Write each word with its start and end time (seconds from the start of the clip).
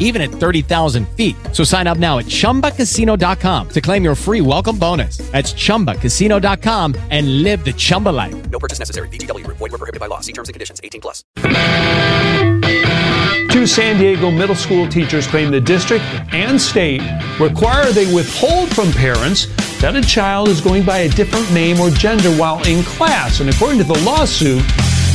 even 0.00 0.20
at 0.20 0.30
30,000 0.30 1.08
feet. 1.10 1.36
So 1.52 1.62
sign 1.62 1.86
up 1.86 1.98
now 1.98 2.18
at 2.18 2.24
chumbacasino.com 2.26 3.68
to 3.68 3.80
claim 3.80 4.02
your 4.02 4.16
free 4.16 4.40
welcome 4.40 4.76
bonus. 4.76 5.18
That's 5.30 5.52
chumbacasino.com 5.52 6.96
and 7.10 7.44
live 7.44 7.64
the 7.64 7.72
Chumba 7.72 8.08
life. 8.08 8.50
No 8.50 8.58
purchase 8.58 8.80
necessary. 8.80 9.08
VGW 9.08 9.44
Group. 9.44 9.58
Void 9.58 9.70
were 9.70 9.78
prohibited 9.78 10.00
by 10.00 10.06
law. 10.06 10.18
See 10.20 10.32
terms 10.32 10.48
and 10.48 10.54
conditions. 10.54 10.80
18 10.82 11.00
plus. 11.00 11.24
Two 13.50 13.66
San 13.66 13.98
Diego 13.98 14.30
middle 14.30 14.54
school 14.54 14.86
teachers 14.86 15.26
claim 15.26 15.50
the 15.50 15.60
district 15.60 16.04
and 16.32 16.58
state 16.60 17.02
require 17.40 17.90
they 17.90 18.12
withhold 18.14 18.72
from 18.74 18.92
parents 18.92 19.46
that 19.80 19.96
a 19.96 20.02
child 20.02 20.48
is 20.48 20.60
going 20.60 20.84
by 20.84 20.98
a 20.98 21.08
different 21.08 21.52
name 21.52 21.80
or 21.80 21.90
gender 21.90 22.30
while 22.36 22.62
in 22.68 22.84
class. 22.84 23.40
And 23.40 23.50
according 23.50 23.78
to 23.78 23.84
the 23.84 23.98
lawsuit, 24.04 24.62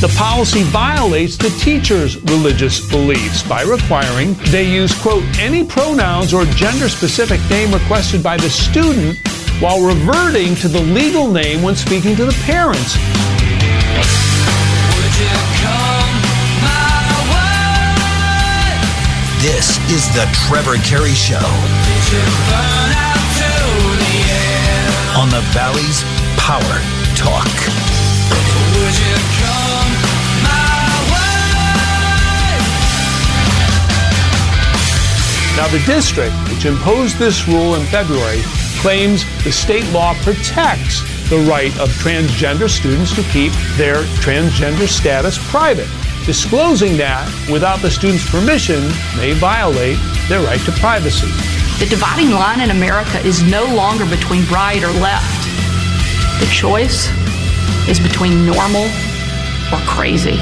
the 0.00 0.14
policy 0.18 0.62
violates 0.64 1.36
the 1.38 1.48
teacher's 1.58 2.20
religious 2.24 2.86
beliefs 2.90 3.42
by 3.42 3.62
requiring 3.62 4.34
they 4.50 4.70
use, 4.70 4.94
quote, 5.00 5.24
any 5.38 5.64
pronouns 5.64 6.34
or 6.34 6.44
gender 6.44 6.88
specific 6.88 7.40
name 7.48 7.72
requested 7.72 8.22
by 8.22 8.36
the 8.36 8.50
student 8.50 9.16
while 9.58 9.80
reverting 9.80 10.54
to 10.56 10.68
the 10.68 10.80
legal 10.80 11.30
name 11.30 11.62
when 11.62 11.74
speaking 11.74 12.14
to 12.14 12.26
the 12.26 12.36
parents. 12.44 12.96
This 19.40 19.78
is 19.90 20.06
the 20.12 20.28
Trevor 20.46 20.76
Carey 20.84 21.14
Show 21.14 21.40
on 25.16 25.30
the 25.30 25.40
Valley's 25.52 26.04
Power 26.36 26.80
Talk. 27.16 27.46
Now, 35.66 35.72
the 35.72 35.84
district, 35.84 36.36
which 36.48 36.64
imposed 36.64 37.18
this 37.18 37.48
rule 37.48 37.74
in 37.74 37.84
February, 37.86 38.40
claims 38.78 39.24
the 39.42 39.50
state 39.50 39.84
law 39.90 40.14
protects 40.22 41.00
the 41.28 41.38
right 41.38 41.76
of 41.80 41.88
transgender 41.98 42.70
students 42.70 43.12
to 43.16 43.22
keep 43.32 43.50
their 43.76 44.04
transgender 44.22 44.86
status 44.86 45.38
private. 45.50 45.88
Disclosing 46.24 46.96
that 46.98 47.26
without 47.50 47.80
the 47.80 47.90
student's 47.90 48.30
permission 48.30 48.80
may 49.16 49.32
violate 49.32 49.98
their 50.28 50.40
right 50.46 50.60
to 50.66 50.72
privacy. 50.78 51.26
The 51.80 51.86
dividing 51.90 52.30
line 52.30 52.60
in 52.60 52.70
America 52.70 53.18
is 53.26 53.42
no 53.42 53.64
longer 53.74 54.06
between 54.06 54.46
right 54.46 54.84
or 54.84 54.92
left. 55.02 55.48
The 56.38 56.46
choice 56.46 57.10
is 57.88 57.98
between 57.98 58.46
normal 58.46 58.84
or 59.72 59.82
crazy. 59.82 60.38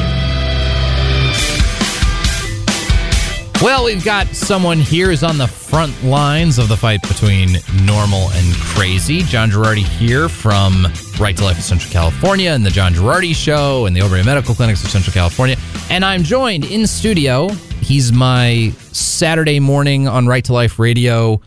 Well, 3.65 3.87
we've 3.87 4.05
got 4.05 4.27
someone 4.27 4.79
here 4.79 5.07
who's 5.09 5.23
on 5.23 5.39
the 5.39 5.47
front 5.47 6.05
lines 6.05 6.59
of 6.59 6.69
the 6.69 6.77
fight 6.77 7.01
between 7.01 7.57
normal 7.87 8.29
and 8.33 8.55
crazy. 8.57 9.23
John 9.23 9.51
Gerardi 9.51 9.83
here 9.83 10.29
from 10.29 10.87
Right 11.19 11.35
to 11.39 11.45
Life 11.45 11.57
of 11.57 11.65
Central 11.65 11.91
California 11.91 12.51
and 12.51 12.65
the 12.65 12.69
John 12.69 12.93
Gerardi 12.93 13.35
Show 13.35 13.87
and 13.87 13.97
the 13.97 14.01
Obria 14.01 14.23
Medical 14.23 14.55
Clinics 14.55 14.85
of 14.85 14.91
Central 14.91 15.15
California. 15.15 15.57
And 15.89 16.05
I'm 16.05 16.25
joined 16.25 16.67
in 16.67 16.87
studio. 16.87 17.49
He's 17.81 18.13
my 18.13 18.75
Saturday 18.93 19.61
morning 19.61 20.09
on 20.09 20.27
Right 20.27 20.45
to 20.45 20.53
Life 20.53 20.79
Radio 20.79 21.41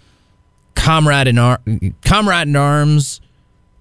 comrade 0.73 1.27
in 1.27 1.37
ar- 1.37 1.61
comrade 2.03 2.47
in 2.47 2.55
arms, 2.55 3.21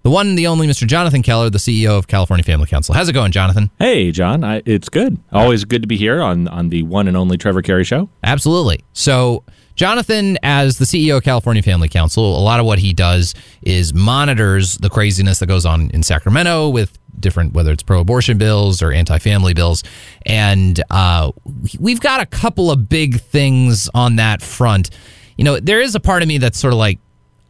the 0.06 0.10
one 0.10 0.28
and 0.28 0.38
the 0.38 0.46
only 0.46 0.68
Mr. 0.68 0.86
Jonathan 0.86 1.20
Keller, 1.20 1.50
the 1.50 1.58
CEO 1.58 1.98
of 1.98 2.06
California 2.06 2.44
Family 2.44 2.68
Council. 2.68 2.94
How's 2.94 3.08
it 3.08 3.12
going, 3.12 3.32
Jonathan? 3.32 3.72
Hey, 3.80 4.12
John. 4.12 4.44
I, 4.44 4.62
it's 4.64 4.88
good. 4.88 5.18
Always 5.32 5.64
good 5.64 5.82
to 5.82 5.88
be 5.88 5.96
here 5.96 6.22
on, 6.22 6.46
on 6.46 6.68
the 6.68 6.84
one 6.84 7.08
and 7.08 7.16
only 7.16 7.36
Trevor 7.36 7.60
Carey 7.60 7.82
Show. 7.82 8.08
Absolutely. 8.22 8.84
So, 8.92 9.42
Jonathan, 9.74 10.38
as 10.44 10.78
the 10.78 10.84
CEO 10.84 11.16
of 11.16 11.24
California 11.24 11.60
Family 11.60 11.88
Council, 11.88 12.38
a 12.38 12.38
lot 12.38 12.60
of 12.60 12.66
what 12.66 12.78
he 12.78 12.92
does 12.92 13.34
is 13.62 13.94
monitors 13.94 14.78
the 14.78 14.88
craziness 14.88 15.40
that 15.40 15.48
goes 15.48 15.66
on 15.66 15.90
in 15.90 16.04
Sacramento 16.04 16.68
with 16.68 16.96
different, 17.18 17.54
whether 17.54 17.72
it's 17.72 17.82
pro 17.82 17.98
abortion 17.98 18.38
bills 18.38 18.82
or 18.82 18.92
anti 18.92 19.18
family 19.18 19.54
bills. 19.54 19.82
And 20.24 20.80
uh, 20.88 21.32
we've 21.80 22.00
got 22.00 22.20
a 22.20 22.26
couple 22.26 22.70
of 22.70 22.88
big 22.88 23.20
things 23.22 23.90
on 23.92 24.14
that 24.16 24.40
front. 24.40 24.90
You 25.36 25.42
know, 25.42 25.58
there 25.58 25.80
is 25.80 25.96
a 25.96 26.00
part 26.00 26.22
of 26.22 26.28
me 26.28 26.38
that's 26.38 26.60
sort 26.60 26.72
of 26.72 26.78
like, 26.78 27.00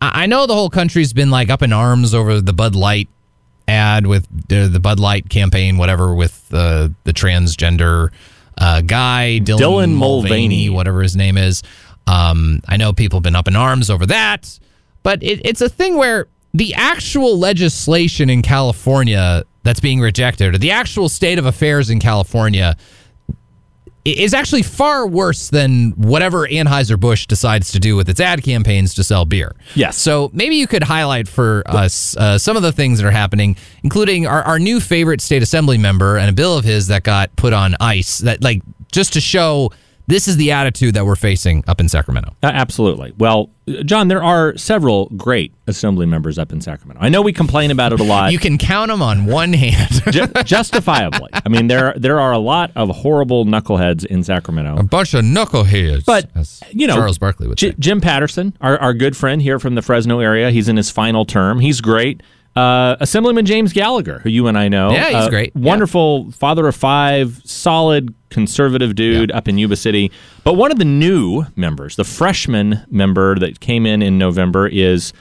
I 0.01 0.27
know 0.27 0.47
the 0.47 0.55
whole 0.55 0.71
country's 0.71 1.13
been 1.13 1.31
like 1.31 1.51
up 1.51 1.63
in 1.63 1.73
arms 1.73 2.15
over 2.15 2.41
the 2.41 2.53
Bud 2.53 2.75
Light 2.75 3.09
ad 3.69 4.07
with 4.07 4.27
the, 4.49 4.69
the 4.69 4.81
Bud 4.81 5.01
Light 5.01 5.29
campaign, 5.29 5.77
whatever, 5.77 6.15
with 6.15 6.49
uh, 6.53 6.89
the 7.05 7.13
transgender 7.13 8.11
uh, 8.59 8.83
guy, 8.83 9.41
Dylan, 9.43 9.59
Dylan 9.59 9.95
Mulvaney, 9.95 9.99
Mulvaney. 9.99 10.71
whatever 10.71 11.03
his 11.03 11.17
name 11.17 11.37
is. 11.39 11.63
Um, 12.07 12.61
I 12.69 12.77
know 12.77 12.93
people 12.93 13.19
have 13.19 13.25
been 13.25 13.37
up 13.37 13.49
in 13.49 13.57
arms 13.57 13.91
over 13.91 14.07
that, 14.07 14.59
but 15.03 15.23
it, 15.23 15.41
it's 15.45 15.61
a 15.61 15.69
thing 15.69 15.97
where 15.97 16.29
the 16.55 16.75
actual 16.75 17.39
legislation 17.39 18.31
in 18.31 18.43
California 18.43 19.45
that's 19.63 19.81
being 19.81 20.01
rejected, 20.01 20.55
or 20.55 20.59
the 20.59 20.71
actual 20.71 21.09
state 21.09 21.39
of 21.39 21.47
affairs 21.47 21.91
in 21.91 21.99
California, 21.99 22.77
is 24.13 24.35
actually 24.35 24.63
far 24.63 25.07
worse 25.07 25.51
than 25.51 25.93
whatever 25.93 26.47
Anheuser-Busch 26.47 27.27
decides 27.27 27.73
to 27.73 27.81
do 27.81 27.97
with 27.97 28.09
its 28.09 28.21
ad 28.21 28.43
campaigns 28.43 28.95
to 28.95 29.05
sell 29.05 29.25
beer. 29.25 29.55
Yes. 29.75 29.97
So 29.97 30.31
maybe 30.33 30.57
you 30.57 30.67
could 30.67 30.83
highlight 30.83 31.29
for 31.29 31.63
us 31.67 32.17
uh, 32.17 32.39
some 32.39 32.57
of 32.57 32.63
the 32.63 32.73
things 32.73 33.01
that 33.01 33.07
are 33.07 33.11
happening, 33.11 33.57
including 33.83 34.27
our, 34.27 34.43
our 34.43 34.59
new 34.59 34.81
favorite 34.81 35.21
state 35.21 35.43
assembly 35.43 35.79
member 35.79 36.17
and 36.17 36.31
a 36.31 36.33
bill 36.33 36.57
of 36.57 36.65
his 36.65 36.87
that 36.89 37.03
got 37.03 37.35
put 37.37 37.53
on 37.53 37.75
ice, 37.81 38.19
that 38.19 38.43
like 38.43 38.63
just 38.93 39.13
to 39.15 39.21
show 39.21 39.73
this 40.07 40.29
is 40.29 40.37
the 40.37 40.53
attitude 40.53 40.95
that 40.95 41.05
we're 41.05 41.17
facing 41.17 41.65
up 41.67 41.81
in 41.81 41.89
Sacramento. 41.89 42.35
Uh, 42.43 42.51
absolutely. 42.53 43.13
Well, 43.19 43.51
John, 43.85 44.07
there 44.09 44.23
are 44.23 44.57
several 44.57 45.07
great 45.17 45.53
assembly 45.67 46.07
members 46.07 46.39
up 46.39 46.53
in 46.53 46.61
Sacramento. 46.61 47.03
I 47.03 47.09
know 47.09 47.23
we 47.23 47.33
complain 47.33 47.73
about 47.73 47.93
it 47.93 47.99
a 47.99 48.05
lot. 48.05 48.31
You 48.31 48.39
can 48.39 48.59
count 48.59 48.91
them 48.91 49.03
on 49.03 49.27
one 49.27 49.53
hand. 49.53 49.91
Ju- 50.13 50.27
justifiably. 50.45 51.31
I 51.33 51.49
mean, 51.49 51.67
there 51.67 51.93
there 51.97 52.21
are 52.21 52.33
a 52.33 52.39
lot 52.39 52.71
of 52.77 52.89
horrible 52.91 53.45
knuckleheads 53.45 54.05
in 54.05 54.23
Sacramento. 54.23 54.77
a 54.77 54.85
bunch 54.85 55.15
of 55.15 55.25
knuckleheads. 55.25 56.05
But, 56.05 56.31
you 56.73 56.87
know, 56.87 56.95
Charles 56.95 57.19
Barkley 57.19 57.49
would 57.49 57.59
J- 57.59 57.71
say. 57.71 57.77
Jim 57.79 58.01
Patterson, 58.01 58.57
our, 58.61 58.79
our 58.79 58.95
good 58.95 59.17
friend 59.17 59.43
here 59.43 59.59
from 59.59 59.75
the 59.75 59.83
Fresno 59.83 60.21
area, 60.21 60.51
he's 60.53 60.69
in 60.69 60.77
his 60.77 60.91
final 60.91 61.25
term. 61.25 61.59
He's 61.59 61.81
great. 61.81 62.23
Uh, 62.57 62.97
Assemblyman 63.01 63.45
James 63.45 63.73
Gallagher, 63.73 64.21
who 64.21 64.31
you 64.31 64.47
and 64.47 64.57
I 64.57 64.69
know. 64.69 64.91
Yeah, 64.91 65.07
he's 65.09 65.27
uh, 65.27 65.29
great. 65.29 65.53
Yeah. 65.55 65.63
Wonderful 65.69 66.31
father 66.33 66.67
of 66.67 66.75
five, 66.75 67.43
solid 67.45 68.15
conservative 68.31 68.95
dude 68.95 69.31
up 69.33 69.47
in 69.47 69.59
Yuba 69.59 69.77
City. 69.77 70.11
But 70.43 70.55
one 70.55 70.73
of 70.73 70.79
the 70.79 70.85
new 70.87 71.45
members, 71.55 71.97
the 71.97 72.05
freshman 72.05 72.81
member 72.91 73.39
that 73.39 73.61
came 73.61 73.85
in 73.85 74.01
in 74.01 74.17
November, 74.17 74.67
is 74.67 75.13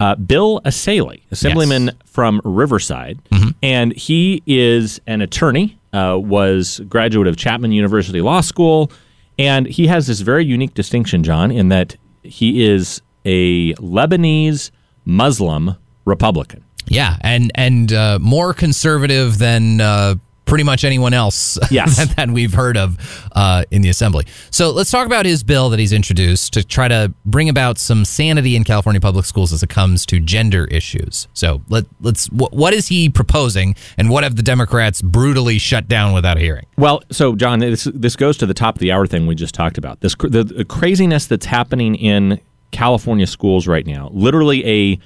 uh, 0.00 0.16
Bill 0.16 0.60
Essayli, 0.64 1.22
Assemblyman 1.30 1.84
Yes. 1.86 1.94
from 2.06 2.40
Riverside. 2.44 3.20
Mm-hmm. 3.30 3.50
And 3.62 3.92
he 3.96 4.42
is 4.46 5.00
an 5.06 5.20
attorney, 5.20 5.78
uh, 5.92 6.18
was 6.20 6.80
graduate 6.88 7.28
of 7.28 7.36
Chapman 7.36 7.70
University 7.70 8.20
Law 8.20 8.40
School. 8.40 8.90
And 9.38 9.66
he 9.66 9.86
has 9.86 10.06
this 10.06 10.20
very 10.20 10.44
unique 10.44 10.74
distinction, 10.74 11.22
John, 11.22 11.50
in 11.50 11.68
that 11.68 11.96
he 12.22 12.64
is 12.64 13.00
a 13.24 13.74
Lebanese 13.74 14.70
Muslim 15.04 15.76
Republican. 16.04 16.64
Yeah, 16.90 17.16
and 17.20 17.50
and 17.54 17.92
uh, 17.92 18.18
more 18.20 18.52
conservative 18.52 19.38
than 19.38 19.80
uh, 19.80 20.16
pretty 20.44 20.64
much 20.64 20.82
anyone 20.82 21.14
else 21.14 21.56
Yes. 21.70 21.96
that, 21.96 22.16
that 22.16 22.30
we've 22.32 22.52
heard 22.52 22.76
of 22.76 22.98
uh, 23.30 23.62
in 23.70 23.82
the 23.82 23.88
assembly. 23.88 24.26
So 24.50 24.70
let's 24.72 24.90
talk 24.90 25.06
about 25.06 25.24
his 25.24 25.44
bill 25.44 25.70
that 25.70 25.78
he's 25.78 25.92
introduced 25.92 26.52
to 26.54 26.64
try 26.64 26.88
to 26.88 27.14
bring 27.24 27.48
about 27.48 27.78
some 27.78 28.04
sanity 28.04 28.56
in 28.56 28.64
California 28.64 29.00
public 29.00 29.24
schools 29.26 29.52
as 29.52 29.62
it 29.62 29.68
comes 29.68 30.04
to 30.06 30.18
gender 30.18 30.64
issues. 30.64 31.28
So 31.32 31.62
let 31.68 31.84
let's 32.00 32.26
wh- 32.26 32.52
what 32.52 32.74
is 32.74 32.88
he 32.88 33.08
proposing, 33.08 33.76
and 33.96 34.10
what 34.10 34.24
have 34.24 34.34
the 34.34 34.42
Democrats 34.42 35.00
brutally 35.00 35.58
shut 35.58 35.86
down 35.86 36.12
without 36.12 36.36
a 36.36 36.40
hearing? 36.40 36.66
Well, 36.76 37.04
so 37.12 37.36
John, 37.36 37.60
this 37.60 37.84
this 37.94 38.16
goes 38.16 38.36
to 38.38 38.46
the 38.46 38.54
top 38.54 38.74
of 38.74 38.80
the 38.80 38.90
hour 38.90 39.06
thing 39.06 39.28
we 39.28 39.36
just 39.36 39.54
talked 39.54 39.78
about. 39.78 40.00
This 40.00 40.16
cr- 40.16 40.26
the, 40.28 40.42
the 40.42 40.64
craziness 40.64 41.26
that's 41.28 41.46
happening 41.46 41.94
in 41.94 42.40
California 42.72 43.28
schools 43.28 43.68
right 43.68 43.86
now. 43.86 44.10
Literally, 44.12 44.66
a 44.66 44.98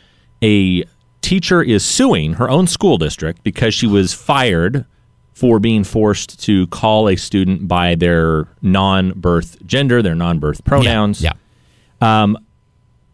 a 0.42 0.84
teacher 1.24 1.62
is 1.62 1.84
suing 1.84 2.34
her 2.34 2.48
own 2.50 2.66
school 2.66 2.98
district 2.98 3.42
because 3.42 3.72
she 3.74 3.86
was 3.86 4.12
fired 4.12 4.84
for 5.32 5.58
being 5.58 5.82
forced 5.84 6.40
to 6.44 6.66
call 6.68 7.08
a 7.08 7.16
student 7.16 7.66
by 7.66 7.94
their 7.96 8.46
non-birth 8.62 9.64
gender, 9.66 10.00
their 10.02 10.14
non-birth 10.14 10.64
pronouns. 10.64 11.20
Yeah. 11.20 11.32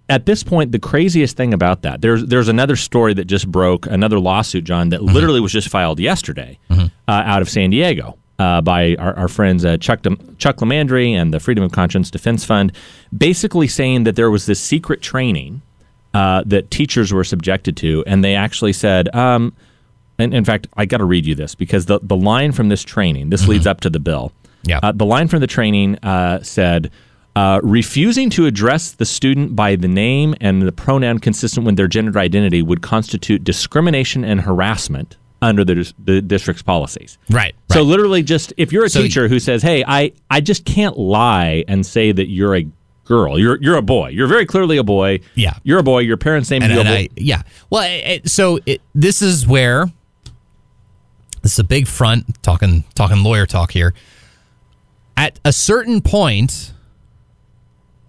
At 0.09 0.27
this 0.27 0.43
point, 0.43 0.73
the 0.73 0.81
craziest 0.81 1.37
thing 1.37 1.55
about 1.55 1.83
that, 1.83 2.01
there's 2.01 2.27
there's 2.27 2.49
another 2.49 2.75
story 2.75 3.15
that 3.15 3.27
just 3.27 3.47
broke, 3.49 3.87
another 3.87 4.19
lawsuit, 4.19 4.65
John, 4.65 4.89
that 4.89 5.01
Mm-hmm. 5.01 5.15
literally 5.15 5.41
was 5.41 5.53
just 5.53 5.69
filed 5.69 6.01
yesterday 6.01 6.59
uh, 6.69 6.89
out 7.07 7.43
of 7.43 7.49
San 7.49 7.71
Diego. 7.71 8.17
uh, 8.41 8.61
by 8.63 8.97
our, 8.97 9.15
our 9.17 9.29
friends 9.29 9.65
uh, 9.67 9.77
Chuck, 9.77 10.01
Chuck 10.39 10.57
LiMandri 10.57 11.13
and 11.13 11.33
the 11.33 11.39
Freedom 11.39 11.63
of 11.63 11.71
Conscience 11.73 12.11
Defense 12.11 12.43
Fund, 12.45 12.73
basically 13.17 13.69
saying 13.69 14.05
that 14.05 14.17
there 14.17 14.31
was 14.31 14.47
this 14.47 14.59
secret 14.59 15.01
training 15.03 15.61
uh, 16.15 16.43
that 16.47 16.71
teachers 16.71 17.13
were 17.13 17.25
subjected 17.25 17.77
to, 17.79 18.03
and 18.07 18.25
they 18.25 18.35
actually 18.35 18.73
said, 18.73 19.15
um, 19.15 19.55
and 20.19 20.35
in 20.35 20.45
fact, 20.45 20.67
I 20.77 20.85
got 20.87 20.99
to 20.99 21.05
read 21.05 21.25
you 21.27 21.35
this 21.35 21.55
because 21.55 21.87
the, 21.87 22.01
the 22.03 22.17
line 22.17 22.53
from 22.53 22.69
this 22.69 22.83
training, 22.83 23.31
this 23.31 23.47
leads 23.49 23.67
up 23.67 23.81
to 23.83 23.91
the 23.91 24.01
bill. 24.01 24.33
Yeah. 24.65 24.81
Uh, 24.83 24.93
the 24.93 25.07
line 25.07 25.29
from 25.29 25.41
the 25.41 25.47
training 25.47 25.97
uh, 26.03 26.43
said, 26.43 26.91
uh, 27.37 27.61
refusing 27.63 28.29
to 28.31 28.45
address 28.47 28.91
the 28.93 29.07
student 29.07 29.55
by 29.57 29.77
the 29.77 29.89
name 29.89 30.35
and 30.41 30.63
the 30.63 30.73
pronoun 30.73 31.19
consistent 31.21 31.65
with 31.65 31.77
their 31.77 31.87
gender 31.89 32.19
identity 32.19 32.61
would 32.61 32.83
constitute 32.83 33.45
discrimination 33.45 34.25
and 34.25 34.43
harassment 34.43 35.17
under 35.41 35.65
the, 35.65 35.91
the 36.05 36.21
district's 36.21 36.61
policies. 36.63 37.17
Right. 37.31 37.55
So 37.73 37.83
literally, 37.83 38.23
just 38.23 38.53
if 38.59 38.73
you're 38.73 38.85
a 38.85 38.91
So- 38.91 39.01
teacher 39.01 39.27
who 39.29 39.39
says, 39.39 39.63
"Hey, 39.63 39.83
I 39.87 40.13
I 40.29 40.43
just 40.43 40.67
can't 40.67 40.99
lie 40.99 41.65
and 41.67 41.87
say 41.87 42.13
that 42.13 42.29
you're 42.29 42.57
a 42.57 42.67
girl. 43.11 43.39
You're 43.39 43.61
you're 43.61 43.77
a 43.77 43.83
boy. 43.83 44.09
You're 44.11 44.29
very 44.29 44.47
clearly 44.47 44.79
a 44.79 44.85
boy. 44.85 45.21
Yeah. 45.35 45.55
you're 45.65 45.81
a 45.81 45.83
boy. 45.83 45.99
Your 45.99 46.17
parents 46.17 46.49
named 46.51 46.65
and, 46.65 46.73
you 46.73 46.79
a 46.79 46.81
and 46.83 46.89
boy." 46.89 46.95
I, 46.95 47.09
yeah. 47.17 47.43
Well, 47.69 47.83
it, 47.85 48.31
so 48.31 48.61
it, 48.65 48.81
this 48.95 49.21
is 49.21 49.47
where 49.47 49.87
this 51.43 51.53
is 51.53 51.59
a 51.59 51.65
big 51.65 51.87
front 51.87 52.43
talking 52.43 52.85
talking 52.95 53.23
lawyer 53.23 53.47
talk 53.47 53.73
here. 53.73 53.93
At 55.17 55.39
a 55.45 55.53
certain 55.53 56.01
point, 56.01 56.73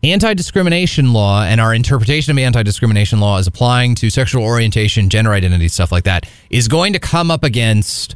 anti-discrimination 0.04 1.12
law 1.12 1.44
and 1.44 1.60
our 1.60 1.74
interpretation 1.74 2.32
of 2.32 2.38
anti-discrimination 2.38 3.20
law 3.20 3.38
is 3.38 3.48
applying 3.48 3.96
to 3.96 4.10
sexual 4.10 4.44
orientation, 4.44 5.10
gender 5.10 5.32
identity, 5.32 5.68
stuff 5.68 5.92
like 5.92 6.06
that 6.06 6.30
is 6.50 6.68
going 6.68 6.94
to 6.94 7.00
come 7.00 7.30
up 7.32 7.44
against 7.44 8.16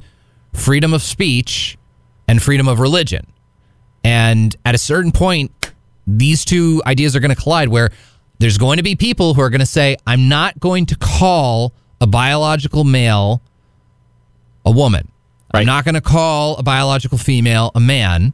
freedom 0.53 0.93
of 0.93 1.01
speech 1.01 1.77
and 2.27 2.41
freedom 2.41 2.67
of 2.67 2.79
religion. 2.79 3.25
And 4.03 4.55
at 4.63 4.75
a 4.75 4.77
certain 4.77 5.11
point, 5.11 5.51
these 6.07 6.45
two 6.45 6.81
ideas 6.85 7.15
are 7.15 7.19
going 7.19 7.33
to 7.33 7.41
collide 7.41 7.69
where 7.69 7.89
there's 8.39 8.57
going 8.57 8.77
to 8.77 8.83
be 8.83 8.95
people 8.95 9.33
who 9.33 9.41
are 9.41 9.49
going 9.49 9.59
to 9.59 9.65
say, 9.65 9.97
I'm 10.05 10.27
not 10.27 10.59
going 10.59 10.85
to 10.87 10.95
call 10.97 11.73
a 12.01 12.07
biological 12.07 12.83
male 12.83 13.41
a 14.65 14.71
woman. 14.71 15.09
I'm 15.53 15.65
not 15.65 15.85
going 15.85 15.95
to 15.95 16.01
call 16.01 16.57
a 16.57 16.63
biological 16.63 17.17
female 17.17 17.71
a 17.75 17.79
man. 17.79 18.33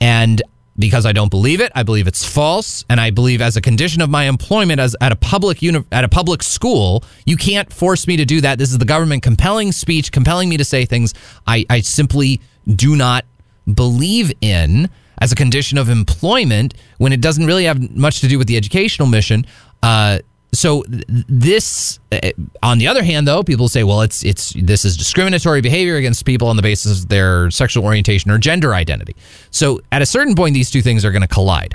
And 0.00 0.42
because 0.78 1.06
I 1.06 1.12
don't 1.12 1.30
believe 1.30 1.60
it, 1.60 1.70
I 1.74 1.82
believe 1.82 2.06
it's 2.06 2.24
false, 2.24 2.84
and 2.88 3.00
I 3.00 3.10
believe 3.10 3.40
as 3.40 3.56
a 3.56 3.60
condition 3.60 4.02
of 4.02 4.10
my 4.10 4.24
employment 4.24 4.80
as 4.80 4.96
at 5.00 5.12
a 5.12 5.16
public 5.16 5.62
uni- 5.62 5.84
at 5.92 6.04
a 6.04 6.08
public 6.08 6.42
school, 6.42 7.04
you 7.24 7.36
can't 7.36 7.72
force 7.72 8.06
me 8.06 8.16
to 8.16 8.24
do 8.24 8.40
that. 8.40 8.58
This 8.58 8.70
is 8.70 8.78
the 8.78 8.84
government 8.84 9.22
compelling 9.22 9.72
speech, 9.72 10.12
compelling 10.12 10.48
me 10.48 10.56
to 10.56 10.64
say 10.64 10.84
things 10.84 11.14
I, 11.46 11.64
I 11.70 11.80
simply 11.80 12.40
do 12.66 12.96
not 12.96 13.24
believe 13.72 14.32
in 14.40 14.90
as 15.22 15.30
a 15.30 15.36
condition 15.36 15.78
of 15.78 15.88
employment 15.88 16.74
when 16.98 17.12
it 17.12 17.20
doesn't 17.20 17.46
really 17.46 17.64
have 17.64 17.78
much 17.96 18.20
to 18.20 18.26
do 18.26 18.38
with 18.38 18.48
the 18.48 18.56
educational 18.56 19.06
mission. 19.06 19.46
Uh, 19.80 20.18
so 20.52 20.82
this, 20.88 22.00
uh, 22.10 22.30
on 22.60 22.78
the 22.78 22.88
other 22.88 23.04
hand, 23.04 23.26
though, 23.28 23.44
people 23.44 23.68
say, 23.68 23.84
well, 23.84 24.02
it's 24.02 24.24
it's 24.24 24.52
this 24.54 24.84
is 24.84 24.96
discriminatory 24.96 25.60
behavior 25.60 25.94
against 25.94 26.26
people 26.26 26.48
on 26.48 26.56
the 26.56 26.62
basis 26.62 27.02
of 27.02 27.08
their 27.08 27.50
sexual 27.52 27.84
orientation 27.84 28.32
or 28.32 28.38
gender 28.38 28.74
identity. 28.74 29.14
So 29.50 29.80
at 29.92 30.02
a 30.02 30.06
certain 30.06 30.34
point, 30.34 30.54
these 30.54 30.70
two 30.72 30.82
things 30.82 31.04
are 31.04 31.12
going 31.12 31.22
to 31.22 31.34
collide. 31.38 31.74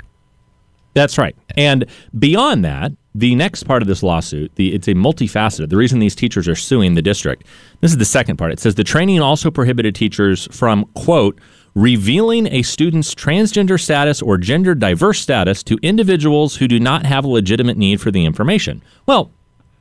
That's 0.92 1.16
right. 1.16 1.34
And 1.56 1.86
beyond 2.18 2.64
that, 2.66 2.92
the 3.14 3.34
next 3.34 3.64
part 3.64 3.82
of 3.82 3.88
this 3.88 4.02
lawsuit, 4.02 4.54
the, 4.56 4.74
it's 4.74 4.88
a 4.88 4.94
multifaceted. 4.94 5.70
The 5.70 5.76
reason 5.76 6.00
these 6.00 6.14
teachers 6.14 6.46
are 6.48 6.54
suing 6.54 6.94
the 6.94 7.02
district, 7.02 7.44
this 7.80 7.92
is 7.92 7.98
the 7.98 8.04
second 8.04 8.36
part. 8.36 8.52
It 8.52 8.60
says 8.60 8.74
the 8.74 8.84
training 8.84 9.20
also 9.20 9.50
prohibited 9.50 9.94
teachers 9.94 10.46
from, 10.54 10.84
quote, 10.94 11.40
revealing 11.74 12.46
a 12.52 12.62
student's 12.62 13.14
transgender 13.14 13.80
status 13.80 14.20
or 14.22 14.36
gender 14.38 14.74
diverse 14.74 15.20
status 15.20 15.62
to 15.64 15.78
individuals 15.82 16.56
who 16.56 16.68
do 16.68 16.80
not 16.80 17.06
have 17.06 17.24
a 17.24 17.28
legitimate 17.28 17.76
need 17.76 18.00
for 18.00 18.10
the 18.10 18.24
information. 18.24 18.82
Well, 19.06 19.30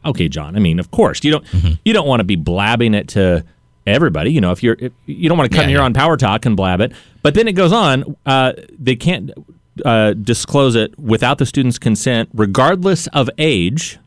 okay, 0.06 0.28
John. 0.30 0.56
I 0.56 0.60
mean, 0.60 0.80
of 0.80 0.92
course, 0.92 1.24
you 1.24 1.32
don't 1.32 1.46
you 1.84 1.94
don't 1.94 2.08
want 2.08 2.20
to 2.20 2.24
be 2.26 2.36
blabbing 2.36 2.94
it 2.94 3.08
to 3.10 3.44
everybody. 3.86 4.32
You 4.32 4.42
know, 4.42 4.52
if 4.52 4.62
you're 4.64 4.76
if, 4.80 4.92
you 5.06 5.30
don't 5.30 5.38
want 5.38 5.50
to 5.52 5.56
come 5.56 5.64
Yeah, 5.66 5.70
here 5.70 5.78
yeah. 5.80 5.86
on 5.86 5.94
Power 5.94 6.18
Talk 6.18 6.46
and 6.46 6.56
blab 6.58 6.82
it. 6.82 6.92
But 7.22 7.34
then 7.34 7.48
it 7.48 7.54
goes 7.54 7.72
on. 7.74 8.16
Uh, 8.26 8.54
they 8.78 8.96
can't 8.96 9.32
uh, 9.86 10.14
disclose 10.14 10.76
it 10.76 10.98
without 11.00 11.38
the 11.38 11.46
student's 11.46 11.80
consent, 11.80 12.30
regardless 12.34 13.08
of 13.08 13.30
age. 13.38 13.98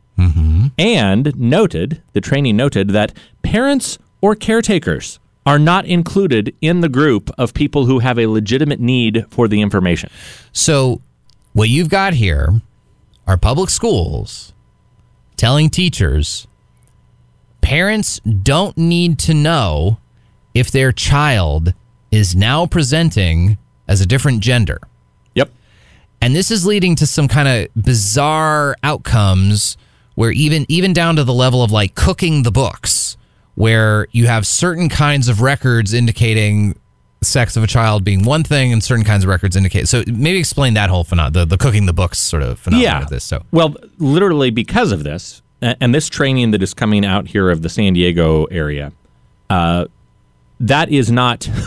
And 0.78 1.34
noted, 1.40 2.02
the 2.12 2.20
training 2.20 2.56
noted 2.56 2.90
that 2.90 3.14
parents 3.42 3.98
or 4.20 4.34
caretakers 4.34 5.18
are 5.46 5.58
not 5.58 5.86
included 5.86 6.54
in 6.60 6.80
the 6.80 6.88
group 6.88 7.30
of 7.38 7.54
people 7.54 7.86
who 7.86 7.98
have 8.00 8.18
a 8.18 8.26
legitimate 8.26 8.80
need 8.80 9.24
for 9.30 9.48
the 9.48 9.60
information. 9.60 10.10
So 10.52 11.00
what 11.52 11.68
you've 11.68 11.88
got 11.88 12.14
here 12.14 12.60
are 13.26 13.36
public 13.36 13.70
schools 13.70 14.52
telling 15.36 15.70
teachers 15.70 16.46
parents 17.60 18.20
don't 18.20 18.76
need 18.76 19.18
to 19.18 19.34
know 19.34 19.98
if 20.54 20.70
their 20.70 20.92
child 20.92 21.72
is 22.10 22.34
now 22.34 22.66
presenting 22.66 23.56
as 23.88 24.00
a 24.00 24.06
different 24.06 24.40
gender. 24.40 24.80
Yep. 25.34 25.50
And 26.20 26.34
this 26.34 26.50
is 26.50 26.66
leading 26.66 26.96
to 26.96 27.06
some 27.06 27.28
kind 27.28 27.48
of 27.48 27.82
bizarre 27.82 28.76
outcomes 28.82 29.76
where 30.14 30.30
even 30.32 30.66
even 30.68 30.92
down 30.92 31.16
to 31.16 31.24
the 31.24 31.32
level 31.32 31.62
of 31.62 31.70
like 31.70 31.94
cooking 31.94 32.42
the 32.42 32.50
books 32.50 33.09
where 33.60 34.06
you 34.12 34.26
have 34.26 34.46
certain 34.46 34.88
kinds 34.88 35.28
of 35.28 35.40
records 35.40 35.92
indicating 35.92 36.78
sex 37.22 37.56
of 37.56 37.62
a 37.62 37.66
child 37.66 38.02
being 38.02 38.24
one 38.24 38.42
thing 38.42 38.72
and 38.72 38.82
certain 38.82 39.04
kinds 39.04 39.24
of 39.24 39.28
records 39.28 39.54
indicate 39.54 39.86
so 39.86 40.02
maybe 40.06 40.38
explain 40.38 40.72
that 40.72 40.88
whole 40.88 41.04
phenomenon 41.04 41.32
the, 41.32 41.44
the 41.44 41.58
cooking 41.58 41.84
the 41.84 41.92
books 41.92 42.18
sort 42.18 42.42
of 42.42 42.58
phenomenon 42.58 42.92
yeah. 42.92 43.02
of 43.02 43.10
this 43.10 43.24
so 43.24 43.44
Well, 43.52 43.74
literally 43.98 44.50
because 44.50 44.92
of 44.92 45.04
this, 45.04 45.42
and 45.60 45.94
this 45.94 46.08
training 46.08 46.52
that 46.52 46.62
is 46.62 46.74
coming 46.74 47.04
out 47.04 47.28
here 47.28 47.50
of 47.50 47.62
the 47.62 47.68
San 47.68 47.92
Diego 47.92 48.44
area, 48.46 48.92
uh, 49.48 49.86
that 50.60 50.90
is 50.90 51.10
not. 51.10 51.48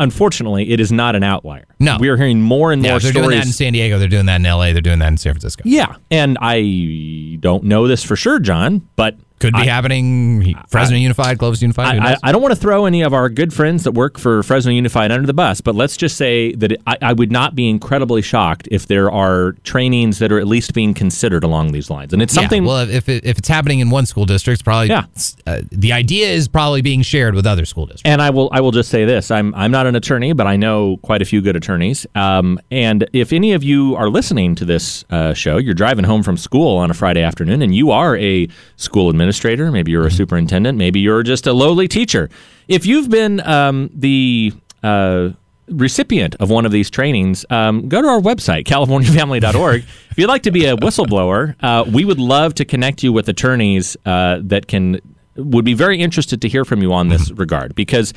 Unfortunately, 0.00 0.70
it 0.70 0.78
is 0.78 0.92
not 0.92 1.16
an 1.16 1.24
outlier. 1.24 1.64
No. 1.80 1.96
we 1.98 2.08
are 2.08 2.16
hearing 2.16 2.40
more 2.40 2.70
and 2.70 2.80
more 2.80 2.98
if 2.98 3.02
they're 3.02 3.10
stories. 3.10 3.28
doing 3.30 3.38
that 3.38 3.46
in 3.46 3.52
San 3.52 3.72
Diego 3.72 3.98
they're 3.98 4.06
doing 4.06 4.26
that 4.26 4.36
in 4.36 4.44
LA 4.44 4.72
they're 4.72 4.80
doing 4.80 5.00
that 5.00 5.08
in 5.08 5.16
San 5.16 5.32
Francisco 5.32 5.62
yeah, 5.66 5.96
and 6.10 6.38
I 6.40 7.38
don't 7.40 7.64
know 7.64 7.88
this 7.88 8.04
for 8.04 8.14
sure, 8.14 8.38
John, 8.38 8.86
but 8.94 9.16
could 9.38 9.54
be 9.54 9.60
I- 9.60 9.64
happening 9.66 10.54
Fresno 10.68 10.96
Unified 10.96 11.38
Clovis 11.38 11.62
Unified 11.62 11.98
I, 11.98 12.12
I. 12.12 12.16
I 12.24 12.32
don't 12.32 12.42
want 12.42 12.52
to 12.54 12.60
throw 12.60 12.86
any 12.86 13.02
of 13.02 13.12
our 13.14 13.28
good 13.28 13.52
friends 13.52 13.84
that 13.84 13.92
work 13.92 14.18
for 14.18 14.42
Fresno 14.42 14.72
Unified 14.72 15.10
under 15.12 15.26
the 15.26 15.32
bus, 15.34 15.60
but 15.60 15.74
let's 15.74 15.96
just 15.96 16.16
say 16.16 16.54
that 16.56 16.72
it, 16.72 16.82
I, 16.86 16.96
I 17.02 17.12
would 17.12 17.30
not 17.32 17.54
be 17.54 17.68
incredibly 17.68 18.22
shocked 18.22 18.68
if 18.70 18.86
there 18.86 19.10
are 19.10 19.52
trainings 19.64 20.18
that 20.18 20.32
are 20.32 20.38
at 20.38 20.46
least 20.46 20.74
being 20.74 20.94
considered 20.94 21.44
along 21.44 21.72
these 21.72 21.90
lines. 21.90 22.12
And 22.12 22.20
it's 22.22 22.34
something. 22.34 22.62
Yeah, 22.62 22.68
well, 22.68 22.88
if, 22.90 23.08
it, 23.08 23.24
if 23.24 23.38
it's 23.38 23.48
happening 23.48 23.80
in 23.80 23.90
one 23.90 24.06
school 24.06 24.24
district, 24.26 24.54
it's 24.56 24.62
probably 24.62 24.88
Yeah. 24.88 25.04
uh, 25.46 25.62
the 25.70 25.92
idea 25.92 26.28
is 26.28 26.48
probably 26.48 26.82
being 26.82 27.02
shared 27.02 27.34
with 27.34 27.46
other 27.46 27.64
school 27.64 27.86
districts. 27.86 28.02
and 28.10 28.20
I 28.20 28.30
will 28.30 28.48
I 28.52 28.60
will 28.60 28.72
just 28.72 28.90
say 28.90 29.04
this: 29.04 29.30
I'm 29.30 29.54
I'm 29.54 29.70
not 29.70 29.86
an 29.86 29.94
attorney, 29.96 30.32
but 30.32 30.46
I 30.46 30.56
know 30.56 30.98
quite 31.02 31.22
a 31.22 31.24
few 31.24 31.40
good 31.40 31.56
attorneys. 31.56 32.06
Um, 32.14 32.58
and 32.70 33.08
if 33.12 33.32
any 33.32 33.52
of 33.52 33.62
you 33.62 33.94
are 33.96 34.08
listening 34.08 34.54
to 34.56 34.64
this 34.64 35.04
uh, 35.10 35.34
show, 35.34 35.56
you're 35.58 35.74
driving 35.74 36.04
home 36.04 36.22
from 36.22 36.36
school 36.36 36.76
on 36.78 36.90
a 36.90 36.94
Friday 36.94 37.22
afternoon, 37.22 37.62
and 37.62 37.74
you 37.74 37.90
are 37.90 38.16
a 38.16 38.48
school 38.76 39.08
administrator, 39.10 39.27
maybe 39.36 39.90
you're 39.90 40.06
a 40.06 40.10
superintendent, 40.10 40.78
maybe 40.78 41.00
you're 41.00 41.22
just 41.22 41.46
a 41.46 41.52
lowly 41.52 41.88
teacher. 41.88 42.28
If 42.68 42.86
you've 42.86 43.08
been 43.08 43.40
um, 43.46 43.90
the 43.94 44.52
uh, 44.82 45.30
recipient 45.68 46.34
of 46.36 46.50
one 46.50 46.66
of 46.66 46.72
these 46.72 46.90
trainings, 46.90 47.44
um, 47.50 47.88
go 47.88 48.02
to 48.02 48.08
our 48.08 48.20
website, 48.20 48.64
californiafamily.org. 48.64 49.84
if 50.10 50.18
you'd 50.18 50.28
like 50.28 50.42
to 50.42 50.50
be 50.50 50.66
a 50.66 50.76
whistleblower, 50.76 51.54
uh, 51.60 51.84
we 51.90 52.04
would 52.04 52.20
love 52.20 52.54
to 52.54 52.64
connect 52.64 53.02
you 53.02 53.12
with 53.12 53.28
attorneys 53.28 53.96
uh, 54.06 54.40
that 54.42 54.68
can 54.68 55.00
would 55.36 55.64
be 55.64 55.74
very 55.74 56.00
interested 56.00 56.42
to 56.42 56.48
hear 56.48 56.64
from 56.64 56.82
you 56.82 56.92
on 56.92 57.08
this 57.08 57.30
regard 57.30 57.72
because 57.76 58.12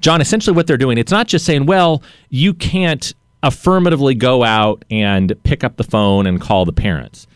John, 0.00 0.20
essentially 0.20 0.56
what 0.56 0.66
they're 0.66 0.76
doing, 0.76 0.98
it's 0.98 1.12
not 1.12 1.28
just 1.28 1.44
saying, 1.44 1.66
well, 1.66 2.02
you 2.30 2.52
can't 2.52 3.14
affirmatively 3.44 4.14
go 4.14 4.42
out 4.42 4.84
and 4.90 5.32
pick 5.44 5.62
up 5.62 5.76
the 5.76 5.84
phone 5.84 6.26
and 6.26 6.40
call 6.40 6.64
the 6.64 6.72
parents. 6.72 7.26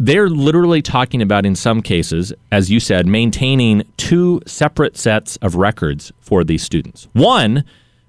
They're 0.00 0.28
literally 0.28 0.80
talking 0.82 1.20
about, 1.22 1.44
in 1.44 1.56
some 1.56 1.82
cases, 1.82 2.32
as 2.52 2.70
you 2.70 2.78
said, 2.80 3.06
maintaining 3.06 3.82
two 3.96 4.40
separate 4.46 4.96
sets 4.96 5.36
of 5.38 5.56
records 5.56 6.12
for 6.20 6.44
these 6.44 6.62
students. 6.62 7.08
One 7.12 7.64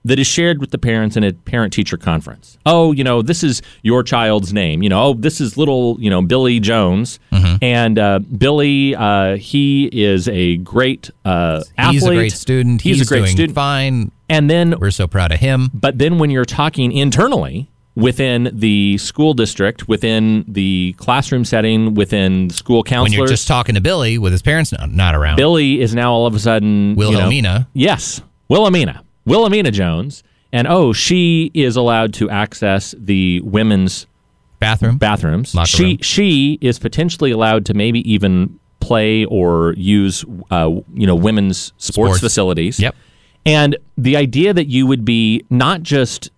that 0.06 0.18
is 0.18 0.28
shared 0.28 0.60
with 0.60 0.72
the 0.72 0.78
parents 0.78 1.18
in 1.18 1.24
a 1.24 1.34
parent 1.34 1.74
teacher 1.74 1.98
conference. 1.98 2.58
Oh, 2.66 2.94
you 2.94 3.04
know, 3.04 3.22
this 3.22 3.44
is 3.44 3.62
your 3.82 4.02
child's 4.02 4.54
name. 4.54 4.82
You 4.82 4.90
know, 4.90 5.04
oh, 5.04 5.14
this 5.14 5.42
is 5.42 5.58
little, 5.58 5.98
you 6.00 6.10
know, 6.10 6.22
Billy 6.22 6.60
Jones. 6.60 7.20
And 7.62 8.00
uh, 8.00 8.20
Billy, 8.20 8.96
uh, 8.96 9.36
he 9.36 9.90
is 9.92 10.30
a 10.30 10.58
great 10.58 11.10
uh, 11.26 11.64
athlete. 11.78 11.94
He's 11.94 12.04
a 12.04 12.14
great 12.14 12.32
student. 12.34 12.82
He's, 12.82 13.02
a 13.02 13.06
great 13.06 13.20
doing 13.20 13.32
student. 13.32 13.56
fine. 13.56 14.12
And 14.30 14.50
then 14.50 14.80
We're 14.80 14.92
so 14.92 15.08
proud 15.08 15.32
of 15.32 15.40
him. 15.40 15.70
but 15.74 15.98
then 15.98 16.18
when 16.20 16.30
you're 16.30 16.46
talking 16.46 16.92
internally 16.92 17.70
within 18.00 18.50
the 18.54 18.98
school 18.98 19.34
district, 19.34 19.88
within 19.88 20.46
the 20.48 20.94
classroom 20.98 21.46
setting, 21.46 21.94
within 21.94 22.50
school 22.50 22.84
council. 22.84 23.04
When 23.04 23.12
counselors, 23.12 23.30
you're 23.30 23.36
just 23.36 23.48
talking 23.48 23.76
to 23.76 23.82
Billy 23.82 24.18
with 24.18 24.32
his 24.32 24.42
parents 24.42 24.72
not, 24.72 24.92
not 24.92 25.16
around. 25.16 25.36
Billy 25.38 25.82
is 25.82 25.94
now 25.94 26.12
all 26.12 26.26
of 26.26 26.34
a 26.36 26.40
sudden 26.40 26.90
you 26.92 26.96
know- 26.96 27.10
Wilhelmina. 27.10 27.68
yes, 27.74 28.22
Wilhelmina. 28.48 29.04
Wilhelmina 29.26 29.72
Jones, 29.72 30.24
and 30.52 30.68
oh, 30.68 30.94
she 30.94 31.52
is 31.54 31.76
allowed 31.76 32.14
to 32.16 32.30
access 32.30 32.96
the 32.98 33.42
women's 33.42 34.08
Bathroom. 34.60 34.98
bathrooms. 34.98 35.54
Locker 35.54 35.68
she 35.68 35.84
room. 35.86 35.98
she 36.02 36.58
is 36.62 36.80
potentially 36.80 37.32
allowed 37.32 37.66
to 37.68 37.74
maybe 37.74 38.00
even 38.12 38.60
play 38.80 39.26
or 39.26 39.74
use 39.78 40.26
uh, 40.52 40.70
you 40.94 41.06
know 41.06 41.16
women's 41.16 41.74
sports, 41.78 41.94
Sports. 41.94 42.20
facilities. 42.22 42.80
Yep. 42.80 42.96
And 43.46 43.78
the 43.98 44.18
idea 44.18 44.54
that 44.54 44.68
you 44.68 44.86
would 44.88 45.06
be 45.06 45.46
not 45.50 45.82
just 45.84 46.30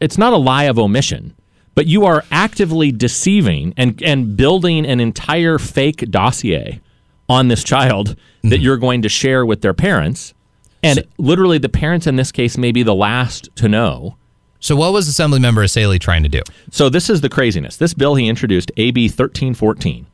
it's 0.00 0.18
not 0.18 0.32
a 0.32 0.36
lie 0.36 0.64
of 0.64 0.78
omission, 0.78 1.34
but 1.74 1.86
you 1.86 2.04
are 2.04 2.24
actively 2.30 2.92
deceiving 2.92 3.74
and 3.76 4.02
and 4.02 4.36
building 4.36 4.86
an 4.86 5.00
entire 5.00 5.58
fake 5.58 6.10
dossier 6.10 6.80
on 7.28 7.48
this 7.48 7.64
child 7.64 8.16
Mm-hmm. 8.44 8.50
that 8.50 8.60
you're 8.60 8.76
going 8.76 9.00
to 9.00 9.08
share 9.08 9.46
with 9.46 9.62
their 9.62 9.72
parents. 9.72 10.34
And 10.82 11.02
literally 11.16 11.56
the 11.56 11.70
parents 11.70 12.06
in 12.06 12.16
this 12.16 12.30
case 12.30 12.58
may 12.58 12.72
be 12.72 12.82
the 12.82 12.94
last 12.94 13.48
to 13.56 13.70
know. 13.70 14.16
So, 14.60 14.76
what 14.76 14.92
was 14.92 15.08
Assemblymember 15.08 15.64
Essayli 15.64 15.98
trying 15.98 16.24
to 16.24 16.28
do? 16.28 16.42
So 16.70 16.90
this 16.90 17.08
is 17.08 17.22
the 17.22 17.30
craziness. 17.30 17.78
This 17.78 17.94
bill 17.94 18.16
he 18.16 18.28
introduced, 18.28 18.70
AB 18.76 19.04
1314. 19.08 20.06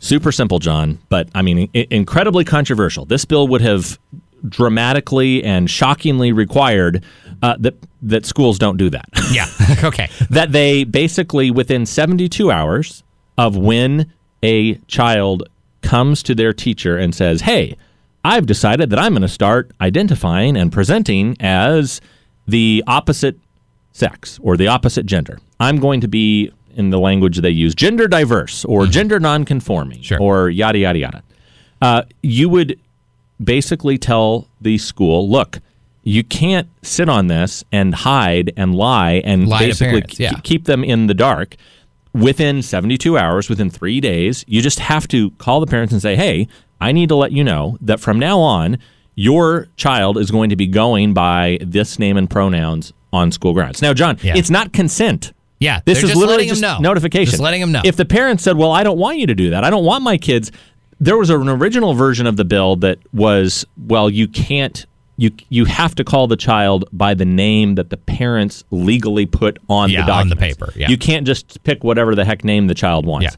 Super 0.00 0.32
simple, 0.32 0.58
John, 0.58 0.98
but 1.08 1.28
I 1.36 1.42
mean 1.42 1.70
I- 1.72 1.86
incredibly 1.90 2.44
controversial. 2.44 3.04
This 3.04 3.24
bill 3.24 3.46
would 3.46 3.60
have 3.60 3.96
dramatically 4.48 5.42
and 5.44 5.68
shockingly 5.70 6.32
required 6.32 7.04
uh, 7.42 7.56
that 7.58 7.74
that 8.02 8.26
schools 8.26 8.58
don't 8.58 8.76
do 8.76 8.90
that. 8.90 9.08
Yeah. 9.32 9.46
okay. 9.84 10.10
that 10.30 10.52
they 10.52 10.84
basically 10.84 11.50
within 11.50 11.86
72 11.86 12.50
hours 12.50 13.02
of 13.38 13.56
when 13.56 14.12
a 14.42 14.74
child 14.88 15.48
comes 15.80 16.22
to 16.24 16.34
their 16.34 16.52
teacher 16.52 16.98
and 16.98 17.14
says, 17.14 17.40
"Hey, 17.42 17.76
I've 18.24 18.44
decided 18.46 18.90
that 18.90 18.98
I'm 18.98 19.12
going 19.12 19.22
to 19.22 19.28
start 19.28 19.70
identifying 19.80 20.56
and 20.56 20.70
presenting 20.70 21.36
as 21.40 22.00
the 22.46 22.84
opposite 22.86 23.38
sex 23.92 24.38
or 24.42 24.56
the 24.56 24.68
opposite 24.68 25.06
gender. 25.06 25.38
I'm 25.60 25.78
going 25.78 26.00
to 26.02 26.08
be 26.08 26.52
in 26.74 26.90
the 26.90 26.98
language 26.98 27.38
they 27.38 27.50
use 27.50 27.74
gender 27.74 28.06
diverse 28.08 28.64
or 28.64 28.86
gender 28.86 29.18
nonconforming 29.20 30.02
Sure. 30.02 30.20
or 30.20 30.50
yada 30.50 30.78
yada 30.78 30.98
yada." 30.98 31.22
Uh, 31.80 32.02
you 32.22 32.48
would 32.50 32.78
basically 33.44 33.98
tell 33.98 34.48
the 34.60 34.78
school, 34.78 35.28
"Look, 35.28 35.60
you 36.04 36.24
can't 36.24 36.68
sit 36.82 37.08
on 37.08 37.26
this 37.28 37.64
and 37.72 37.94
hide 37.94 38.52
and 38.56 38.74
lie 38.74 39.22
and 39.24 39.48
Lie 39.48 39.58
basically 39.66 40.00
parents, 40.02 40.18
yeah. 40.20 40.32
ke- 40.32 40.42
keep 40.42 40.64
them 40.64 40.82
in 40.84 41.06
the 41.06 41.14
dark." 41.14 41.56
Within 42.14 42.60
72 42.60 43.16
hours, 43.16 43.48
within 43.48 43.70
three 43.70 43.98
days, 44.00 44.44
you 44.46 44.60
just 44.60 44.80
have 44.80 45.08
to 45.08 45.30
call 45.32 45.60
the 45.60 45.66
parents 45.66 45.92
and 45.94 46.02
say, 46.02 46.14
"Hey, 46.14 46.46
I 46.80 46.92
need 46.92 47.08
to 47.08 47.14
let 47.14 47.32
you 47.32 47.42
know 47.42 47.78
that 47.80 48.00
from 48.00 48.18
now 48.18 48.38
on, 48.38 48.76
your 49.14 49.68
child 49.76 50.18
is 50.18 50.30
going 50.30 50.50
to 50.50 50.56
be 50.56 50.66
going 50.66 51.14
by 51.14 51.58
this 51.62 51.98
name 51.98 52.16
and 52.18 52.28
pronouns 52.28 52.92
on 53.14 53.32
school 53.32 53.54
grounds." 53.54 53.80
Now, 53.80 53.94
John, 53.94 54.18
Yeah. 54.22 54.34
it's 54.36 54.50
not 54.50 54.72
consent. 54.74 55.32
Yeah, 55.58 55.80
This 55.86 55.98
is 56.02 56.10
just 56.10 56.16
literally 56.16 56.48
just 56.48 56.60
know. 56.60 56.78
notification. 56.80 57.30
Just 57.30 57.40
letting 57.42 57.60
them 57.60 57.70
know. 57.72 57.82
If 57.84 57.94
the 57.96 58.04
parents 58.04 58.42
said, 58.42 58.56
"Well, 58.58 58.72
I 58.72 58.82
don't 58.82 58.98
want 58.98 59.18
you 59.18 59.28
to 59.28 59.34
do 59.34 59.50
that. 59.50 59.62
I 59.64 59.70
don't 59.70 59.84
want 59.84 60.02
my 60.04 60.18
kids," 60.18 60.50
there 61.02 61.16
was 61.18 61.30
an 61.30 61.48
original 61.48 61.94
version 61.94 62.26
of 62.26 62.36
the 62.36 62.44
bill 62.44 62.76
that 62.76 62.98
was, 63.12 63.66
"Well, 63.86 64.08
you 64.08 64.28
can't. 64.28 64.86
You 65.16 65.30
you 65.50 65.64
have 65.66 65.94
to 65.96 66.04
call 66.04 66.26
the 66.26 66.36
child 66.36 66.84
by 66.92 67.14
the 67.14 67.24
name 67.24 67.74
that 67.74 67.90
the 67.90 67.96
parents 67.96 68.64
legally 68.70 69.26
put 69.26 69.58
on 69.68 69.90
Yeah, 69.90 70.06
the 70.06 70.12
on 70.12 70.28
the 70.28 70.36
paper, 70.36 70.72
yeah. 70.76 70.88
You 70.88 70.96
can't 70.96 71.26
just 71.26 71.62
pick 71.64 71.84
whatever 71.84 72.14
the 72.14 72.24
heck 72.24 72.44
name 72.44 72.66
the 72.68 72.74
child 72.74 73.04
wants." 73.04 73.24
Yeah. 73.24 73.34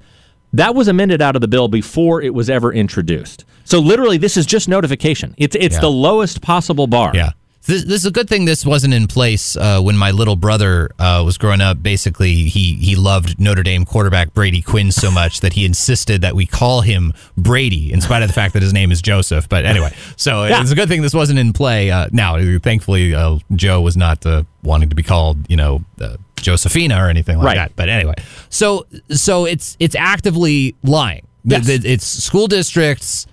That 0.53 0.75
was 0.77 0.87
amended 0.87 1.21
out 1.21 1.35
of 1.35 1.41
the 1.41 1.49
bill 1.49 1.67
before 1.67 2.23
it 2.23 2.33
was 2.33 2.49
ever 2.49 2.73
introduced. 2.73 3.45
So 3.65 3.81
literally, 3.81 4.19
this 4.19 4.37
is 4.37 4.47
just 4.47 4.69
notification. 4.69 5.35
It's 5.37 5.57
it's 5.59 5.75
Yeah. 5.77 5.81
the 5.81 5.91
lowest 5.91 6.43
possible 6.43 6.87
bar. 6.87 7.13
Yeah. 7.15 7.31
This, 7.67 7.85
this 7.85 8.01
is 8.03 8.07
a 8.07 8.11
good 8.11 8.29
thing 8.29 8.45
this 8.45 8.67
wasn't 8.67 8.93
in 8.93 9.07
place 9.07 9.57
uh, 9.57 9.81
when 9.81 9.97
my 9.97 10.11
little 10.11 10.37
brother 10.37 10.91
uh, 10.99 11.23
was 11.25 11.39
growing 11.39 11.63
up. 11.63 11.83
Basically, 11.83 12.35
he, 12.45 12.75
he 12.75 12.95
loved 12.95 13.41
Notre 13.41 13.63
Dame 13.63 13.87
quarterback 13.87 14.35
Brady 14.35 14.61
Quinn 14.61 14.93
so 14.93 15.11
much 15.11 15.41
that 15.41 15.55
he 15.55 15.65
insisted 15.65 16.21
that 16.21 16.35
we 16.37 16.45
call 16.45 16.83
him 16.83 17.15
Brady, 17.39 17.91
in 17.91 18.03
spite 18.03 18.23
of 18.23 18.29
the 18.29 18.35
fact 18.35 18.53
that 18.53 18.63
his 18.63 18.75
name 18.75 18.93
is 18.93 19.01
Joseph. 19.01 19.49
But 19.49 19.65
anyway, 19.65 19.95
so 20.17 20.45
Yeah. 20.45 20.61
it's 20.61 20.73
a 20.73 20.75
good 20.75 20.89
thing 20.89 21.01
this 21.01 21.15
wasn't 21.15 21.39
in 21.39 21.55
play. 21.55 21.91
Uh, 21.91 22.09
now, 22.13 22.37
thankfully, 22.59 23.15
uh, 23.15 23.39
Joe 23.55 23.81
was 23.81 23.97
not 23.97 24.27
uh, 24.27 24.43
wanting 24.63 24.91
to 24.91 24.95
be 24.95 25.03
called, 25.03 25.39
you 25.49 25.57
know, 25.57 25.83
uh, 26.03 26.17
Josephina 26.37 27.03
or 27.03 27.09
anything 27.09 27.39
like 27.39 27.47
Right. 27.47 27.57
that. 27.57 27.73
But 27.77 27.89
anyway, 27.89 28.15
so 28.51 28.85
so 29.11 29.47
it's 29.47 29.79
it's 29.81 29.95
actively 29.95 30.75
lying. 30.83 31.27
Yes. 31.47 31.67
it's 31.69 32.05
school 32.05 32.47
districts 32.47 33.27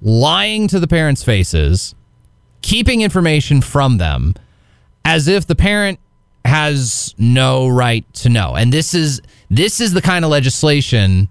lying 0.00 0.66
to 0.68 0.80
the 0.80 0.86
parents' 0.86 1.22
faces 1.22 1.94
keeping 2.66 3.00
information 3.00 3.60
from 3.60 3.98
them 3.98 4.34
as 5.04 5.28
if 5.28 5.46
the 5.46 5.54
parent 5.54 6.00
has 6.44 7.14
no 7.16 7.68
right 7.68 8.12
to 8.12 8.28
know. 8.28 8.54
And 8.56 8.72
this 8.72 8.92
is 8.92 9.22
this 9.48 9.80
is 9.80 9.92
the 9.92 10.02
kind 10.02 10.24
of 10.24 10.32
legislation 10.32 11.28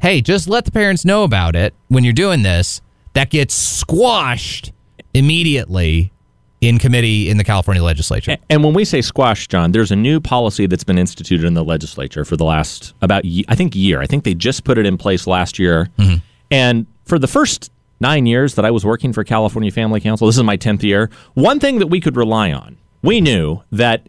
hey, 0.00 0.20
just 0.22 0.48
let 0.48 0.64
the 0.64 0.70
parents 0.70 1.04
know 1.04 1.24
about 1.24 1.54
it 1.54 1.74
when 1.88 2.04
you're 2.04 2.12
doing 2.12 2.42
this 2.42 2.80
that 3.12 3.28
gets 3.28 3.52
squashed 3.52 4.72
immediately 5.12 6.10
in 6.62 6.78
committee 6.78 7.28
in 7.28 7.36
the 7.36 7.44
California 7.44 7.82
legislature. 7.82 8.36
And 8.48 8.64
when 8.64 8.72
we 8.72 8.84
say 8.84 9.02
squash, 9.02 9.48
John, 9.48 9.72
there's 9.72 9.90
a 9.90 9.96
new 9.96 10.20
policy 10.20 10.66
that's 10.66 10.84
been 10.84 10.96
instituted 10.96 11.44
in 11.46 11.54
the 11.54 11.64
legislature 11.64 12.24
for 12.24 12.36
the 12.36 12.44
last 12.44 12.94
about 13.02 13.24
I 13.48 13.56
think 13.56 13.74
year. 13.74 14.00
I 14.00 14.06
think 14.06 14.22
they 14.22 14.34
just 14.34 14.62
put 14.62 14.78
it 14.78 14.86
in 14.86 14.96
place 14.96 15.26
last 15.26 15.58
year. 15.58 15.88
Mm-hmm. 15.98 16.18
And 16.52 16.86
for 17.04 17.18
the 17.18 17.26
first 17.26 17.72
nine 18.00 18.26
years 18.26 18.54
that 18.54 18.64
I 18.64 18.70
was 18.70 18.84
working 18.84 19.12
for 19.12 19.24
California 19.24 19.70
Family 19.70 20.00
Council, 20.00 20.26
this 20.26 20.36
is 20.36 20.42
my 20.42 20.56
tenth 20.56 20.82
year. 20.82 21.10
One 21.34 21.60
thing 21.60 21.78
that 21.78 21.88
we 21.88 22.00
could 22.00 22.16
rely 22.16 22.52
on, 22.52 22.76
we 23.02 23.20
knew 23.20 23.62
that 23.72 24.08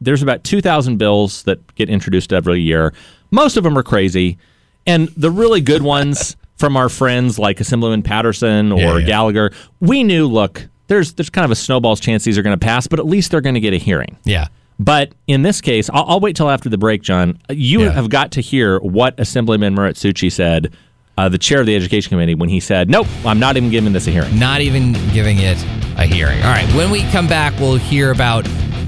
there's 0.00 0.22
about 0.22 0.44
2,000 0.44 0.96
bills 0.96 1.42
that 1.44 1.74
get 1.74 1.88
introduced 1.90 2.32
every 2.32 2.60
year. 2.60 2.92
Most 3.30 3.56
of 3.56 3.64
them 3.64 3.76
are 3.76 3.82
crazy. 3.82 4.38
And 4.86 5.08
the 5.16 5.30
really 5.30 5.60
good 5.60 5.82
ones 5.82 6.36
from 6.56 6.76
our 6.76 6.88
friends 6.88 7.38
like 7.38 7.60
Assemblyman 7.60 8.02
Patterson 8.02 8.72
or 8.72 8.78
Yeah, 8.80 8.96
yeah. 8.98 9.06
Gallagher, 9.06 9.50
we 9.80 10.02
knew, 10.02 10.26
look, 10.26 10.66
there's, 10.88 11.12
there's 11.14 11.30
kind 11.30 11.44
of 11.44 11.50
a 11.50 11.54
snowball's 11.56 12.00
chance 12.00 12.24
these 12.24 12.36
are 12.38 12.42
going 12.42 12.58
to 12.58 12.64
pass, 12.64 12.86
but 12.86 12.98
at 12.98 13.06
least 13.06 13.30
they're 13.30 13.40
going 13.40 13.54
to 13.54 13.60
get 13.60 13.72
a 13.74 13.78
hearing. 13.78 14.16
Yeah. 14.24 14.48
But 14.78 15.12
in 15.26 15.42
this 15.42 15.60
case, 15.60 15.90
I'll, 15.92 16.04
I'll 16.08 16.20
wait 16.20 16.34
till 16.36 16.48
after 16.48 16.68
the 16.70 16.78
break, 16.78 17.02
John. 17.02 17.38
You 17.50 17.82
Yeah. 17.82 17.92
have 17.92 18.08
got 18.08 18.32
to 18.32 18.40
hear 18.40 18.78
what 18.80 19.18
Assemblyman 19.20 19.76
Muratsuchi 19.76 20.32
said, 20.32 20.74
uh, 21.18 21.28
the 21.28 21.38
chair 21.38 21.60
of 21.60 21.66
the 21.66 21.76
Education 21.76 22.10
Committee, 22.10 22.34
when 22.34 22.48
he 22.48 22.60
said, 22.60 22.88
nope, 22.88 23.06
I'm 23.24 23.38
not 23.38 23.56
even 23.56 23.70
giving 23.70 23.92
this 23.92 24.06
a 24.06 24.10
hearing. 24.10 24.38
not 24.38 24.60
even 24.60 24.92
giving 25.12 25.38
it 25.38 25.62
a 25.98 26.06
hearing. 26.06 26.38
All 26.42 26.50
right, 26.50 26.68
when 26.74 26.90
we 26.90 27.02
come 27.10 27.26
back, 27.26 27.58
we'll 27.60 27.76
hear 27.76 28.10
about 28.12 28.44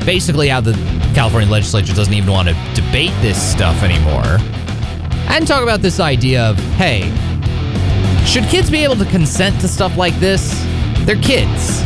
basically 0.06 0.48
how 0.48 0.60
the 0.60 0.72
California 1.14 1.48
legislature 1.50 1.94
doesn't 1.94 2.14
even 2.14 2.30
want 2.30 2.48
to 2.48 2.54
debate 2.74 3.12
this 3.20 3.40
stuff 3.40 3.82
anymore. 3.82 4.38
And 5.28 5.46
talk 5.46 5.62
about 5.62 5.80
this 5.80 6.00
idea 6.00 6.42
of 6.44 6.58
hey, 6.76 7.02
should 8.26 8.44
kids 8.44 8.70
be 8.70 8.82
able 8.82 8.96
to 8.96 9.04
consent 9.06 9.60
to 9.60 9.68
stuff 9.68 9.96
like 9.96 10.14
this? 10.14 10.52
They're 11.00 11.16
kids. 11.16 11.80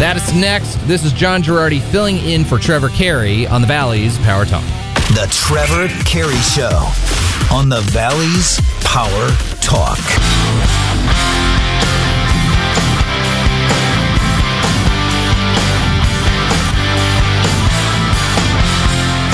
That 0.00 0.16
is 0.16 0.34
next. 0.34 0.76
This 0.88 1.04
is 1.04 1.12
John 1.12 1.42
Gerardi 1.42 1.80
filling 1.80 2.18
in 2.18 2.44
for 2.44 2.58
Trevor 2.58 2.88
Carey 2.88 3.46
on 3.46 3.60
the 3.60 3.66
Valley's 3.66 4.18
Power 4.18 4.44
Talk. 4.44 4.64
The 5.14 5.28
Trevor 5.30 5.88
Carey 6.04 6.34
Show 6.36 6.90
on 7.52 7.68
the 7.68 7.80
Valley's 7.92 8.58
Power 8.92 9.30
Talk. 9.62 9.98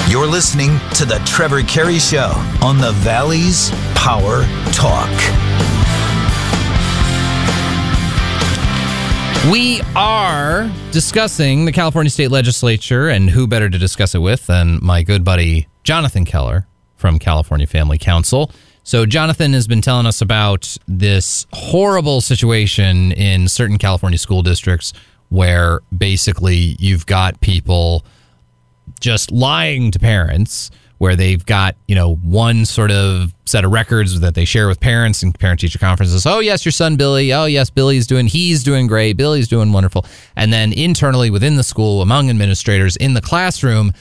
You're 0.09 0.29
listening 0.29 0.79
to 0.95 1.05
the 1.05 1.21
Trevor 1.27 1.63
Carey 1.63 1.99
Show 1.99 2.31
on 2.63 2.79
the 2.79 2.93
Valley's 2.99 3.73
Power 3.97 4.45
Talk. 4.71 5.11
We 9.51 9.81
are 9.97 10.71
discussing 10.93 11.65
the 11.65 11.73
California 11.73 12.11
State 12.11 12.31
Legislature, 12.31 13.09
and 13.09 13.29
who 13.29 13.49
better 13.49 13.69
to 13.69 13.77
discuss 13.77 14.15
it 14.15 14.21
with 14.21 14.47
than 14.47 14.79
my 14.83 15.03
good 15.03 15.25
buddy 15.25 15.67
Jonathan 15.83 16.25
Keller 16.25 16.69
from 16.95 17.19
California 17.19 17.67
Family 17.67 17.99
Council. 17.99 18.53
So, 18.89 19.05
Jonathan 19.05 19.53
has 19.53 19.67
been 19.67 19.83
telling 19.83 20.07
us 20.07 20.23
about 20.23 20.79
this 20.87 21.47
horrible 21.53 22.23
situation 22.23 23.13
in 23.13 23.47
certain 23.47 23.77
California 23.77 24.19
school 24.19 24.41
districts 24.41 24.95
where 25.29 25.81
basically 25.95 26.75
you've 26.79 27.05
got 27.05 27.39
people 27.43 28.03
just 28.99 29.31
lying 29.31 29.91
to 29.91 29.99
parents 29.99 30.71
where 30.97 31.17
they've 31.17 31.45
got 31.45 31.77
you 31.87 31.95
know 31.95 32.15
one 32.15 32.65
sort 32.65 32.91
of 32.91 33.35
set 33.45 33.63
of 33.63 33.73
records 33.73 34.21
that 34.21 34.35
they 34.35 34.47
share 34.47 34.67
with 34.67 34.81
parents 34.81 35.23
and 35.23 35.39
parent 35.39 35.61
teacher 35.61 35.79
conferences. 35.79 36.25
Oh 36.25 36.39
yes 36.39 36.65
your 36.65 36.73
son 36.73 36.97
billy. 36.97 37.31
Oh 37.31 37.45
yes 37.45 37.69
billy's 37.69 38.07
doing 38.07 38.27
he's 38.27 38.63
doing 38.63 38.87
great. 38.87 39.19
Billy's 39.19 39.49
doing 39.49 39.71
wonderful. 39.71 40.07
And 40.35 40.51
then 40.51 40.73
internally 40.73 41.29
within 41.29 41.57
the 41.57 41.63
school 41.63 42.01
among 42.01 42.31
administrators 42.31 42.97
in 42.97 43.13
the 43.13 43.21
classroom 43.21 43.93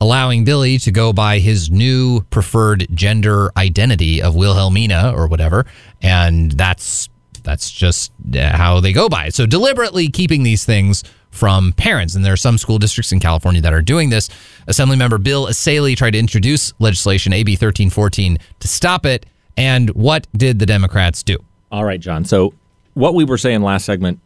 allowing 0.00 0.44
billy 0.44 0.78
to 0.78 0.90
go 0.90 1.12
by 1.12 1.38
his 1.38 1.70
new 1.70 2.20
preferred 2.30 2.86
gender 2.94 3.50
identity 3.56 4.20
of 4.20 4.34
wilhelmina 4.34 5.12
or 5.14 5.26
whatever 5.26 5.66
and 6.02 6.52
that's 6.52 7.08
that's 7.42 7.70
just 7.70 8.12
uh, 8.34 8.56
how 8.56 8.80
they 8.80 8.92
go 8.92 9.08
by 9.08 9.26
it 9.26 9.34
so 9.34 9.46
deliberately 9.46 10.08
keeping 10.08 10.42
these 10.42 10.64
things 10.64 11.04
from 11.34 11.72
parents. 11.72 12.14
And 12.14 12.24
there 12.24 12.32
are 12.32 12.36
some 12.36 12.56
school 12.58 12.78
districts 12.78 13.12
in 13.12 13.18
California 13.18 13.60
that 13.60 13.74
are 13.74 13.82
doing 13.82 14.08
this. 14.08 14.30
Assemblymember 14.68 15.22
Bill 15.22 15.46
Essayli 15.46 15.96
tried 15.96 16.12
to 16.12 16.18
introduce 16.18 16.72
legislation, 16.78 17.32
AB 17.32 17.52
1314, 17.52 18.38
to 18.60 18.68
stop 18.68 19.04
it. 19.04 19.26
And 19.56 19.90
what 19.90 20.26
did 20.36 20.60
the 20.60 20.66
Democrats 20.66 21.22
do? 21.22 21.38
All 21.72 21.84
right, 21.84 22.00
John. 22.00 22.24
So 22.24 22.54
what 22.94 23.14
we 23.14 23.24
were 23.24 23.36
saying 23.36 23.62
last 23.62 23.84
segment, 23.84 24.20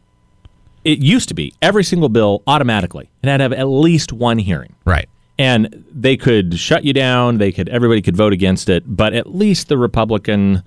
it 0.83 0.99
used 0.99 1.27
to 1.29 1.33
be 1.33 1.53
every 1.61 1.83
single 1.83 2.09
bill 2.09 2.41
automatically 2.47 3.09
it 3.21 3.27
had 3.27 3.37
to 3.37 3.43
have 3.43 3.53
at 3.53 3.65
least 3.65 4.13
one 4.13 4.37
hearing. 4.37 4.75
Right. 4.85 5.09
And 5.39 5.85
they 5.91 6.17
could 6.17 6.59
shut 6.59 6.83
you 6.83 6.93
down, 6.93 7.37
they 7.39 7.51
could 7.51 7.69
everybody 7.69 8.01
could 8.01 8.15
vote 8.17 8.33
against 8.33 8.69
it, 8.69 8.83
but 8.85 9.13
at 9.13 9.33
least 9.33 9.69
the 9.69 9.77
Republican 9.77 10.61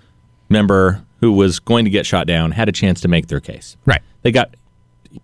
member 0.49 1.05
who 1.21 1.33
was 1.33 1.61
going 1.61 1.85
to 1.85 1.91
get 1.91 2.07
shot 2.07 2.26
down 2.26 2.50
had 2.52 2.69
a 2.69 2.73
chance 2.73 3.00
to 3.02 3.09
make 3.09 3.29
their 3.29 3.38
case. 3.38 3.76
Right. 3.87 4.00
They 4.23 4.33
got 4.33 4.55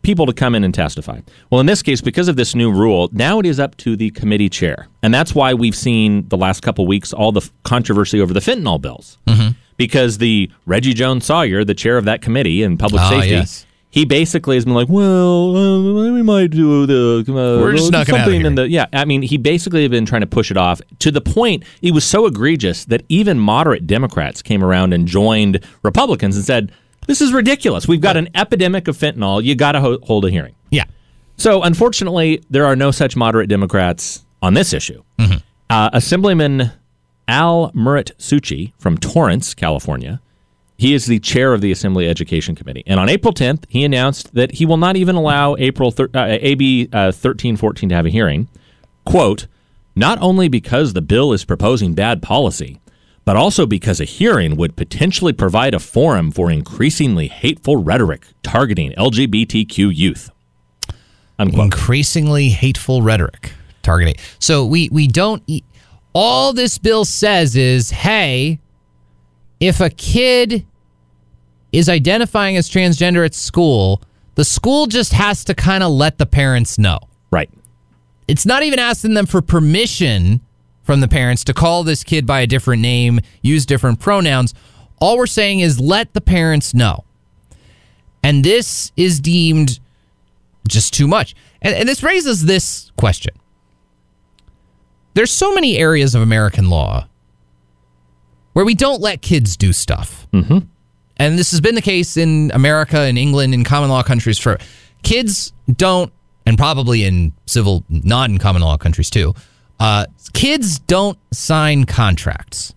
people 0.03 0.27
to 0.27 0.35
come 0.35 0.55
in 0.55 0.65
and 0.65 0.75
testify. 0.75 1.21
Well, 1.51 1.61
in 1.61 1.67
this 1.67 1.83
case, 1.83 2.03
because 2.03 2.29
of 2.29 2.37
this 2.37 2.55
new 2.55 2.71
rule, 2.71 3.09
now 3.11 3.39
it 3.39 3.47
is 3.47 3.59
up 3.59 3.75
to 3.79 3.97
the 3.97 4.11
committee 4.11 4.51
chair. 4.51 4.87
And 5.03 5.15
that's 5.15 5.35
why 5.35 5.55
we've 5.55 5.75
seen 5.75 6.29
the 6.29 6.37
last 6.37 6.61
couple 6.61 6.87
weeks 6.87 7.15
all 7.15 7.33
the 7.33 7.49
controversy 7.65 8.21
over 8.21 8.35
the 8.35 8.41
fentanyl 8.41 8.81
bills. 8.81 9.17
Because 9.79 10.19
the 10.19 10.51
Reggie 10.67 10.93
Jones 10.93 11.25
Sawyer, 11.25 11.65
the 11.65 11.75
chair 11.75 11.97
of 11.97 12.05
that 12.05 12.21
committee 12.21 12.63
in 12.65 12.77
public 12.77 13.01
Ah, 13.01 13.09
safety, 13.11 13.31
yes. 13.31 13.65
He 13.91 14.05
basically 14.05 14.57
has 14.57 14.65
been 14.67 14.75
like, 14.75 14.89
well, 14.89 15.57
uh, 15.57 16.13
we 16.13 16.23
might 16.23 16.51
do 16.51 16.85
the 16.87 17.25
uh, 17.27 17.33
We're 17.63 17.73
just 17.73 17.91
not 17.91 18.07
gonna 18.07 18.19
have 18.19 18.27
something 18.27 18.45
in 18.45 18.55
the 18.55 18.69
yeah. 18.69 18.87
I 18.93 19.05
mean, 19.07 19.23
he 19.23 19.39
basically 19.39 19.83
had 19.83 19.91
been 19.91 20.05
trying 20.05 20.21
to 20.21 20.27
push 20.27 20.51
it 20.51 20.57
off 20.59 20.81
to 20.99 21.11
the 21.11 21.23
point 21.23 21.65
it 21.81 21.93
was 21.93 22.05
so 22.05 22.27
egregious 22.27 22.85
that 22.87 23.03
even 23.09 23.39
moderate 23.39 23.87
Democrats 23.87 24.43
came 24.43 24.63
around 24.63 24.93
and 24.93 25.09
joined 25.09 25.65
Republicans 25.83 26.37
and 26.37 26.45
said, 26.45 26.71
"This 27.07 27.23
is 27.23 27.33
ridiculous. 27.33 27.89
We've 27.89 28.01
got 28.03 28.17
an 28.19 28.29
epidemic 28.35 28.89
of 28.89 28.97
fentanyl. 28.97 29.43
You 29.43 29.55
got 29.55 29.73
to 29.73 29.81
ho- 29.81 29.99
hold 30.03 30.27
a 30.27 30.31
hearing." 30.31 30.55
Yeah. 30.71 30.85
So, 31.39 31.63
unfortunately, 31.63 32.43
there 32.51 32.67
are 32.67 32.77
no 32.77 32.91
such 32.91 33.17
moderate 33.17 33.49
Democrats 33.49 34.25
on 34.43 34.55
this 34.55 34.73
issue. 34.73 35.03
Uh, 35.71 35.91
Assemblyman 35.93 36.73
Al 37.27 37.71
Muratsuchi 37.73 38.73
from 38.79 38.99
Torrance, 38.99 39.55
California, 39.55 40.21
he 40.79 40.95
is 40.95 41.07
the 41.07 41.19
chair 41.19 41.53
of 41.53 41.61
the 41.61 41.71
Assembly 41.73 42.09
Education 42.09 42.55
Committee. 42.55 42.85
And 42.87 42.99
on 42.99 43.09
April 43.09 43.35
10th, 43.35 43.65
he 43.69 43.85
announced 43.85 44.33
that 44.35 44.53
he 44.55 44.65
will 44.65 44.77
not 44.77 44.97
even 44.97 45.17
allow 45.17 45.57
April 45.59 45.91
thir- 45.91 46.09
uh, 46.15 46.39
AB 46.41 46.85
uh, 46.93 47.11
1314 47.13 47.89
to 47.91 47.95
have 47.95 48.07
a 48.07 48.11
hearing. 48.11 48.49
Quote, 49.05 49.47
not 49.97 50.19
only 50.23 50.49
because 50.49 50.93
the 50.93 51.03
bill 51.03 51.33
is 51.33 51.45
proposing 51.45 51.95
bad 51.95 52.23
policy, 52.23 52.81
but 53.25 53.37
also 53.37 53.67
because 53.67 54.01
a 54.01 54.05
hearing 54.05 54.57
would 54.57 54.77
potentially 54.77 55.33
provide 55.33 55.75
a 55.75 55.79
forum 55.81 56.31
for 56.31 56.51
increasingly 56.51 57.27
hateful 57.29 57.77
rhetoric 57.77 58.25
targeting 58.43 58.93
LGBTQ 58.93 59.95
youth. 59.95 60.31
Unquote. 61.41 61.65
increasingly 61.67 62.49
hateful 62.51 63.03
rhetoric 63.03 63.53
targeting. 63.83 64.15
So 64.39 64.65
we 64.65 64.89
we 64.91 65.07
don't. 65.09 65.43
e- 65.47 65.63
All 66.15 66.53
this 66.53 66.79
bill 66.79 67.05
says 67.05 67.55
is, 67.55 67.91
hey, 67.91 68.59
if 69.61 69.81
a 69.81 69.91
kid 69.91 70.67
is 71.73 71.89
identifying 71.89 72.57
as 72.57 72.69
transgender 72.69 73.25
at 73.25 73.35
school, 73.35 74.03
the 74.35 74.45
school 74.45 74.87
just 74.87 75.13
has 75.13 75.45
to 75.45 75.55
kind 75.55 75.83
of 75.83 75.91
let 75.91 76.19
the 76.19 76.27
parents 76.27 76.79
know. 76.79 76.99
Right. 77.31 77.51
It's 78.27 78.47
not 78.47 78.63
even 78.63 78.79
asking 78.79 79.15
them 79.15 79.27
for 79.27 79.43
permission 79.43 80.41
from 80.83 81.01
the 81.01 81.09
parents 81.09 81.45
to 81.45 81.55
call 81.55 81.83
this 81.83 82.05
kid 82.05 82.27
by 82.27 82.41
a 82.41 82.47
different 82.47 82.81
name, 82.81 83.21
use 83.43 83.67
different 83.67 84.01
pronouns. 84.01 84.55
All 85.01 85.19
we're 85.19 85.27
saying 85.27 85.61
is 85.61 85.81
let 85.81 86.15
the 86.15 86.21
parents 86.21 86.73
know. 86.73 87.05
And 88.23 88.45
this 88.45 88.93
is 88.97 89.21
deemed 89.21 89.81
just 90.67 90.93
too 90.95 91.09
much. 91.09 91.35
And, 91.61 91.75
and 91.75 91.89
this 91.89 92.03
raises 92.03 92.45
this 92.45 92.93
question. 92.97 93.35
There's 95.15 95.33
so 95.33 95.53
many 95.53 95.77
areas 95.79 96.15
of 96.15 96.23
American 96.23 96.71
law 96.71 97.08
where 98.59 98.65
we 98.65 98.75
don't 98.75 99.01
let 99.01 99.23
kids 99.23 99.57
do 99.57 99.73
stuff. 99.73 100.27
Mm-hmm. 100.33 100.59
And 101.17 101.39
this 101.39 101.53
has 101.53 101.61
been 101.61 101.77
the 101.77 101.81
case 101.81 102.17
in 102.17 102.51
America, 102.53 103.07
in 103.07 103.17
England, 103.17 103.55
in 103.55 103.63
common 103.63 103.89
law 103.89 104.03
countries 104.03 104.37
for 104.37 104.59
kids 105.05 105.53
don't, 105.71 106.13
and 106.45 106.59
probably 106.59 107.05
in 107.05 107.33
civil, 107.47 107.85
not 107.89 108.31
in 108.31 108.39
common 108.39 108.61
law 108.63 108.77
countries 108.77 109.11
too. 109.11 109.33
Uh, 109.79 110.07
kids 110.33 110.81
don't 110.81 111.17
sign 111.33 111.85
contracts. 111.85 112.75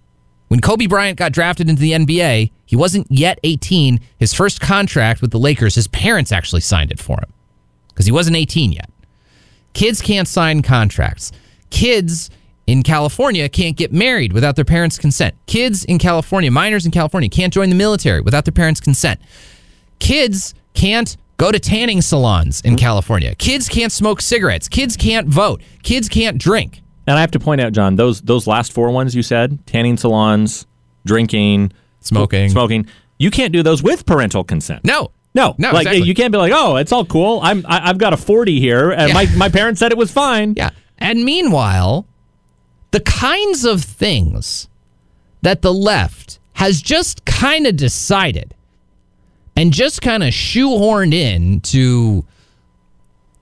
When 0.50 0.60
Kobe 0.60 0.86
Bryant 0.86 1.18
got 1.18 1.32
drafted 1.32 1.68
into 1.68 1.82
the 1.82 1.94
NBA, 1.94 2.52
he 2.68 2.76
wasn't 2.76 3.08
yet 3.10 3.40
18. 3.44 4.00
His 4.20 4.36
first 4.36 4.62
contract 4.62 5.20
with 5.20 5.32
the 5.32 5.40
Lakers, 5.40 5.74
his 5.74 5.88
parents 5.88 6.32
actually 6.32 6.62
signed 6.62 6.92
it 6.92 7.00
for 7.00 7.18
him 7.18 7.34
because 7.88 8.06
he 8.06 8.12
wasn't 8.12 8.38
18 8.38 8.72
yet. 8.72 8.92
Kids 9.74 10.00
can't 10.00 10.28
sign 10.28 10.62
contracts. 10.62 11.32
Kids 11.72 12.30
in 12.72 12.84
California 12.84 13.50
can't 13.50 13.76
get 13.76 13.92
married 13.92 14.32
without 14.32 14.56
their 14.56 14.64
parents' 14.66 14.98
consent. 14.98 15.36
Kids 15.46 15.84
in 15.84 15.98
California, 16.00 16.50
minors 16.50 16.86
in 16.86 16.92
California, 16.92 17.30
can't 17.30 17.54
join 17.54 17.70
the 17.70 17.76
military 17.76 18.22
without 18.22 18.46
their 18.46 18.54
parents' 18.54 18.80
consent. 18.80 19.20
Kids 20.00 20.54
can't 20.74 21.18
go 21.38 21.52
to 21.52 21.60
tanning 21.60 22.02
salons 22.02 22.62
in 22.62 22.72
mm-hmm. 22.72 22.78
California. 22.78 23.36
Kids 23.36 23.68
can't 23.68 23.92
smoke 23.92 24.22
cigarettes. 24.22 24.70
Kids 24.70 24.96
can't 24.96 25.28
vote. 25.28 25.62
Kids 25.84 26.08
can't 26.08 26.38
drink. 26.38 26.82
And 27.08 27.18
I 27.18 27.22
have 27.22 27.32
to 27.32 27.40
point 27.40 27.60
out, 27.60 27.74
John, 27.74 27.96
those 27.96 28.22
those 28.22 28.48
last 28.48 28.72
four 28.72 28.90
ones 28.92 29.14
you 29.16 29.24
said, 29.24 29.66
tanning 29.68 29.98
salons, 29.98 30.66
drinking, 31.06 31.74
Smoking. 32.00 32.50
smoking, 32.50 32.88
you 33.18 33.32
can't 33.32 33.52
do 33.52 33.64
those 33.64 33.84
with 33.84 34.06
parental 34.06 34.44
consent. 34.44 34.86
No. 34.86 35.12
No, 35.34 35.56
No, 35.58 35.72
like 35.72 35.88
exactly. 35.88 36.08
you 36.08 36.14
can't 36.14 36.32
be 36.32 36.38
like, 36.38 36.52
oh, 36.54 36.76
it's 36.76 36.92
all 36.92 37.06
cool. 37.06 37.40
I'm 37.42 37.66
I, 37.66 37.90
I've 37.90 37.98
got 37.98 38.12
a 38.14 38.18
forty 38.18 38.60
here, 38.60 38.92
and 38.92 39.10
Yeah. 39.10 39.14
my 39.14 39.26
my 39.36 39.50
parents 39.50 39.80
said 39.80 39.92
it 39.92 39.98
was 39.98 40.12
fine. 40.12 40.54
Yeah. 40.58 40.72
And 40.98 41.24
meanwhile, 41.24 42.06
the 42.92 43.00
kinds 43.00 43.66
of 43.66 43.84
things 43.84 44.68
that 45.42 45.62
the 45.62 45.74
left 45.74 46.40
has 46.54 46.82
just 46.82 47.26
kind 47.26 47.66
of 47.66 47.76
decided 47.76 48.54
and 49.56 49.74
just 49.74 50.02
kind 50.02 50.24
of 50.24 50.30
shoehorned 50.30 51.14
in 51.14 51.60
to 51.62 52.26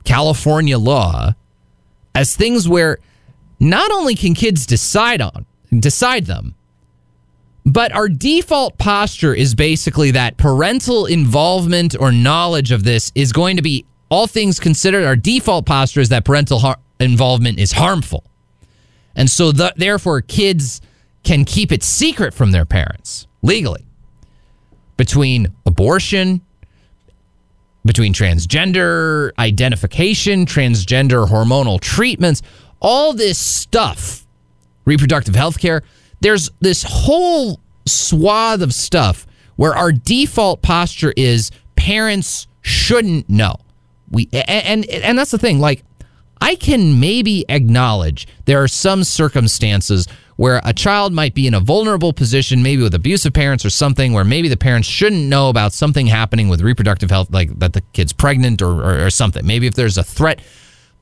California 0.03 0.77
law 0.77 1.33
as 2.15 2.35
things 2.35 2.67
where 2.67 2.99
not 3.59 3.91
only 3.91 4.15
can 4.15 4.33
kids 4.33 4.65
decide 4.65 5.21
on 5.21 5.45
decide 5.79 6.25
them, 6.25 6.55
but 7.65 7.91
our 7.93 8.09
default 8.09 8.77
posture 8.77 9.33
is 9.33 9.53
basically 9.53 10.11
that 10.11 10.37
parental 10.37 11.05
involvement 11.05 11.95
or 11.99 12.11
knowledge 12.11 12.71
of 12.71 12.83
this 12.83 13.11
is 13.13 13.31
going 13.31 13.57
to 13.57 13.61
be 13.61 13.85
all 14.09 14.25
things 14.25 14.59
considered. 14.59 15.05
Our 15.05 15.15
default 15.15 15.65
posture 15.65 15.99
is 15.99 16.09
that 16.09 16.25
parental 16.25 16.59
har- 16.59 16.79
involvement 16.99 17.59
is 17.59 17.73
harmful, 17.73 18.23
and 19.15 19.29
so 19.29 19.51
the, 19.51 19.73
therefore 19.75 20.21
kids 20.21 20.81
can 21.23 21.45
keep 21.45 21.71
it 21.71 21.83
secret 21.83 22.33
from 22.33 22.51
their 22.51 22.65
parents 22.65 23.27
legally. 23.41 23.85
Between 24.97 25.47
abortion, 25.65 26.41
between 27.85 28.13
transgender 28.13 29.31
identification, 29.39 30.45
transgender 30.45 31.27
hormonal 31.27 31.79
treatments, 31.79 32.41
all 32.81 33.13
this 33.13 33.37
stuff, 33.37 34.25
reproductive 34.85 35.35
health 35.35 35.59
care, 35.59 35.83
there's 36.21 36.49
this 36.59 36.83
whole 36.83 37.59
swath 37.85 38.61
of 38.61 38.73
stuff 38.73 39.25
where 39.55 39.75
our 39.75 39.91
default 39.91 40.61
posture 40.61 41.13
is 41.15 41.51
parents 41.75 42.47
shouldn't 42.61 43.29
know. 43.29 43.55
We 44.11 44.27
and 44.31 44.85
and 44.85 45.17
that's 45.17 45.31
the 45.31 45.37
thing 45.37 45.59
like 45.59 45.83
I 46.41 46.55
can 46.55 46.99
maybe 46.99 47.45
acknowledge 47.49 48.27
there 48.45 48.63
are 48.63 48.67
some 48.67 49.03
circumstances 49.03 50.07
where 50.37 50.61
a 50.63 50.73
child 50.73 51.11
might 51.11 51.33
be 51.33 51.47
in 51.47 51.53
a 51.53 51.59
vulnerable 51.59 52.13
position, 52.13 52.63
maybe 52.63 52.81
with 52.81 52.93
abusive 52.93 53.33
parents 53.33 53.65
or 53.65 53.69
something, 53.69 54.13
where 54.13 54.23
maybe 54.23 54.47
the 54.47 54.55
parents 54.55 54.87
shouldn't 54.87 55.25
know 55.27 55.49
about 55.49 55.73
something 55.73 56.07
happening 56.07 56.47
with 56.47 56.61
reproductive 56.61 57.09
health, 57.09 57.29
like 57.29 57.59
that 57.59 57.73
the 57.73 57.81
kid's 57.91 58.13
pregnant 58.13 58.61
or, 58.61 58.71
or, 58.81 59.05
or 59.05 59.09
something. 59.09 59.45
Maybe 59.45 59.67
if 59.67 59.73
there's 59.73 59.97
a 59.97 60.03
threat. 60.03 60.39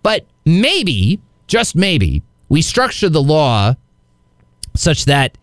But 0.01 0.25
maybe, 0.43 1.21
just 1.45 1.75
maybe, 1.75 2.23
we 2.49 2.63
structure 2.63 3.09
the 3.09 3.21
law 3.21 3.75
such 4.75 5.05
that 5.05 5.37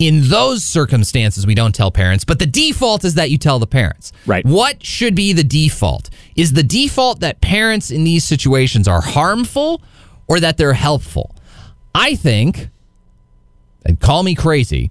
in 0.00 0.28
those 0.28 0.64
circumstances 0.64 1.46
we 1.46 1.54
don't 1.54 1.74
tell 1.74 1.90
parents, 1.90 2.24
but 2.24 2.38
the 2.38 2.46
default 2.46 3.04
is 3.04 3.14
that 3.14 3.30
you 3.30 3.36
tell 3.36 3.58
the 3.58 3.66
parents. 3.66 4.12
Right. 4.26 4.44
What 4.44 4.84
should 4.84 5.14
be 5.14 5.34
the 5.34 5.44
default? 5.44 6.08
Is 6.34 6.54
the 6.54 6.62
default 6.62 7.20
that 7.20 7.42
parents 7.42 7.90
in 7.90 8.02
these 8.02 8.24
situations 8.24 8.88
are 8.88 9.02
harmful 9.02 9.82
or 10.26 10.40
that 10.40 10.56
they're 10.56 10.72
helpful? 10.72 11.36
I 11.94 12.14
think, 12.14 12.70
and 13.84 14.00
call 14.00 14.22
me 14.22 14.34
crazy, 14.34 14.90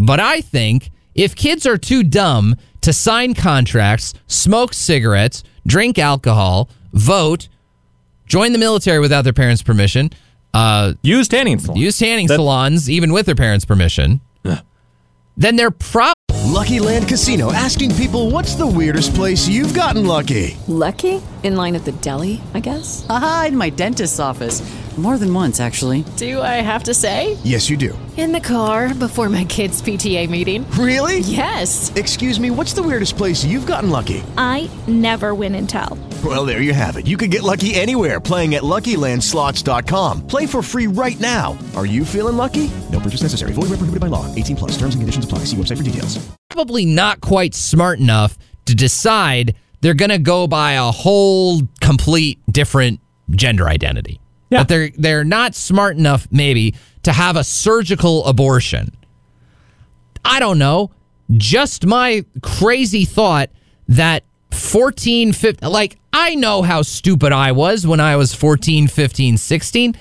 but 0.00 0.18
I 0.18 0.40
think 0.40 0.90
if 1.14 1.36
kids 1.36 1.64
are 1.64 1.78
too 1.78 2.02
dumb 2.02 2.56
to 2.80 2.92
sign 2.92 3.34
contracts, 3.34 4.14
smoke 4.26 4.74
cigarettes, 4.74 5.44
drink 5.64 5.96
alcohol, 5.96 6.68
vote, 6.92 7.48
join 8.26 8.52
the 8.52 8.58
military 8.58 8.98
without 8.98 9.22
their 9.22 9.32
parents' 9.32 9.62
permission, 9.62 10.10
uh, 10.54 10.94
Use 11.02 11.28
tanning 11.28 11.58
salons. 11.58 11.80
use 11.80 11.98
tanning 11.98 12.26
That- 12.26 12.36
salons 12.36 12.88
even 12.90 13.12
with 13.12 13.26
their 13.26 13.34
parents' 13.34 13.64
permission, 13.64 14.20
then 15.36 15.54
they're 15.56 15.70
pro. 15.70 16.12
Lucky 16.46 16.80
Land 16.80 17.06
Casino 17.08 17.52
asking 17.52 17.94
people 17.94 18.30
what's 18.30 18.54
the 18.56 18.66
weirdest 18.66 19.14
place 19.14 19.46
you've 19.46 19.74
gotten 19.74 20.04
lucky? 20.06 20.56
Lucky? 20.66 21.22
In 21.44 21.54
line 21.54 21.76
at 21.76 21.84
the 21.84 21.92
deli, 21.92 22.40
I 22.54 22.60
guess? 22.60 23.06
Aha, 23.08 23.44
in 23.48 23.56
my 23.56 23.70
dentist's 23.70 24.18
office. 24.18 24.62
More 24.96 25.16
than 25.18 25.32
once, 25.32 25.60
actually. 25.60 26.04
Do 26.16 26.42
I 26.42 26.54
have 26.60 26.82
to 26.84 26.94
say? 26.94 27.38
Yes, 27.44 27.70
you 27.70 27.76
do. 27.76 27.96
In 28.16 28.32
the 28.32 28.40
car 28.40 28.92
before 28.92 29.28
my 29.28 29.44
kids' 29.44 29.80
PTA 29.80 30.28
meeting. 30.28 30.68
Really? 30.72 31.20
Yes. 31.20 31.92
Excuse 31.94 32.40
me, 32.40 32.50
what's 32.50 32.72
the 32.72 32.82
weirdest 32.82 33.16
place 33.16 33.44
you've 33.44 33.66
gotten 33.66 33.90
lucky? 33.90 34.24
I 34.36 34.68
never 34.88 35.36
win 35.36 35.54
and 35.54 35.68
tell. 35.68 35.96
Well, 36.24 36.44
there 36.44 36.62
you 36.62 36.74
have 36.74 36.96
it. 36.96 37.06
You 37.06 37.16
can 37.16 37.30
get 37.30 37.44
lucky 37.44 37.76
anywhere 37.76 38.18
playing 38.18 38.56
at 38.56 38.64
LuckyLandSlots.com. 38.64 40.26
Play 40.26 40.46
for 40.46 40.62
free 40.62 40.88
right 40.88 41.18
now. 41.20 41.56
Are 41.76 41.86
you 41.86 42.04
feeling 42.04 42.36
lucky? 42.36 42.70
No 42.90 42.98
purchase 42.98 43.22
necessary. 43.22 43.52
Void 43.52 43.70
where 43.70 43.78
prohibited 43.78 44.00
by 44.00 44.08
law. 44.08 44.26
18 44.34 44.56
plus. 44.56 44.72
Terms 44.72 44.96
and 44.96 45.02
conditions 45.02 45.24
apply. 45.24 45.40
See 45.40 45.56
website 45.56 45.76
for 45.76 45.84
details. 45.84 46.18
Probably 46.48 46.84
not 46.84 47.20
quite 47.20 47.54
smart 47.54 48.00
enough 48.00 48.36
to 48.64 48.74
decide 48.74 49.54
they're 49.80 49.94
going 49.94 50.10
to 50.10 50.18
go 50.18 50.48
by 50.48 50.72
a 50.72 50.90
whole 50.90 51.62
complete 51.80 52.40
different 52.50 52.98
gender 53.30 53.68
identity. 53.68 54.20
Yeah. 54.50 54.60
But 54.60 54.68
they're 54.68 54.90
they're 54.96 55.24
not 55.24 55.54
smart 55.54 55.96
enough 55.96 56.26
maybe 56.32 56.74
to 57.04 57.12
have 57.12 57.36
a 57.36 57.44
surgical 57.44 58.24
abortion. 58.26 58.96
I 60.24 60.40
don't 60.40 60.58
know. 60.58 60.90
Just 61.30 61.86
my 61.86 62.24
crazy 62.42 63.04
thought 63.04 63.50
that 63.88 64.24
14 64.58 65.32
15 65.32 65.70
like 65.70 65.98
I 66.12 66.34
know 66.34 66.62
how 66.62 66.82
stupid 66.82 67.32
I 67.32 67.52
was 67.52 67.86
when 67.86 68.00
I 68.00 68.16
was 68.16 68.34
14, 68.34 68.88
15, 68.88 69.36
16. 69.36 69.96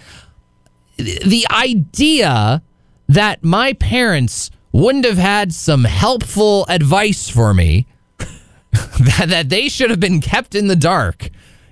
The 0.98 1.46
idea 1.52 2.64
that 3.08 3.44
my 3.44 3.74
parents 3.74 4.50
wouldn't 4.72 5.06
have 5.06 5.18
had 5.18 5.54
some 5.54 5.84
helpful 5.84 6.66
advice 6.70 7.30
for 7.30 7.54
me 7.54 7.88
that, 8.18 9.26
that 9.28 9.50
they 9.50 9.70
should 9.70 9.90
have 9.90 10.00
been 10.00 10.22
kept 10.22 10.56
in 10.56 10.68
the 10.68 10.76
dark 10.76 11.30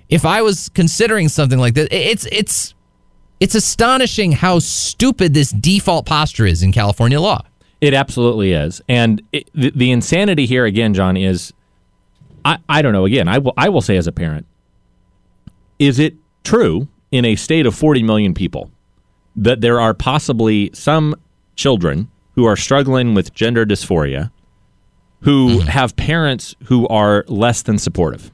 if 0.08 0.24
I 0.24 0.42
was 0.42 0.68
considering 0.70 1.28
something 1.28 1.58
like 1.58 1.74
this. 1.74 1.88
It's 1.90 2.26
it's 2.30 2.74
it's 3.40 3.54
astonishing 3.54 4.32
how 4.32 4.60
stupid 4.60 5.34
this 5.34 5.50
default 5.50 6.06
posture 6.06 6.46
is 6.46 6.62
in 6.62 6.72
California 6.72 7.20
law. 7.20 7.42
It 7.80 7.92
absolutely 7.92 8.52
is. 8.52 8.80
And 8.88 9.22
it, 9.32 9.50
the, 9.54 9.70
the 9.70 9.90
insanity 9.90 10.46
here, 10.46 10.64
again, 10.64 10.94
John, 10.94 11.16
is 11.16 11.52
I, 12.46 12.58
I 12.68 12.80
don't 12.80 12.92
know. 12.92 13.04
Again, 13.04 13.26
I 13.26 13.38
will, 13.38 13.52
I 13.56 13.68
will 13.68 13.80
say 13.80 13.96
as 13.96 14.06
a 14.06 14.12
parent, 14.12 14.46
is 15.80 15.98
it 15.98 16.14
true 16.44 16.86
in 17.10 17.24
a 17.24 17.34
state 17.34 17.66
of 17.66 17.74
40 17.74 18.04
million 18.04 18.34
people 18.34 18.70
that 19.34 19.60
there 19.60 19.80
are 19.80 19.92
possibly 19.92 20.70
some 20.72 21.16
children 21.56 22.08
who 22.36 22.44
are 22.44 22.56
struggling 22.56 23.14
with 23.14 23.34
gender 23.34 23.66
dysphoria 23.66 24.30
who 25.22 25.58
mm-hmm. 25.58 25.68
have 25.68 25.96
parents 25.96 26.54
who 26.66 26.86
are 26.86 27.24
less 27.26 27.62
than 27.62 27.78
supportive? 27.78 28.30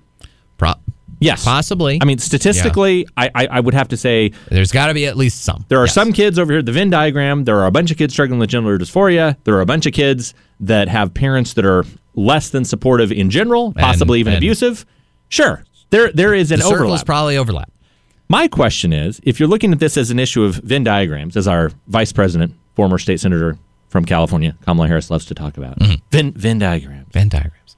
Pro- 0.58 0.74
Yes. 1.18 1.44
possibly. 1.44 1.98
I 2.02 2.04
mean, 2.04 2.18
statistically, 2.18 3.06
I, 3.16 3.30
I, 3.32 3.46
I 3.46 3.60
would 3.60 3.74
have 3.74 3.88
to 3.88 3.96
say 3.96 4.32
There's 4.50 4.72
got 4.72 4.88
to 4.88 4.94
be 4.94 5.06
at 5.06 5.16
least 5.16 5.42
some. 5.42 5.64
there 5.68 5.78
are 5.78 5.86
Yes. 5.86 5.94
some 5.94 6.12
kids 6.12 6.38
over 6.38 6.52
here, 6.52 6.62
the 6.62 6.72
Venn 6.72 6.90
diagram, 6.90 7.44
there 7.44 7.60
are 7.60 7.66
a 7.66 7.70
bunch 7.70 7.92
of 7.92 7.96
kids 7.96 8.12
struggling 8.12 8.40
with 8.40 8.50
gender 8.50 8.76
dysphoria. 8.76 9.36
There 9.44 9.54
are 9.54 9.60
a 9.60 9.66
bunch 9.66 9.86
of 9.86 9.92
kids 9.92 10.34
that 10.60 10.88
have 10.88 11.14
parents 11.14 11.54
that 11.54 11.64
are 11.64 11.84
less 12.14 12.50
than 12.50 12.64
supportive 12.64 13.10
in 13.12 13.30
general, 13.30 13.72
possibly 13.72 14.20
even 14.20 14.34
and- 14.34 14.38
abusive. 14.38 14.84
Sure. 15.28 15.64
There 15.90 16.10
there 16.12 16.34
is 16.34 16.50
an 16.50 16.60
the 16.60 16.66
overlap. 16.66 17.04
probably 17.06 17.36
overlap. 17.36 17.70
My 18.28 18.48
question 18.48 18.92
is, 18.94 19.20
if 19.24 19.38
you're 19.38 19.48
looking 19.48 19.72
at 19.72 19.78
this 19.78 19.96
as 19.98 20.10
an 20.10 20.18
issue 20.18 20.42
of 20.44 20.54
Venn 20.56 20.84
diagrams, 20.84 21.36
as 21.36 21.46
our 21.46 21.70
vice 21.86 22.12
president, 22.12 22.54
former 22.74 22.96
state 22.98 23.20
senator 23.20 23.58
from 23.88 24.06
California, 24.06 24.56
Kamala 24.64 24.88
Harris 24.88 25.10
loves 25.10 25.26
to 25.26 25.34
talk 25.34 25.58
about, 25.58 25.76
Venn, 26.10 26.32
Venn 26.32 26.58
diagrams. 26.58 27.08
Venn 27.12 27.28
diagrams. 27.28 27.76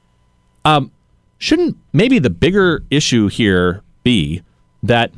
Um, 0.65 0.93
shouldn't 1.39 1.77
maybe 1.93 2.21
the 2.21 2.31
bigger 2.31 2.85
issue 2.89 3.27
here 3.27 3.83
be 4.05 4.43
that 4.85 5.11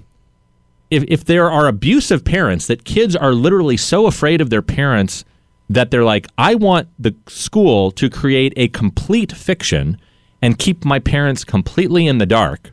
if, 0.90 1.04
if 1.08 1.24
there 1.24 1.50
are 1.50 1.66
abusive 1.66 2.24
parents, 2.24 2.66
that 2.68 2.84
kids 2.84 3.14
are 3.14 3.32
literally 3.32 3.76
so 3.76 4.06
afraid 4.06 4.40
of 4.40 4.48
their 4.48 4.62
parents 4.62 5.24
that 5.68 5.90
they're 5.90 6.04
like, 6.04 6.26
I 6.38 6.54
want 6.54 6.88
the 6.98 7.14
school 7.26 7.90
to 7.92 8.08
create 8.08 8.52
a 8.56 8.68
complete 8.68 9.32
fiction 9.32 10.00
and 10.40 10.58
keep 10.58 10.84
my 10.84 10.98
parents 10.98 11.44
completely 11.44 12.06
in 12.06 12.18
the 12.18 12.26
dark. 12.26 12.70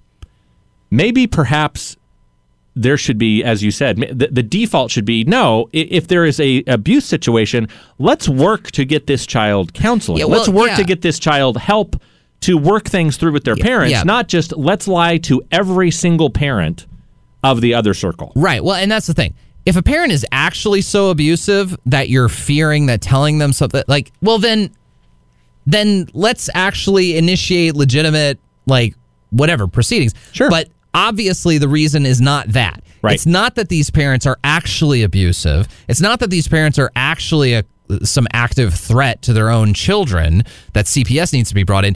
Maybe 0.92 1.26
perhaps 1.26 1.98
there 2.76 2.98
should 2.98 3.18
be, 3.18 3.44
as 3.44 3.64
you 3.64 3.72
said, 3.72 3.98
the, 3.98 4.28
the 4.32 4.44
default 4.44 4.92
should 4.92 5.06
be 5.06 5.24
no. 5.24 5.70
If 5.74 6.08
there 6.08 6.26
is 6.26 6.40
a 6.40 6.64
abuse 6.68 7.06
situation, 7.06 7.68
let's 8.00 8.28
work 8.28 8.72
to 8.72 8.86
get 8.86 9.08
this 9.08 9.26
child 9.26 9.74
counseling. 9.74 10.20
Yeah, 10.20 10.26
well, 10.26 10.40
let's 10.40 10.50
work 10.50 10.70
yeah. 10.70 10.78
to 10.78 10.84
get 10.84 11.02
this 11.02 11.20
child 11.20 11.58
help 11.58 11.96
to 12.42 12.58
work 12.58 12.86
things 12.86 13.16
through 13.16 13.32
with 13.32 13.46
their 13.46 13.56
parents, 13.56 13.92
yeah. 13.92 14.04
not 14.04 14.28
just 14.28 14.56
let's 14.58 14.86
lie 14.88 15.18
to 15.18 15.42
every 15.52 15.90
single 15.90 16.30
parent 16.30 16.86
of 17.42 17.62
the 17.62 17.74
other 17.74 17.94
circle. 17.94 18.34
Right. 18.36 18.64
Well, 18.64 18.76
and 18.76 18.92
that's 18.92 19.08
the 19.08 19.14
thing. 19.14 19.34
If 19.66 19.76
a 19.78 19.84
parent 19.84 20.12
is 20.12 20.26
actually 20.32 20.82
so 20.82 21.10
abusive 21.10 21.78
that 21.86 22.10
you're 22.10 22.30
fearing 22.30 22.88
that 22.88 23.02
telling 23.02 23.38
them 23.38 23.54
something 23.54 23.84
like, 23.88 24.12
well, 24.22 24.38
then, 24.38 24.72
then 25.66 26.10
let's 26.14 26.50
actually 26.54 27.18
initiate 27.18 27.76
legitimate, 27.76 28.40
like, 28.66 28.96
whatever 29.30 29.68
proceedings. 29.68 30.14
Sure. 30.34 30.50
But 30.50 30.70
obviously, 30.94 31.58
the 31.58 31.70
reason 31.70 32.06
is 32.06 32.20
not 32.20 32.50
that. 32.50 32.84
Right. 33.02 33.14
It's 33.16 33.26
not 33.26 33.56
that 33.56 33.70
these 33.70 33.90
parents 33.90 34.26
are 34.26 34.38
actually 34.44 35.04
abusive. 35.04 35.68
It's 35.88 36.02
not 36.02 36.20
that 36.20 36.30
these 36.30 36.48
parents 36.48 36.80
are 36.80 36.92
actually 36.96 37.54
a 37.54 37.64
some 38.04 38.28
active 38.32 38.74
threat 38.74 39.22
to 39.22 39.34
their 39.34 39.50
own 39.50 39.74
children 39.74 40.44
that 40.72 40.86
CPS 40.86 41.34
needs 41.34 41.50
to 41.50 41.56
be 41.56 41.64
brought 41.64 41.86
in. 41.86 41.96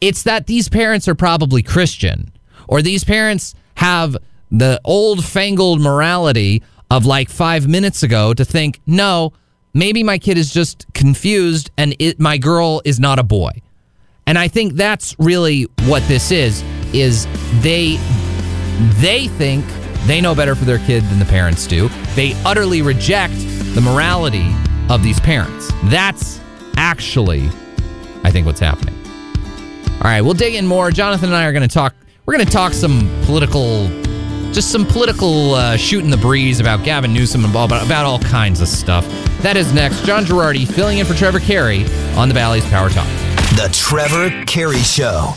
It's 0.00 0.22
that 0.24 0.46
these 0.46 0.68
parents 0.68 1.08
are 1.08 1.14
probably 1.14 1.62
Christian, 1.62 2.30
or 2.68 2.82
these 2.82 3.04
parents 3.04 3.54
have 3.76 4.16
the 4.50 4.80
old 4.84 5.24
fangled 5.24 5.80
morality 5.80 6.62
of 6.90 7.06
like 7.06 7.28
five 7.28 7.68
minutes 7.68 8.02
ago 8.02 8.34
to 8.34 8.44
think, 8.44 8.80
no, 8.86 9.32
maybe 9.74 10.02
my 10.02 10.18
kid 10.18 10.38
is 10.38 10.52
just 10.52 10.86
confused 10.94 11.70
and 11.76 11.94
it, 11.98 12.18
my 12.18 12.38
girl 12.38 12.80
is 12.84 12.98
not 12.98 13.18
a 13.18 13.22
boy. 13.22 13.50
And 14.26 14.38
I 14.38 14.48
think 14.48 14.74
that's 14.74 15.16
really 15.18 15.64
what 15.86 16.02
this 16.08 16.30
is 16.30 16.62
is 16.92 17.26
they 17.60 17.96
they 19.00 19.26
think 19.28 19.64
they 20.06 20.20
know 20.20 20.34
better 20.34 20.54
for 20.54 20.64
their 20.64 20.78
kid 20.78 21.02
than 21.04 21.18
the 21.18 21.24
parents 21.24 21.66
do. 21.66 21.88
They 22.14 22.34
utterly 22.44 22.82
reject 22.82 23.34
the 23.74 23.80
morality 23.80 24.54
of 24.90 25.02
these 25.02 25.20
parents. 25.20 25.70
That's 25.84 26.40
actually 26.76 27.48
I 28.24 28.30
think 28.30 28.46
what's 28.46 28.60
happening. 28.60 28.94
All 29.96 30.04
right, 30.04 30.20
we'll 30.20 30.34
dig 30.34 30.54
in 30.54 30.66
more. 30.66 30.90
Jonathan 30.90 31.30
and 31.30 31.36
I 31.36 31.46
are 31.46 31.52
going 31.52 31.66
to 31.66 31.74
talk 31.74 31.94
we're 32.26 32.34
going 32.34 32.46
to 32.46 32.52
talk 32.52 32.74
some 32.74 33.08
political 33.24 33.88
just 34.52 34.70
some 34.72 34.86
political 34.86 35.54
uh, 35.54 35.76
shooting 35.76 36.10
the 36.10 36.16
breeze 36.16 36.60
about 36.60 36.84
Gavin 36.84 37.12
Newsom 37.12 37.44
and 37.44 37.52
about, 37.52 37.84
about 37.84 38.04
all 38.04 38.18
kinds 38.18 38.60
of 38.60 38.68
stuff. 38.68 39.06
That 39.42 39.56
is 39.56 39.72
next. 39.72 40.04
John 40.04 40.24
Gerardi 40.24 40.66
filling 40.66 40.98
in 40.98 41.06
for 41.06 41.14
Trevor 41.14 41.40
Carey 41.40 41.84
on 42.16 42.28
the 42.28 42.34
Valley's 42.34 42.64
Power 42.66 42.88
Talk. 42.88 43.06
The 43.56 43.68
Trevor 43.72 44.44
Carey 44.44 44.78
Show 44.78 45.34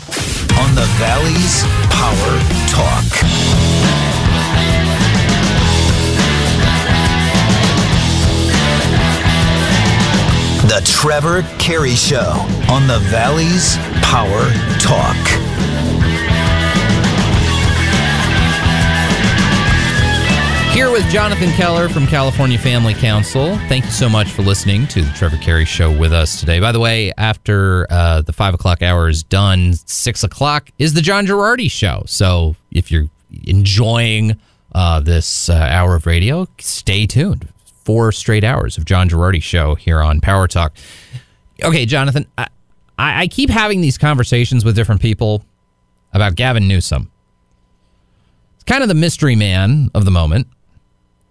on 0.58 0.74
the 0.74 0.86
Valley's 0.98 1.62
Power 1.90 2.38
Talk. 2.68 3.04
The 10.68 10.80
Trevor 10.86 11.42
Carey 11.58 11.94
Show 11.94 12.46
on 12.70 12.86
the 12.86 12.98
Valley's 13.10 13.76
Power 14.02 14.50
Talk. 14.78 15.41
Here 20.82 20.90
with 20.90 21.08
Jonathan 21.10 21.50
Keller 21.52 21.88
from 21.88 22.08
California 22.08 22.58
Family 22.58 22.92
Council. 22.92 23.56
Thank 23.68 23.84
you 23.84 23.92
so 23.92 24.08
much 24.08 24.32
for 24.32 24.42
listening 24.42 24.88
to 24.88 25.02
the 25.02 25.12
Trevor 25.12 25.36
Carey 25.36 25.64
Show 25.64 25.96
with 25.96 26.12
us 26.12 26.40
today. 26.40 26.58
By 26.58 26.72
the 26.72 26.80
way, 26.80 27.12
after 27.16 27.86
uh, 27.88 28.22
the 28.22 28.32
five 28.32 28.52
o'clock 28.52 28.82
hour 28.82 29.08
is 29.08 29.22
done, 29.22 29.74
six 29.74 30.24
o'clock 30.24 30.70
is 30.80 30.94
the 30.94 31.00
John 31.00 31.24
Gerardi 31.24 31.70
Show. 31.70 32.02
So 32.06 32.56
if 32.72 32.90
you're 32.90 33.08
enjoying 33.44 34.40
uh, 34.74 34.98
this 34.98 35.48
uh, 35.48 35.54
hour 35.54 35.94
of 35.94 36.04
radio, 36.04 36.48
stay 36.58 37.06
tuned. 37.06 37.48
Four 37.84 38.10
straight 38.10 38.42
hours 38.42 38.76
of 38.76 38.84
John 38.84 39.08
Gerardi 39.08 39.40
Show 39.40 39.76
here 39.76 40.00
on 40.00 40.20
Power 40.20 40.48
Talk. 40.48 40.74
Okay, 41.62 41.86
Jonathan, 41.86 42.26
I, 42.36 42.48
I 42.98 43.28
keep 43.28 43.50
having 43.50 43.82
these 43.82 43.98
conversations 43.98 44.64
with 44.64 44.74
different 44.74 45.00
people 45.00 45.44
about 46.12 46.34
Gavin 46.34 46.66
Newsom. 46.66 47.08
It's 48.56 48.64
kind 48.64 48.82
of 48.82 48.88
the 48.88 48.96
mystery 48.96 49.36
man 49.36 49.88
of 49.94 50.04
the 50.04 50.10
moment. 50.10 50.48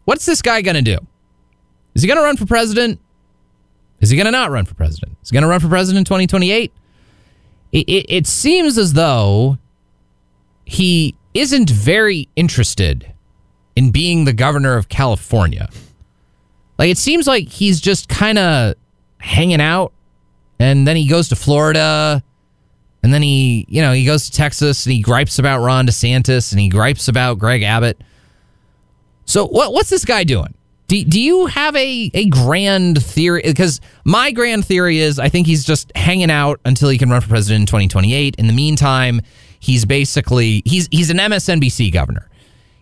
What's 0.06 0.26
this 0.26 0.42
guy 0.42 0.62
going 0.62 0.76
to 0.76 0.82
do? 0.82 0.98
Is 1.94 2.02
he 2.02 2.08
going 2.08 2.18
to 2.18 2.24
run 2.24 2.38
for 2.38 2.46
president? 2.46 3.00
Is 4.00 4.10
he 4.10 4.18
going 4.18 4.26
to 4.26 4.32
not 4.32 4.52
run 4.52 4.66
for 4.66 4.74
president? 4.74 5.18
Is 5.22 5.30
he 5.30 5.34
going 5.34 5.44
to 5.44 5.48
run 5.48 5.60
for 5.60 5.68
president 5.68 6.00
in 6.00 6.06
2028? 6.06 6.72
It, 7.72 7.78
it, 7.78 8.06
it 8.10 8.28
seems 8.28 8.78
as 8.78 8.94
though 8.94 9.58
he 10.66 11.16
isn't 11.34 11.70
very 11.70 12.28
interested 12.36 13.14
in 13.76 13.92
being 13.92 14.26
the 14.26 14.34
governor 14.34 14.76
of 14.76 14.90
California. 14.90 15.70
Like, 16.78 16.90
it 16.90 16.98
seems 16.98 17.28
like 17.28 17.48
he's 17.48 17.80
just 17.80 18.10
kind 18.10 18.38
of 18.38 18.76
hanging 19.20 19.62
out 19.62 19.94
and 20.62 20.88
then 20.88 20.96
he 20.96 21.08
goes 21.08 21.30
to 21.30 21.36
Florida, 21.36 22.22
and 23.02 23.12
then 23.12 23.24
he, 23.24 23.66
you 23.68 23.82
know, 23.82 23.94
he 23.94 24.06
goes 24.06 24.26
to 24.26 24.32
Texas 24.32 24.86
and 24.86 24.94
he 24.94 25.02
gripes 25.02 25.40
about 25.40 25.64
Ron 25.64 25.88
DeSantis 25.88 26.52
and 26.52 26.62
he 26.62 26.70
gripes 26.70 27.08
about 27.08 27.40
Greg 27.40 27.64
Abbott. 27.64 28.00
So 29.32 29.48
what 29.48 29.72
what's 29.72 29.90
this 29.90 30.04
guy 30.04 30.26
doing? 30.26 30.54
Do, 30.88 31.02
do 31.06 31.22
you 31.22 31.46
have 31.46 31.74
a, 31.78 32.12
a 32.14 32.26
grand 32.28 33.02
theory? 33.02 33.44
Because 33.46 33.80
my 34.04 34.32
grand 34.32 34.66
theory 34.66 35.00
is 35.00 35.20
I 35.20 35.30
think 35.30 35.48
he's 35.48 35.64
just 35.64 35.90
hanging 35.96 36.30
out 36.30 36.60
until 36.66 36.90
he 36.90 36.98
can 36.98 37.10
run 37.10 37.22
for 37.22 37.30
president 37.30 37.62
in 37.62 37.66
2028. 37.68 38.36
In 38.36 38.48
the 38.48 38.52
meantime, 38.54 39.22
he's 39.62 39.86
basically 39.86 40.62
he's 40.66 40.90
he's 40.92 41.10
an 41.10 41.18
MSNBC 41.18 41.94
governor. 41.94 42.30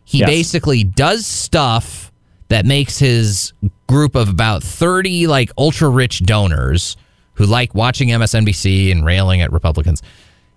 He 0.06 0.20
Yes. 0.22 0.28
basically 0.28 0.84
does 0.84 1.28
stuff 1.28 2.12
that 2.48 2.66
makes 2.66 2.98
his 2.98 3.54
group 3.88 4.16
of 4.16 4.28
about 4.28 4.64
30 4.64 5.28
like 5.28 5.52
ultra 5.56 5.88
rich 5.88 6.24
donors 6.24 6.98
who 7.36 7.46
like 7.46 7.76
watching 7.76 8.10
MSNBC 8.10 8.92
and 8.92 9.06
railing 9.06 9.42
at 9.42 9.52
Republicans. 9.52 10.02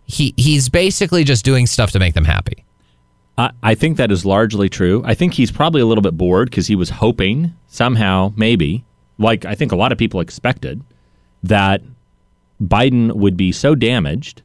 He 0.06 0.32
he's 0.38 0.70
basically 0.70 1.22
just 1.22 1.44
doing 1.44 1.66
stuff 1.66 1.90
to 1.90 1.98
make 1.98 2.14
them 2.14 2.24
happy. 2.24 2.64
I, 3.62 3.74
think 3.74 3.96
that 3.96 4.10
is 4.10 4.24
largely 4.24 4.68
true. 4.68 5.02
I 5.04 5.14
think 5.14 5.34
he's 5.34 5.50
probably 5.50 5.80
a 5.80 5.86
little 5.86 6.02
bit 6.02 6.16
bored 6.16 6.50
because 6.50 6.66
he 6.66 6.74
was 6.74 6.90
hoping 6.90 7.54
somehow, 7.68 8.32
maybe, 8.36 8.84
like 9.18 9.44
I 9.44 9.54
think 9.54 9.72
a 9.72 9.76
lot 9.76 9.92
of 9.92 9.98
people 9.98 10.20
expected, 10.20 10.82
that 11.42 11.82
Biden 12.60 13.12
would 13.12 13.36
be 13.36 13.52
so 13.52 13.74
damaged 13.74 14.42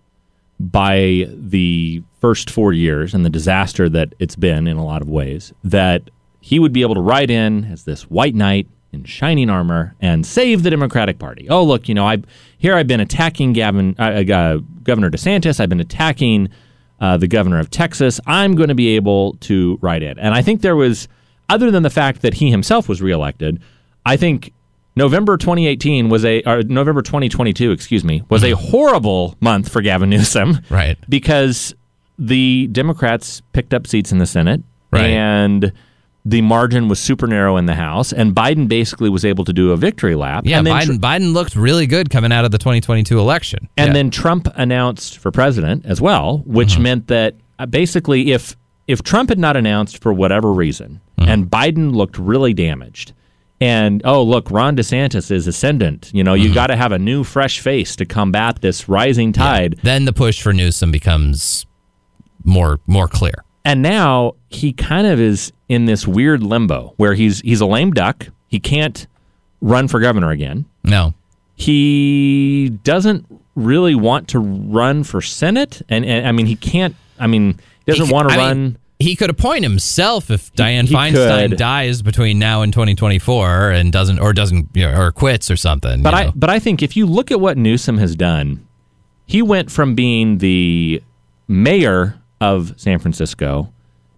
by 0.60 1.28
the 1.30 2.02
first 2.20 2.50
four 2.50 2.74
years 2.74 3.14
and 3.14 3.24
the 3.24 3.30
disaster 3.30 3.88
that 3.90 4.14
it's 4.20 4.36
been 4.36 4.68
in 4.68 4.78
a 4.78 4.86
lot 4.86 5.02
of 5.02 5.10
ways 5.10 5.54
that 5.64 6.10
he 6.42 6.60
would 6.60 6.74
be 6.74 6.82
able 6.82 6.96
to 6.96 7.02
ride 7.02 7.30
in 7.30 7.66
as 7.66 7.84
this 7.84 8.10
white 8.10 8.34
knight 8.34 8.68
in 8.92 9.04
shining 9.04 9.50
armor 9.50 9.96
and 10.02 10.26
save 10.26 10.64
the 10.64 10.70
Democratic 10.70 11.20
Party. 11.20 11.48
Oh, 11.50 11.64
look, 11.64 11.88
you 11.88 11.94
know, 11.94 12.08
I 12.08 12.24
here 12.58 12.76
I've 12.76 12.88
been 12.88 13.00
attacking 13.00 13.54
Gavin, 13.54 13.96
uh, 14.00 14.24
uh, 14.32 14.58
Governor 14.84 15.12
DeSantis. 15.12 15.60
I've 15.60 15.70
been 15.70 15.80
attacking 15.80 16.50
uh, 17.00 17.18
the 17.18 17.28
governor 17.28 17.60
of 17.60 17.70
Texas. 17.70 18.20
I'm 18.26 18.56
going 18.56 18.70
to 18.70 18.76
be 18.76 18.96
able 18.96 19.34
to 19.42 19.78
write 19.82 20.04
in. 20.04 20.18
And 20.20 20.34
I 20.34 20.42
think 20.42 20.62
there 20.62 20.76
was, 20.76 21.08
other 21.50 21.72
than 21.72 21.84
the 21.84 21.90
fact 21.90 22.22
that 22.22 22.36
he 22.36 22.50
himself 22.50 22.90
was 22.90 23.02
reelected, 23.02 23.62
I 24.06 24.18
think 24.18 24.54
November 24.96 25.38
2018 25.38 26.10
was 26.10 26.26
a, 26.26 26.42
or 26.44 26.64
November 26.64 27.02
2022, 27.02 27.72
excuse 27.72 28.04
me, 28.04 28.24
was 28.30 28.44
a 28.44 28.52
horrible 28.52 29.36
month 29.40 29.70
for 29.72 29.82
Gavin 29.82 30.10
Newsom. 30.10 30.60
Right. 30.70 30.98
Because 31.08 31.76
the 32.18 32.68
Democrats 32.72 33.42
picked 33.54 33.74
up 33.74 33.86
seats 33.86 34.12
in 34.12 34.18
the 34.18 34.26
Senate. 34.26 34.64
Right. 34.92 35.06
And 35.06 35.72
the 36.30 36.42
margin 36.42 36.90
was 36.90 37.00
super 37.00 37.26
narrow 37.26 37.56
in 37.58 37.68
the 37.68 37.76
House, 37.76 38.12
and 38.12 38.36
Biden 38.36 38.68
basically 38.68 39.10
was 39.10 39.24
able 39.24 39.46
to 39.46 39.54
do 39.54 39.72
a 39.72 39.78
victory 39.78 40.16
lap. 40.16 40.44
Yeah, 40.46 40.58
and 40.58 40.68
then 40.68 40.76
Biden 40.76 40.98
Biden 41.00 41.34
looked 41.34 41.56
really 41.56 41.88
good 41.88 42.10
coming 42.10 42.32
out 42.34 42.44
of 42.44 42.52
the 42.52 42.58
2022 42.58 43.18
election. 43.20 43.70
and 43.78 43.88
Yeah. 43.90 43.94
then 43.94 44.10
Trump 44.12 44.48
announced 44.56 45.20
for 45.20 45.32
president 45.32 45.86
as 45.86 46.02
well, 46.02 46.40
which 46.46 46.74
Mm-hmm. 46.74 46.84
meant 46.84 47.08
that 47.08 47.36
uh, 47.60 47.66
basically, 47.66 48.32
if 48.34 48.58
if 48.88 49.04
Trump 49.04 49.30
had 49.30 49.40
not 49.40 49.56
announced 49.58 50.02
for 50.04 50.12
whatever 50.14 50.52
reason, 50.54 51.00
Mm-hmm. 51.18 51.30
and 51.30 51.46
Biden 51.50 51.96
looked 51.96 52.18
really 52.20 52.54
damaged, 52.54 53.14
and 53.62 54.02
oh 54.06 54.22
look, 54.24 54.52
Ron 54.52 54.76
DeSantis 54.76 55.32
is 55.32 55.48
ascendant. 55.48 56.12
You 56.14 56.24
know, 56.24 56.34
Mm-hmm. 56.34 56.44
you 56.50 56.54
got 56.54 56.68
to 56.68 56.76
have 56.76 56.92
a 56.92 57.00
new 57.00 57.24
fresh 57.24 57.60
face 57.62 57.96
to 57.96 58.06
combat 58.06 58.60
this 58.62 58.90
rising 58.90 59.32
tide. 59.34 59.80
then 59.84 60.04
the 60.06 60.14
push 60.14 60.42
for 60.42 60.52
Newsom 60.54 60.92
becomes 60.92 61.66
more 62.44 62.80
more 62.86 63.08
clear. 63.08 63.44
And 63.68 63.82
now 63.82 64.36
he 64.50 64.72
kind 64.74 65.06
of 65.06 65.20
is 65.20 65.52
in 65.68 65.86
this 65.86 66.08
weird 66.08 66.42
limbo 66.42 66.94
where 66.98 67.14
he's 67.14 67.42
he's 67.42 67.60
a 67.62 67.66
lame 67.66 67.92
duck. 67.92 68.28
He 68.48 68.60
can't 68.60 69.06
run 69.62 69.88
for 69.90 70.00
governor 70.00 70.32
again. 70.32 70.66
No. 70.84 71.14
He 71.56 72.70
doesn't 72.84 73.26
really 73.56 73.94
want 73.96 74.30
to 74.30 74.40
run 74.40 75.04
for 75.04 75.22
senate, 75.22 75.82
and, 75.90 76.06
and 76.06 76.26
I 76.28 76.32
mean 76.32 76.46
he 76.46 76.56
can't. 76.56 76.96
I 77.20 77.28
mean 77.28 77.60
he 77.86 77.92
doesn't 77.92 78.08
He- 78.08 78.14
want 78.14 78.30
to 78.30 78.36
I 78.36 78.38
mean, 78.38 78.46
run. 78.48 78.78
he 79.00 79.16
could 79.16 79.30
appoint 79.30 79.64
himself 79.64 80.32
if 80.32 80.54
Dianne 80.54 80.86
he 80.88 80.96
Feinstein 80.96 81.50
could. 81.50 81.58
dies 81.58 82.02
between 82.02 82.40
now 82.40 82.62
and 82.62 82.72
2024 82.72 83.72
and 83.72 83.92
doesn't 83.92 84.20
or 84.20 84.32
doesn't 84.34 84.70
you 84.76 84.84
know, 84.90 84.98
or 84.98 85.12
quits 85.12 85.52
or 85.52 85.58
something. 85.58 86.04
but 86.04 86.14
you 86.14 86.20
I 86.20 86.24
know. 86.26 86.34
but 86.36 86.50
I 86.50 86.60
think 86.60 86.82
if 86.82 86.96
you 86.96 87.06
look 87.06 87.32
at 87.32 87.42
what 87.42 87.58
Newsom 87.58 87.98
has 87.98 88.16
done, 88.16 88.66
he 89.26 89.42
went 89.42 89.70
from 89.72 89.94
being 89.94 90.38
the 90.38 91.02
mayor 91.50 92.18
of 92.42 92.74
San 92.78 93.00
Francisco 93.00 93.72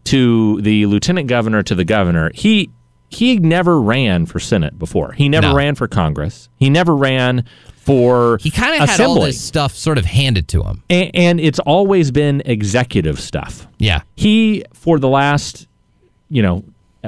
to 0.05 0.61
the 0.61 0.85
lieutenant 0.85 1.27
governor 1.27 1.63
to 1.63 1.75
the 1.75 1.85
governor. 1.85 2.31
He 2.33 2.69
he 3.11 3.37
never 3.39 3.81
ran 3.81 4.25
for 4.27 4.39
senate 4.39 4.77
before. 4.77 5.13
He 5.13 5.29
never 5.29 5.47
No. 5.49 5.55
ran 5.55 5.73
for 5.75 5.87
Congress. 5.87 6.47
He 6.57 6.69
never 6.69 6.95
ran 6.95 7.43
for 7.75 8.37
he 8.41 8.51
kind 8.51 8.81
of 8.81 8.87
had 8.87 8.99
all 9.01 9.21
this 9.21 9.41
stuff 9.41 9.73
sort 9.75 9.97
of 9.97 10.05
handed 10.05 10.47
to 10.49 10.61
him. 10.63 10.83
A- 10.91 11.09
and 11.15 11.39
it's 11.39 11.57
always 11.59 12.11
been 12.11 12.43
executive 12.45 13.19
stuff. 13.19 13.67
Yeah. 13.79 14.01
He 14.15 14.63
for 14.73 14.99
the 14.99 15.07
last, 15.07 15.67
you 16.29 16.43
know, 16.43 16.63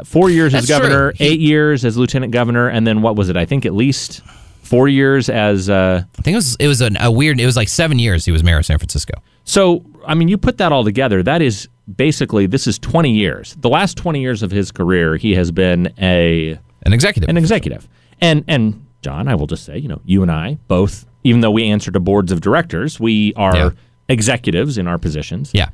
four 0.06 0.30
years 0.32 0.56
as 0.56 0.67
That's 0.67 0.80
governor, 0.80 1.12
He- 1.15 1.26
eight 1.26 1.39
years 1.39 1.86
as 1.86 1.97
lieutenant 1.97 2.32
governor, 2.32 2.67
and 2.67 2.88
then 2.88 3.02
what 3.04 3.15
was 3.15 3.30
it? 3.30 3.38
I 3.38 3.45
think 3.45 3.65
at 3.65 3.74
least 3.76 4.21
four 4.63 4.88
years 4.88 5.30
as. 5.30 5.69
Uh, 5.69 6.04
I 6.17 6.21
think 6.24 6.34
it 6.34 6.38
was 6.38 6.56
it 6.60 6.67
was 6.67 6.82
an, 6.82 6.97
a 7.00 7.12
weird. 7.12 7.39
It 7.39 7.45
was 7.45 7.56
like 7.58 7.67
seven 7.69 8.00
years 8.00 8.26
he 8.26 8.32
was 8.32 8.43
mayor 8.43 8.58
of 8.60 8.65
San 8.65 8.80
Francisco. 8.80 9.13
so 9.43 9.84
I 10.05 10.13
mean, 10.15 10.27
you 10.27 10.37
put 10.37 10.57
that 10.57 10.71
all 10.71 10.83
together. 10.83 11.21
That 11.23 11.41
is 11.41 11.67
basically 11.95 12.45
this 12.47 12.67
is 12.67 12.77
twenty 12.79 13.11
years. 13.11 13.55
The 13.59 13.69
last 13.69 13.97
twenty 13.97 14.21
years 14.21 14.43
of 14.43 14.51
his 14.51 14.71
career, 14.71 15.15
he 15.17 15.33
has 15.35 15.51
been 15.51 15.93
a 15.99 16.57
An 16.83 16.93
executive. 16.93 17.29
an 17.29 17.37
executive. 17.37 17.87
And 18.19 18.43
and 18.47 18.85
John, 19.01 19.27
I 19.27 19.35
will 19.35 19.47
just 19.47 19.65
say, 19.65 19.77
you 19.77 19.87
know, 19.87 20.01
you 20.05 20.21
and 20.21 20.31
I 20.31 20.57
both, 20.67 21.05
even 21.23 21.41
though 21.41 21.51
we 21.51 21.65
answer 21.65 21.91
to 21.91 21.99
boards 21.99 22.31
of 22.31 22.41
directors, 22.41 22.99
we 22.99 23.33
are 23.35 23.55
Yeah. 23.55 23.69
executives 24.09 24.77
in 24.77 24.87
our 24.87 24.97
positions. 24.97 25.51
yeah. 25.53 25.69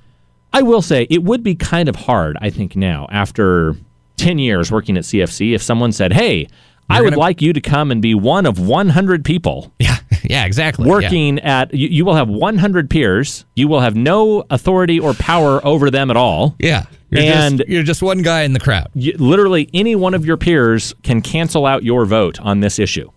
I 0.53 0.61
will 0.61 0.81
say 0.81 1.07
it 1.09 1.23
would 1.23 1.43
be 1.43 1.55
kind 1.55 1.89
of 1.89 1.95
hard, 1.97 2.37
I 2.41 2.49
think, 2.49 2.75
now 2.77 3.05
after 3.11 3.75
10 4.15 4.39
years 4.39 4.71
working 4.71 4.95
at 4.97 5.03
CFC, 5.03 5.53
if 5.53 5.61
someone 5.61 5.91
said, 5.91 6.13
Hey, 6.13 6.47
I 6.89 7.01
would 7.01 7.09
gonna- 7.11 7.19
like 7.19 7.41
you 7.41 7.51
to 7.51 7.59
come 7.59 7.91
and 7.91 8.01
be 8.01 8.15
one 8.15 8.45
of 8.45 8.57
100 8.57 9.25
people 9.25 9.73
Yeah. 9.77 9.96
Yeah. 10.23 10.45
Exactly. 10.45 10.85
Yeah. 10.85 10.91
working 10.91 11.39
at, 11.39 11.73
you, 11.73 11.87
you 11.89 12.05
will 12.05 12.15
have 12.15 12.27
100 12.29 12.89
peers. 12.89 13.45
You 13.55 13.67
will 13.67 13.79
have 13.81 13.95
no 13.95 14.45
authority 14.49 14.99
or 14.99 15.13
power 15.13 15.65
over 15.65 15.89
them 15.91 16.09
at 16.11 16.17
all. 16.17 16.55
Yeah. 16.59 16.85
You're 17.09 17.21
And- 17.21 17.57
just, 17.59 17.69
you're 17.69 17.83
just 17.83 18.01
one 18.01 18.21
guy 18.21 18.41
in 18.43 18.53
the 18.53 18.59
crowd. 18.59 18.89
You, 18.93 19.13
literally, 19.17 19.69
any 19.73 19.95
one 19.95 20.13
of 20.13 20.25
your 20.25 20.35
peers 20.37 20.93
can 21.03 21.21
cancel 21.21 21.65
out 21.65 21.83
your 21.83 22.05
vote 22.05 22.39
on 22.41 22.59
this 22.59 22.79
issue. 22.79 23.09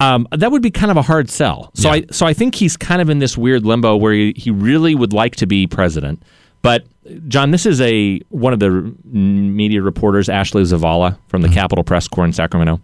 Um, 0.00 0.28
that 0.30 0.52
would 0.52 0.62
be 0.62 0.70
kind 0.70 0.92
of 0.92 0.96
a 0.96 1.02
hard 1.02 1.28
sell. 1.28 1.72
So 1.74 1.88
Yeah. 1.88 1.94
I 1.94 2.04
so 2.12 2.24
I 2.24 2.32
think 2.32 2.54
he's 2.54 2.76
kind 2.76 3.02
of 3.02 3.10
in 3.10 3.18
this 3.18 3.36
weird 3.36 3.66
limbo 3.66 3.96
where 3.96 4.12
he, 4.12 4.32
he 4.36 4.50
really 4.52 4.94
would 4.94 5.12
like 5.12 5.34
to 5.36 5.46
be 5.46 5.66
president, 5.66 6.22
but 6.62 6.84
John, 7.26 7.50
this 7.50 7.66
is 7.66 7.80
a 7.80 8.20
one 8.28 8.52
of 8.52 8.60
the 8.60 8.94
media 9.04 9.82
reporters, 9.82 10.28
Ashley 10.28 10.62
Zavala 10.62 11.18
from 11.26 11.42
the 11.42 11.48
Capitol 11.48 11.82
Press 11.82 12.06
Corps 12.06 12.26
in 12.26 12.32
Sacramento. 12.32 12.80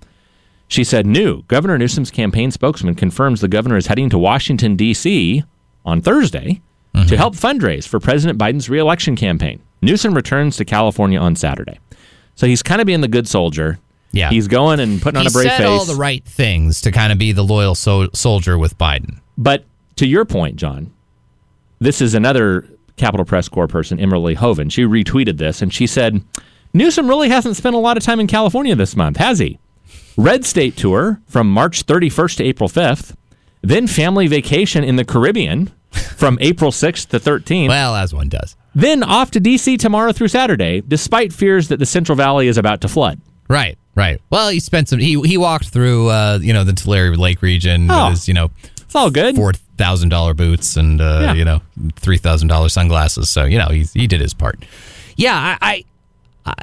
She 0.69 0.85
said, 0.85 1.07
"New 1.07 1.43
Governor 1.45 1.79
Newsom's 1.79 2.11
campaign 2.11 2.51
spokesman 2.51 2.95
confirms 2.95 3.41
the 3.41 3.49
governor 3.49 3.77
is 3.77 3.87
heading 3.87 4.11
to 4.11 4.19
Washington 4.19 4.77
D.C. 4.77 5.45
on 5.85 6.01
Thursday 6.01 6.61
to 6.95 7.01
mm-hmm. 7.01 7.15
help 7.17 7.35
fundraise 7.35 7.87
for 7.87 7.99
President 7.99 8.39
Biden's 8.39 8.71
reelection 8.71 9.17
campaign. 9.17 9.61
Newsom 9.83 10.15
returns 10.15 10.57
to 10.57 10.65
California 10.65 11.19
on 11.19 11.37
Saturday, 11.37 11.79
so 12.35 12.47
he's 12.47 12.63
kind 12.63 12.81
of 12.81 12.87
being 12.87 13.01
the 13.01 13.09
good 13.09 13.29
soldier. 13.29 13.79
Yeah. 14.13 14.31
he's 14.31 14.47
going 14.47 14.79
and 14.79 15.03
putting 15.03 15.19
on 15.19 15.27
a 15.27 15.31
brave 15.31 15.51
face. 15.51 15.67
all 15.67 15.85
the 15.85 15.97
right 15.97 16.25
things 16.25 16.81
to 16.83 16.93
kind 16.93 17.11
of 17.11 17.19
be 17.19 17.33
the 17.33 17.43
loyal 17.43 17.75
so- 17.75 18.11
soldier 18.13 18.57
with 18.57 18.79
Biden. 18.79 19.19
But 19.37 19.65
to 19.97 20.07
your 20.07 20.25
point, 20.25 20.55
John, 20.55 20.93
this 21.81 22.01
is 22.01 22.15
another 22.15 22.65
Capitol 22.97 23.27
Press 23.27 23.49
Corps 23.49 23.67
person, 23.67 23.99
Emily 23.99 24.35
Hoeven. 24.35 24.69
She 24.69 24.83
retweeted 24.83 25.39
this 25.39 25.63
and 25.63 25.73
she 25.73 25.87
said, 25.87 26.23
Newsom 26.73 27.09
really 27.09 27.29
hasn't 27.29 27.57
spent 27.57 27.75
a 27.75 27.79
lot 27.79 27.97
of 27.97 28.03
time 28.03 28.21
in 28.21 28.27
California 28.27 28.75
this 28.75 28.97
month, 28.97 29.17
has 29.17 29.39
he? 29.39 29.59
Red 30.17 30.45
State 30.45 30.77
tour 30.77 31.21
from 31.27 31.51
March 31.51 31.87
31st 31.87 32.37
to 32.37 32.45
April 32.45 32.69
5th, 32.69 33.15
then 33.63 33.87
family 33.87 34.27
vacation 34.27 34.85
in 34.85 34.97
the 34.97 35.05
Caribbean 35.05 35.73
from 35.91 36.39
April 36.41 36.71
6th 36.71 37.09
to 37.09 37.19
13th, 37.21 37.69
Well, 37.69 37.95
as 37.97 38.15
one 38.15 38.29
does. 38.29 38.57
then 38.75 39.03
off 39.03 39.31
to 39.33 39.41
D.C. 39.41 39.77
tomorrow 39.77 40.13
through 40.13 40.29
Saturday, 40.29 40.83
despite 40.87 41.33
fears 41.33 41.69
that 41.69 41.79
the 41.79 41.87
Central 41.87 42.17
Valley 42.17 42.47
is 42.49 42.59
about 42.59 42.81
to 42.83 42.89
flood. 42.89 43.21
Right, 43.49 43.77
right. 43.95 44.21
Well, 44.31 44.49
he 44.49 44.59
spent 44.61 44.89
some. 44.89 44.99
He 44.99 45.21
he 45.21 45.37
walked 45.37 45.69
through, 45.69 46.09
uh, 46.09 46.39
you 46.41 46.53
know, 46.55 46.65
the 46.65 46.73
Tulare 46.73 47.15
Lake 47.17 47.43
region 47.43 47.91
Oh. 47.91 48.05
with 48.07 48.13
his, 48.15 48.29
you 48.29 48.33
know, 48.35 48.51
It's 48.81 48.95
all 48.95 49.11
good. 49.11 49.37
four 49.37 49.53
thousand 49.77 50.09
dollar 50.09 50.33
boots 50.33 50.77
and 50.79 50.99
uh, 51.01 51.19
Yeah. 51.23 51.33
you 51.35 51.45
know, 51.45 51.61
three 51.97 52.17
thousand 52.17 52.49
dollar 52.49 52.71
sunglasses. 52.71 53.29
So 53.29 53.45
you 53.45 53.59
know, 53.59 53.67
he 53.69 53.83
he 53.93 54.07
did 54.07 54.21
his 54.23 54.33
part. 54.33 54.65
Yeah, 55.17 55.57
I, 55.61 55.85
I, 56.47 56.53
I, 56.53 56.55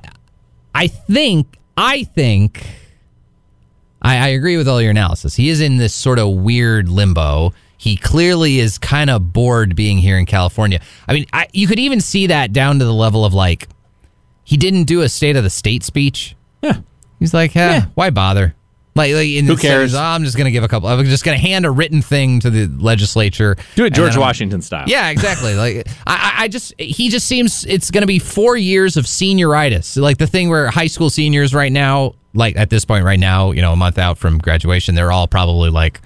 I 0.74 0.88
think, 0.88 1.56
I 1.78 2.04
think, 2.04 2.66
I, 4.02 4.18
I 4.18 4.28
agree 4.30 4.58
with 4.58 4.68
all 4.68 4.82
your 4.82 4.92
analysis. 4.92 5.36
He 5.36 5.50
is 5.50 5.62
in 5.62 5.78
this 5.78 5.94
sort 5.94 6.20
of 6.20 6.30
weird 6.30 6.90
limbo. 6.90 7.54
He 7.78 7.98
clearly 7.98 8.60
is 8.60 8.78
kind 8.78 9.10
of 9.10 9.34
bored 9.34 9.76
being 9.76 9.98
here 9.98 10.18
in 10.18 10.26
California. 10.26 10.80
I 11.08 11.14
mean, 11.14 11.26
I, 11.34 11.48
you 11.54 11.68
could 11.68 11.80
even 11.80 12.00
see 12.02 12.28
that 12.28 12.54
down 12.54 12.80
to 12.80 12.86
the 12.86 12.94
level 12.94 13.26
of 13.26 13.34
like, 13.34 13.68
he 14.44 14.58
didn't 14.58 14.84
do 14.86 15.02
a 15.02 15.10
State 15.10 15.36
of 15.36 15.44
the 15.44 15.50
State 15.50 15.84
speech. 15.84 16.36
Yeah. 16.62 16.78
He's 17.20 17.34
like, 17.34 17.56
eh, 17.56 17.60
Yeah. 17.78 17.86
why 17.96 18.10
bother? 18.10 18.56
Like, 18.94 19.14
like 19.14 19.28
in 19.30 19.46
Who 19.46 19.56
cares? 19.56 19.94
of, 19.94 20.00
"Oh, 20.00 20.04
I'm 20.04 20.26
just 20.26 20.36
going 20.36 20.46
to 20.46 20.52
give 20.52 20.64
a 20.64 20.68
couple. 20.68 20.90
I'm 20.90 21.06
just 21.06 21.24
going 21.24 21.38
to 21.38 21.42
hand 21.42 21.66
a 21.66 21.72
written 21.72 22.02
thing 22.02 22.42
to 22.42 22.50
the 22.50 22.68
legislature. 22.68 23.56
Do 23.76 23.86
it 23.86 23.94
George 23.94 24.18
Washington 24.18 24.62
style. 24.62 24.84
Yeah, 24.88 25.10
exactly. 25.10 25.56
like 25.56 25.88
I, 26.06 26.14
I- 26.38 26.44
I 26.44 26.48
just 26.48 26.74
he 26.80 27.10
just 27.10 27.28
seems 27.28 27.66
it's 27.66 27.92
going 27.92 28.02
to 28.02 28.08
be 28.08 28.18
four 28.20 28.58
years 28.58 28.98
of 28.98 29.06
senioritis, 29.06 30.02
like 30.02 30.18
the 30.18 30.28
thing 30.28 30.50
where 30.50 30.70
high 30.72 30.88
school 30.88 31.10
seniors 31.10 31.54
right 31.54 31.72
now, 31.72 32.16
like 32.34 32.58
at 32.58 32.70
this 32.70 32.84
point 32.84 33.06
right 33.06 33.20
now, 33.20 33.52
you 33.52 33.62
know, 33.62 33.72
a 33.74 33.76
month 33.76 33.98
out 33.98 34.18
from 34.18 34.40
graduation, 34.40 34.96
they're 34.96 35.12
all 35.12 35.28
probably 35.28 35.70
like, 35.70 36.02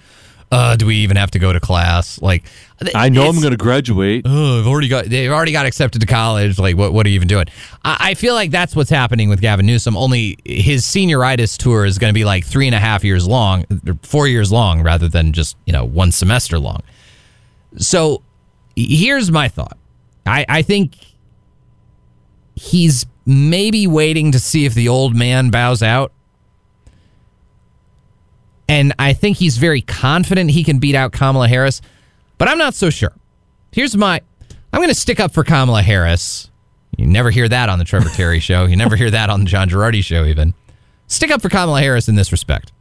uh, 0.56 0.76
do 0.78 0.86
we 0.86 0.96
even 0.98 1.18
have 1.18 1.32
to 1.32 1.40
go 1.40 1.52
to 1.52 1.60
class? 1.60 2.22
Like, 2.22 2.44
I 2.94 3.10
know 3.10 3.28
I'm 3.28 3.40
going 3.40 3.52
to 3.52 3.58
graduate. 3.58 4.24
oh, 4.26 4.60
I've 4.60 4.68
already 4.68 4.88
got 4.88 5.06
they've 5.06 5.32
already 5.32 5.52
got 5.52 5.66
accepted 5.66 6.00
to 6.02 6.08
college. 6.08 6.58
Like, 6.58 6.78
what 6.78 6.94
what 6.94 7.06
are 7.06 7.10
you 7.10 7.16
even 7.16 7.28
doing? 7.28 7.48
I, 7.84 7.98
I 8.00 8.14
feel 8.14 8.34
like 8.34 8.52
that's 8.52 8.76
what's 8.76 8.90
happening 8.90 9.30
with 9.30 9.42
Gavin 9.42 9.66
Newsom. 9.66 9.98
Only 9.98 10.38
his 10.46 10.84
senioritis 10.84 11.58
tour 11.58 11.86
is 11.86 11.98
going 11.98 12.12
to 12.12 12.14
be 12.14 12.26
like 12.26 12.46
three 12.46 12.68
and 12.68 12.76
a 12.76 12.80
half 12.80 13.04
years 13.04 13.28
long, 13.28 13.66
or 13.88 13.96
four 14.04 14.28
years 14.28 14.52
long, 14.52 14.82
rather 14.82 15.10
than 15.10 15.34
just 15.34 15.58
you 15.66 15.74
know 15.74 15.84
one 15.86 16.12
semester 16.12 16.58
long. 16.58 16.82
So 17.78 18.22
here's 18.76 19.32
my 19.32 19.48
thought. 19.50 19.78
I, 20.26 20.46
I 20.48 20.62
think 20.62 20.96
he's 22.56 23.06
maybe 23.26 23.88
waiting 23.88 24.32
to 24.32 24.40
see 24.40 24.66
if 24.66 24.74
the 24.74 24.88
old 24.88 25.16
man 25.16 25.50
bows 25.50 25.84
out. 25.84 26.12
And 28.68 28.94
I 28.98 29.14
think 29.14 29.38
he's 29.38 29.58
very 29.58 29.82
confident 29.82 30.52
he 30.52 30.64
can 30.64 30.80
beat 30.80 30.96
out 30.96 31.12
Kamala 31.12 31.48
Harris, 31.48 31.82
but 32.38 32.48
I'm 32.48 32.58
not 32.58 32.74
so 32.74 32.90
sure. 32.90 33.14
Here's 33.72 33.96
my 33.96 34.22
I'm 34.74 34.80
going 34.80 34.90
to 34.90 34.96
stick 34.96 35.20
up 35.20 35.32
for 35.32 35.44
Kamala 35.44 35.82
Harris. 35.82 36.50
You 36.98 37.06
never 37.06 37.30
hear 37.30 37.48
that 37.48 37.70
on 37.70 37.80
the 37.80 37.86
Trevor 37.86 38.10
Carey 38.10 38.40
show. 38.40 38.66
You 38.66 38.76
never 38.76 38.96
hear 38.96 39.12
that 39.12 39.30
on 39.30 39.42
the 39.42 39.46
John 39.46 39.70
Gerardi 39.70 40.04
show, 40.04 40.26
even. 40.26 40.54
Stick 41.08 41.32
up 41.32 41.42
for 41.42 41.50
Kamala 41.50 41.82
Harris 41.82 42.08
in 42.08 42.16
this 42.16 42.32
respect. 42.32 42.72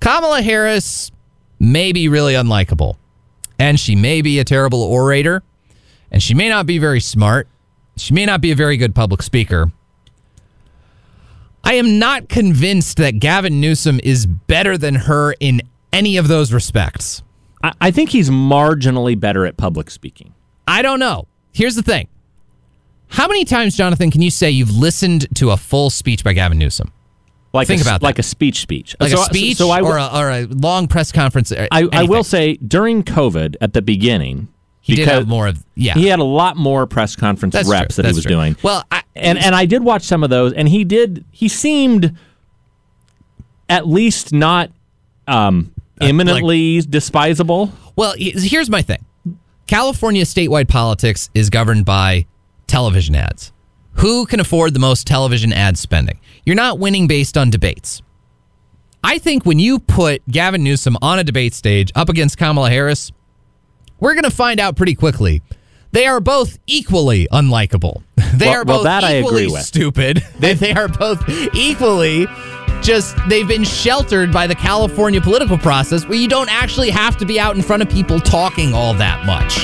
Kamala 0.00 0.42
Harris 0.42 1.10
may 1.58 1.92
be 1.92 2.08
really 2.08 2.34
unlikable, 2.34 2.96
and 3.58 3.80
she 3.80 3.96
may 3.96 4.22
be 4.22 4.38
a 4.38 4.44
terrible 4.44 4.82
orator, 4.82 5.42
and 6.10 6.22
she 6.22 6.34
may 6.34 6.48
not 6.48 6.66
be 6.66 6.78
very 6.78 7.00
smart. 7.00 7.48
She 7.96 8.12
may 8.14 8.26
not 8.26 8.40
be 8.40 8.52
a 8.52 8.56
very 8.56 8.76
good 8.76 8.94
public 8.94 9.22
speaker. 9.22 9.72
I 11.66 11.74
am 11.74 11.98
not 11.98 12.28
convinced 12.28 12.96
that 12.98 13.18
Gavin 13.18 13.60
Newsom 13.60 14.00
is 14.04 14.24
better 14.26 14.78
than 14.78 14.94
her 14.94 15.34
in 15.40 15.62
any 15.92 16.16
of 16.16 16.28
those 16.28 16.52
respects. 16.52 17.22
I, 17.62 17.72
I 17.80 17.90
think 17.90 18.10
he's 18.10 18.30
marginally 18.30 19.18
better 19.18 19.44
at 19.46 19.56
public 19.56 19.90
speaking. 19.90 20.32
I 20.68 20.82
don't 20.82 21.00
know. 21.00 21.26
Here's 21.52 21.74
the 21.74 21.82
thing. 21.82 22.08
How 23.08 23.26
many 23.28 23.44
times, 23.44 23.76
Jonathan, 23.76 24.10
can 24.10 24.22
you 24.22 24.30
say 24.30 24.50
you've 24.50 24.76
listened 24.76 25.26
to 25.36 25.50
a 25.50 25.56
full 25.56 25.90
speech 25.90 26.22
by 26.24 26.32
Gavin 26.32 26.58
Newsom? 26.58 26.92
Like 27.52 27.66
Think 27.68 27.80
a, 27.80 27.84
about 27.84 28.00
that. 28.00 28.06
like 28.06 28.18
a 28.18 28.22
speech 28.22 28.60
speech. 28.60 28.94
Like 29.00 29.10
So- 29.10 29.22
a 29.22 29.24
speech 29.24 29.56
so 29.56 29.70
I, 29.70 29.80
or, 29.80 29.96
a, 29.96 30.06
or 30.12 30.30
a 30.30 30.42
long 30.46 30.86
press 30.88 31.10
conference? 31.12 31.52
I, 31.52 31.68
I 31.72 32.04
will 32.04 32.24
say 32.24 32.56
during 32.56 33.02
COVID 33.02 33.56
at 33.60 33.72
the 33.72 33.80
beginning, 33.82 34.48
He 34.82 34.94
did 34.96 35.08
have 35.08 35.26
more 35.26 35.48
of- 35.48 35.64
yeah. 35.74 35.94
He 35.94 36.06
had 36.08 36.18
a 36.18 36.24
lot 36.24 36.56
more 36.56 36.86
press 36.86 37.16
conference 37.16 37.54
That's 37.54 37.68
reps 37.68 37.94
true. 37.94 38.02
that 38.02 38.08
he 38.10 38.14
was 38.14 38.24
true. 38.24 38.34
doing. 38.34 38.56
Well, 38.62 38.84
I, 38.90 39.02
and 39.16 39.38
and 39.38 39.54
I 39.54 39.66
did 39.66 39.82
watch 39.82 40.02
some 40.02 40.22
of 40.22 40.30
those, 40.30 40.52
and 40.52 40.68
he 40.68 40.84
did. 40.84 41.24
He 41.30 41.48
seemed 41.48 42.16
at 43.68 43.86
least 43.86 44.32
not 44.32 44.70
um, 45.26 45.74
imminently 46.00 46.80
despisable. 46.82 47.72
Well, 47.96 48.14
here's 48.18 48.70
my 48.70 48.82
thing. 48.82 49.04
California 49.66 50.24
statewide 50.24 50.68
politics 50.68 51.30
is 51.34 51.50
governed 51.50 51.84
by 51.84 52.26
television 52.66 53.14
ads. 53.14 53.52
Who 53.94 54.26
can 54.26 54.40
afford 54.40 54.74
the 54.74 54.78
most 54.80 55.06
television 55.06 55.52
ad 55.52 55.78
spending? 55.78 56.20
You're 56.44 56.56
not 56.56 56.78
winning 56.78 57.06
based 57.06 57.36
on 57.36 57.50
debates. 57.50 58.02
I 59.02 59.18
think 59.18 59.46
when 59.46 59.58
you 59.58 59.78
put 59.78 60.26
Gavin 60.28 60.62
Newsom 60.62 60.96
on 61.00 61.18
a 61.18 61.24
debate 61.24 61.54
stage 61.54 61.90
up 61.94 62.08
against 62.08 62.36
Kamala 62.38 62.70
Harris, 62.70 63.10
we're 63.98 64.14
going 64.14 64.24
to 64.24 64.30
find 64.30 64.60
out 64.60 64.76
pretty 64.76 64.94
quickly. 64.94 65.42
They 65.96 66.06
are 66.06 66.20
both 66.20 66.58
equally 66.66 67.26
unlikable. 67.32 68.02
They 68.36 68.48
Well- 68.48 68.54
are 68.56 68.64
well, 68.66 68.78
both 68.80 68.86
I 68.86 69.20
equally 69.20 69.44
agree 69.44 69.52
with. 69.54 69.62
stupid. 69.62 70.22
They, 70.38 70.52
they 70.52 70.74
are 70.74 70.88
both 70.88 71.26
equally 71.54 72.26
just 72.82 73.16
they've 73.30 73.48
been 73.48 73.64
sheltered 73.64 74.30
by 74.30 74.46
the 74.46 74.54
California 74.54 75.22
political 75.22 75.56
process 75.56 76.04
where 76.04 76.18
you 76.18 76.28
don't 76.28 76.50
actually 76.52 76.90
have 76.90 77.16
to 77.16 77.24
be 77.24 77.40
out 77.40 77.56
in 77.56 77.62
front 77.62 77.82
of 77.82 77.88
people 77.88 78.20
talking 78.20 78.74
all 78.74 78.92
that 78.92 79.24
much. 79.24 79.56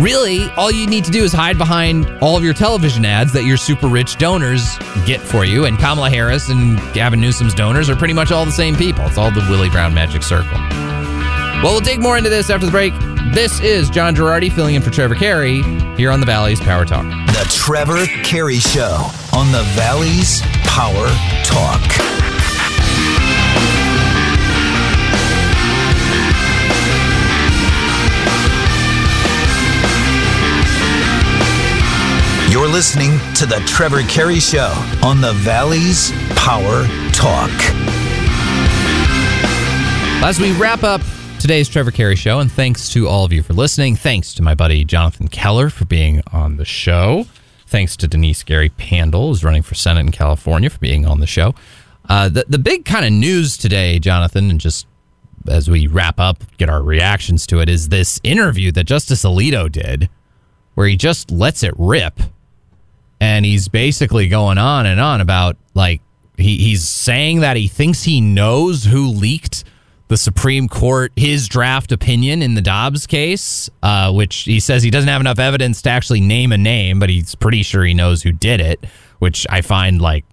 Really, 0.00 0.50
all 0.56 0.72
you 0.72 0.88
need 0.88 1.04
to 1.04 1.12
do 1.12 1.22
is 1.22 1.32
hide 1.32 1.58
behind 1.58 2.10
all 2.20 2.36
of 2.36 2.42
your 2.42 2.54
television 2.54 3.04
ads 3.04 3.32
that 3.32 3.44
your 3.44 3.56
super 3.56 3.86
rich 3.86 4.16
donors 4.16 4.76
get 5.06 5.20
for 5.20 5.44
you. 5.44 5.66
And 5.66 5.78
Kamala 5.78 6.10
Harris 6.10 6.48
and 6.48 6.76
Gavin 6.92 7.20
Newsom's 7.20 7.54
donors 7.54 7.88
are 7.88 7.94
pretty 7.94 8.14
much 8.14 8.32
all 8.32 8.44
the 8.44 8.50
same 8.50 8.74
people. 8.74 9.04
It's 9.06 9.16
all 9.18 9.30
the 9.30 9.46
Willie 9.48 9.70
Brown 9.70 9.94
magic 9.94 10.24
circle. 10.24 10.58
Well, 11.62 11.72
we'll 11.72 11.82
dig 11.82 12.00
more 12.00 12.16
into 12.16 12.30
this 12.30 12.48
after 12.48 12.64
the 12.64 12.72
break. 12.72 12.94
This 13.34 13.60
is 13.60 13.90
John 13.90 14.16
Gerardi 14.16 14.50
filling 14.50 14.76
in 14.76 14.82
for 14.82 14.88
Trevor 14.88 15.14
Carey 15.14 15.60
here 15.94 16.10
on 16.10 16.18
the 16.18 16.24
Valley's 16.24 16.58
Power 16.58 16.86
Talk. 16.86 17.04
The 17.04 17.46
Trevor 17.50 18.06
Carey 18.24 18.56
Show 18.56 19.10
on 19.34 19.52
the 19.52 19.62
Valley's 19.74 20.40
Power 20.64 21.06
Talk. 21.44 21.82
You're 32.50 32.68
listening 32.68 33.18
to 33.34 33.44
The 33.44 33.62
Trevor 33.66 34.00
Carey 34.04 34.40
Show 34.40 34.72
on 35.02 35.20
the 35.20 35.34
Valley's 35.34 36.10
Power 36.36 36.86
Talk. 37.12 37.50
As 40.22 40.40
we 40.40 40.52
wrap 40.52 40.84
up 40.84 41.02
today's 41.40 41.68
Trevor 41.68 41.90
Carey 41.90 42.16
show, 42.16 42.38
and 42.38 42.52
thanks 42.52 42.90
to 42.90 43.08
all 43.08 43.24
of 43.24 43.32
you 43.32 43.42
for 43.42 43.54
listening. 43.54 43.96
Thanks 43.96 44.34
to 44.34 44.42
my 44.42 44.54
buddy 44.54 44.84
Jonathan 44.84 45.26
Keller 45.26 45.70
for 45.70 45.86
being 45.86 46.22
on 46.32 46.58
the 46.58 46.66
show. 46.66 47.24
Thanks 47.66 47.96
to 47.96 48.06
Denice 48.06 48.42
Gary 48.42 48.68
Pandol, 48.68 49.28
who's 49.28 49.42
running 49.42 49.62
for 49.62 49.74
Senate 49.74 50.00
in 50.00 50.12
California, 50.12 50.68
for 50.68 50.78
being 50.78 51.06
on 51.06 51.20
the 51.20 51.26
show. 51.26 51.54
Uh, 52.08 52.28
the, 52.28 52.44
the 52.46 52.58
big 52.58 52.84
kind 52.84 53.06
of 53.06 53.12
news 53.12 53.56
today, 53.56 53.98
Jonathan, 53.98 54.50
and 54.50 54.60
just 54.60 54.86
as 55.48 55.70
we 55.70 55.86
wrap 55.86 56.20
up, 56.20 56.44
get 56.58 56.68
our 56.68 56.82
reactions 56.82 57.46
to 57.46 57.60
it, 57.60 57.70
is 57.70 57.88
this 57.88 58.20
interview 58.22 58.70
that 58.72 58.84
Justice 58.84 59.24
Alito 59.24 59.72
did, 59.72 60.10
where 60.74 60.86
he 60.86 60.96
just 60.96 61.30
lets 61.30 61.62
it 61.62 61.72
rip 61.78 62.20
and 63.18 63.46
he's 63.46 63.68
basically 63.68 64.28
going 64.28 64.58
on 64.58 64.84
and 64.84 65.00
on 65.00 65.20
about 65.20 65.56
like 65.74 66.02
he, 66.36 66.58
he's 66.58 66.88
saying 66.88 67.40
that 67.40 67.56
he 67.56 67.68
thinks 67.68 68.02
he 68.02 68.20
knows 68.20 68.84
who 68.84 69.06
leaked 69.06 69.64
the 70.10 70.16
Supreme 70.16 70.66
Court 70.68 71.12
his 71.14 71.46
draft 71.48 71.92
opinion 71.92 72.42
in 72.42 72.54
the 72.54 72.60
Dobbs 72.60 73.06
case, 73.06 73.70
uh, 73.82 74.12
which 74.12 74.38
he 74.38 74.58
says 74.58 74.82
he 74.82 74.90
doesn't 74.90 75.08
have 75.08 75.20
enough 75.20 75.38
evidence 75.38 75.80
to 75.82 75.90
actually 75.90 76.20
name 76.20 76.50
a 76.50 76.58
name, 76.58 76.98
but 76.98 77.08
he's 77.08 77.36
pretty 77.36 77.62
sure 77.62 77.84
he 77.84 77.94
knows 77.94 78.20
who 78.22 78.32
did 78.32 78.60
it, 78.60 78.84
which 79.20 79.46
I 79.48 79.60
find 79.62 80.02
like 80.02 80.24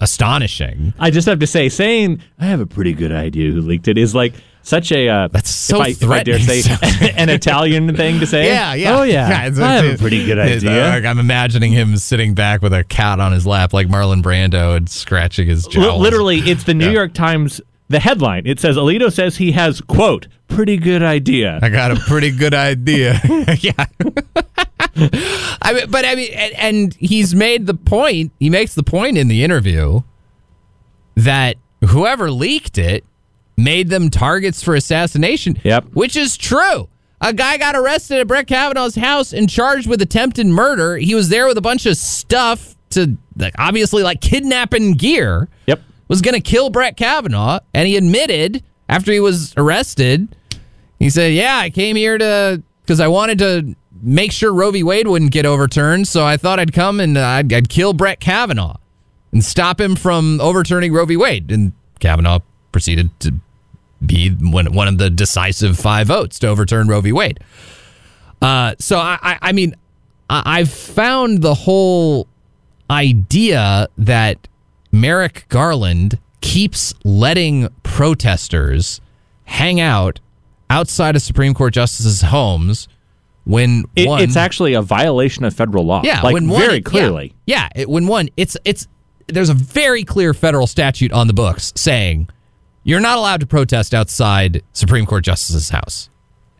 astonishing. 0.00 0.94
I 0.98 1.10
just 1.10 1.26
have 1.28 1.38
to 1.40 1.46
say, 1.46 1.68
saying 1.68 2.22
I 2.38 2.46
have 2.46 2.60
a 2.60 2.66
pretty 2.66 2.92
good 2.94 3.12
idea 3.12 3.50
who 3.52 3.60
leaked 3.60 3.88
it 3.88 3.98
is 3.98 4.14
like 4.14 4.32
such 4.62 4.92
a 4.92 5.08
uh, 5.08 5.28
That's 5.28 5.50
so 5.50 5.76
if 5.76 5.82
I, 5.82 5.88
if 5.88 6.02
I 6.10 6.22
dare 6.22 6.38
threatening 6.38 6.64
say 6.64 7.10
an 7.16 7.28
Italian 7.28 7.94
thing 7.96 8.20
to 8.20 8.26
say. 8.26 8.46
Yeah, 8.46 8.74
yeah. 8.74 8.98
Oh 8.98 9.02
yeah, 9.02 9.46
it's- 9.46 9.58
I 9.58 9.72
have 9.82 9.94
a 9.94 9.98
pretty 9.98 10.24
good 10.26 10.38
uh, 10.38 10.42
idea. 10.42 10.88
like, 10.88 11.04
I'm 11.04 11.18
imagining 11.18 11.72
him 11.72 11.96
sitting 11.96 12.34
back 12.34 12.60
with 12.62 12.72
a 12.72 12.84
cat 12.84 13.20
on 13.20 13.32
his 13.32 13.46
lap, 13.46 13.72
like 13.72 13.88
Marlon 13.88 14.22
Brando, 14.22 14.76
and 14.76 14.88
scratching 14.88 15.48
his 15.48 15.66
Li- 15.66 15.72
jowls. 15.74 16.00
Literally, 16.00 16.38
it's 16.40 16.64
the 16.64 16.74
New 16.74 16.86
Yeah. 16.86 16.92
York 16.92 17.14
Times. 17.14 17.60
The 17.90 17.98
headline 17.98 18.46
it 18.46 18.60
says 18.60 18.76
Alito 18.76 19.12
says 19.12 19.36
he 19.36 19.50
has 19.52 19.80
quote 19.80 20.28
pretty 20.46 20.76
good 20.76 21.02
idea. 21.02 21.58
I 21.60 21.68
got 21.68 21.90
a 21.90 21.96
pretty 21.96 22.30
good 22.30 22.54
idea. 22.54 23.20
yeah. 23.58 23.86
I 25.62 25.72
mean, 25.74 25.90
but 25.90 26.04
I 26.04 26.14
mean, 26.14 26.32
and, 26.32 26.54
and 26.54 26.94
he's 26.94 27.34
made 27.34 27.66
the 27.66 27.74
point. 27.74 28.32
He 28.38 28.48
makes 28.48 28.74
the 28.74 28.82
point 28.82 29.18
in 29.18 29.28
the 29.28 29.42
interview 29.42 30.02
that 31.16 31.56
whoever 31.88 32.30
leaked 32.30 32.78
it 32.78 33.04
made 33.56 33.88
them 33.88 34.08
targets 34.08 34.62
for 34.62 34.74
assassination. 34.74 35.58
Yep. 35.64 35.86
Which 35.92 36.16
is 36.16 36.36
true. 36.36 36.88
A 37.20 37.32
guy 37.32 37.58
got 37.58 37.74
arrested 37.74 38.20
at 38.20 38.28
Brett 38.28 38.46
Kavanaugh's 38.46 38.94
house 38.94 39.32
and 39.32 39.50
charged 39.50 39.88
with 39.88 40.00
attempted 40.00 40.46
murder. 40.46 40.96
He 40.96 41.14
was 41.14 41.28
there 41.28 41.46
with 41.46 41.58
a 41.58 41.62
bunch 41.62 41.86
of 41.86 41.96
stuff 41.96 42.76
to 42.90 43.16
like, 43.36 43.54
obviously 43.58 44.02
like 44.02 44.20
kidnapping 44.20 44.94
gear. 44.94 45.48
Yep. 45.66 45.80
Was 46.10 46.20
going 46.22 46.34
to 46.34 46.40
kill 46.40 46.70
Brett 46.70 46.96
Kavanaugh, 46.96 47.60
and 47.72 47.86
he 47.86 47.96
admitted 47.96 48.64
after 48.88 49.12
he 49.12 49.20
was 49.20 49.54
arrested. 49.56 50.34
He 50.98 51.08
said, 51.08 51.32
"Yeah, 51.32 51.56
I 51.56 51.70
came 51.70 51.94
here 51.94 52.18
to 52.18 52.62
because 52.82 52.98
I 52.98 53.06
wanted 53.06 53.38
to 53.38 53.76
make 54.02 54.32
sure 54.32 54.52
Roe 54.52 54.72
v. 54.72 54.82
Wade 54.82 55.06
wouldn't 55.06 55.30
get 55.30 55.46
overturned. 55.46 56.08
So 56.08 56.26
I 56.26 56.36
thought 56.36 56.58
I'd 56.58 56.72
come 56.72 56.98
and 56.98 57.16
uh, 57.16 57.24
I'd, 57.24 57.52
I'd 57.52 57.68
kill 57.68 57.92
Brett 57.92 58.18
Kavanaugh 58.18 58.76
and 59.30 59.44
stop 59.44 59.80
him 59.80 59.94
from 59.94 60.40
overturning 60.40 60.92
Roe 60.92 61.06
v. 61.06 61.16
Wade." 61.16 61.52
And 61.52 61.72
Kavanaugh 62.00 62.40
proceeded 62.72 63.18
to 63.20 63.34
be 64.04 64.30
one, 64.30 64.66
of 64.66 64.98
the 64.98 65.10
decisive 65.10 65.78
five 65.78 66.08
votes 66.08 66.40
to 66.40 66.48
overturn 66.48 66.88
Roe 66.88 67.00
v. 67.00 67.12
Wade. 67.12 67.38
Uh, 68.42 68.74
so 68.80 68.98
I, 68.98 69.16
I, 69.22 69.38
I 69.42 69.52
mean, 69.52 69.76
I, 70.28 70.58
I've 70.58 70.72
found 70.72 71.42
the 71.42 71.54
whole 71.54 72.26
idea 72.90 73.86
that 73.98 74.48
Merrick 74.92 75.46
Garland 75.48 76.18
keeps 76.40 76.94
letting 77.04 77.68
protesters 77.82 79.00
hang 79.44 79.80
out 79.80 80.20
outside 80.68 81.16
of 81.16 81.22
Supreme 81.22 81.54
Court 81.54 81.72
justices' 81.74 82.22
homes 82.22 82.88
when 83.44 83.84
It, 83.96 84.06
one, 84.08 84.22
it's 84.22 84.36
actually 84.36 84.74
a 84.74 84.82
violation 84.82 85.44
of 85.44 85.54
federal 85.54 85.84
law. 85.84 86.02
yeah, 86.04 86.20
like 86.22 86.34
when 86.34 86.48
one, 86.48 86.60
very 86.60 86.76
yeah, 86.76 86.80
clearly. 86.80 87.34
Yeah, 87.46 87.68
it, 87.74 87.88
when 87.88 88.06
one, 88.06 88.28
it's 88.36 88.56
it's 88.64 88.86
there's 89.26 89.48
a 89.48 89.54
very 89.54 90.04
clear 90.04 90.34
federal 90.34 90.66
statute 90.66 91.12
on 91.12 91.26
the 91.26 91.32
books 91.32 91.72
saying 91.76 92.28
you're 92.82 93.00
not 93.00 93.18
allowed 93.18 93.40
to 93.40 93.46
protest 93.46 93.94
outside 93.94 94.62
Supreme 94.72 95.06
Court 95.06 95.24
justices' 95.24 95.70
house, 95.70 96.10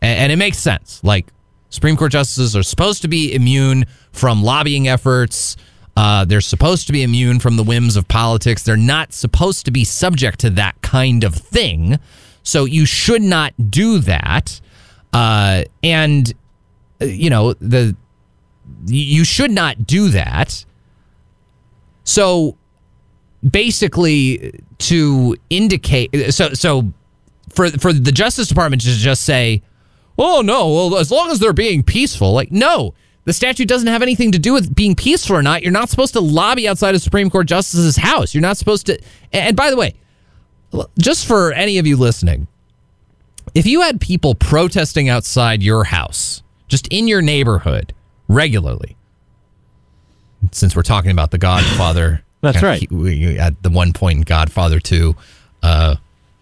and, 0.01 0.19
and 0.19 0.31
it 0.31 0.37
makes 0.37 0.57
sense. 0.57 1.03
Like 1.03 1.27
Supreme 1.69 1.95
Court 1.97 2.11
justices 2.11 2.55
are 2.55 2.63
supposed 2.63 3.01
to 3.03 3.07
be 3.07 3.33
immune 3.33 3.85
from 4.11 4.43
lobbying 4.43 4.87
efforts. 4.87 5.57
Uh, 5.97 6.25
they're 6.25 6.41
supposed 6.41 6.87
to 6.87 6.93
be 6.93 7.03
immune 7.03 7.39
from 7.39 7.57
the 7.57 7.63
whims 7.63 7.95
of 7.95 8.07
politics. 8.07 8.63
They're 8.63 8.77
not 8.77 9.13
supposed 9.13 9.65
to 9.65 9.71
be 9.71 9.83
subject 9.83 10.39
to 10.39 10.49
that 10.51 10.81
kind 10.81 11.23
of 11.23 11.35
thing. 11.35 11.99
So 12.43 12.65
you 12.65 12.85
should 12.85 13.21
not 13.21 13.53
do 13.69 13.99
that. 13.99 14.59
Uh, 15.13 15.63
and 15.83 16.33
uh, 17.01 17.05
you 17.05 17.29
know 17.29 17.53
the 17.53 17.95
you 18.87 19.25
should 19.25 19.51
not 19.51 19.85
do 19.85 20.09
that. 20.09 20.65
So 22.03 22.57
basically 23.47 24.59
to 24.77 25.35
indicate 25.49 26.33
so 26.33 26.53
so 26.53 26.91
for 27.49 27.69
for 27.71 27.91
the 27.91 28.11
Justice 28.11 28.47
Department 28.47 28.81
to 28.83 28.89
just 28.89 29.23
say, 29.23 29.61
"Oh 30.17 30.41
no, 30.41 30.73
well 30.73 30.97
as 30.97 31.11
long 31.11 31.31
as 31.31 31.39
they're 31.39 31.53
being 31.53 31.83
peaceful." 31.83 32.31
Like 32.31 32.51
no, 32.51 32.93
the 33.25 33.33
statute 33.33 33.67
doesn't 33.67 33.87
have 33.87 34.01
anything 34.01 34.31
to 34.31 34.39
do 34.39 34.53
with 34.53 34.73
being 34.73 34.95
peaceful 34.95 35.35
or 35.35 35.43
not. 35.43 35.61
You're 35.63 35.71
not 35.71 35.89
supposed 35.89 36.13
to 36.13 36.19
lobby 36.21 36.67
outside 36.67 36.95
a 36.95 36.99
Supreme 36.99 37.29
Court 37.29 37.47
justice's 37.47 37.97
house. 37.97 38.33
You're 38.33 38.41
not 38.41 38.57
supposed 38.57 38.85
to 38.87 38.99
And 39.31 39.55
by 39.55 39.69
the 39.69 39.77
way, 39.77 39.93
just 40.97 41.25
for 41.27 41.51
any 41.53 41.77
of 41.77 41.85
you 41.85 41.97
listening, 41.97 42.47
if 43.53 43.65
you 43.65 43.81
had 43.81 43.99
people 44.01 44.33
protesting 44.35 45.09
outside 45.09 45.61
your 45.61 45.83
house, 45.83 46.41
just 46.67 46.87
in 46.87 47.07
your 47.07 47.21
neighborhood 47.21 47.93
regularly, 48.27 48.95
since 50.51 50.75
we're 50.75 50.81
talking 50.83 51.11
about 51.11 51.31
the 51.31 51.37
Godfather, 51.37 52.23
That's 52.41 52.63
right. 52.63 52.89
we- 52.91 53.37
at 53.37 53.61
the 53.61 53.69
one 53.69 53.93
point 53.93 54.17
in 54.19 54.23
Godfather 54.23 54.79
2, 54.79 55.15
uh, 55.63 55.95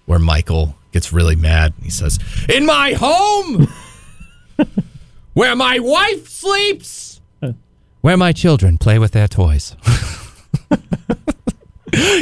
where 0.06 0.20
Michael 0.20 0.76
gets 0.94 1.12
really 1.12 1.36
mad. 1.36 1.74
He 1.84 1.90
says, 1.90 2.20
In 2.48 2.66
my 2.66 2.94
home, 2.94 3.68
where 5.40 5.56
my 5.56 5.80
wife 5.80 6.28
sleeps, 6.28 7.22
where 8.02 8.18
my 8.18 8.34
children 8.34 8.78
play 8.78 9.00
with 9.00 9.14
their 9.14 9.30
toys. 9.30 9.74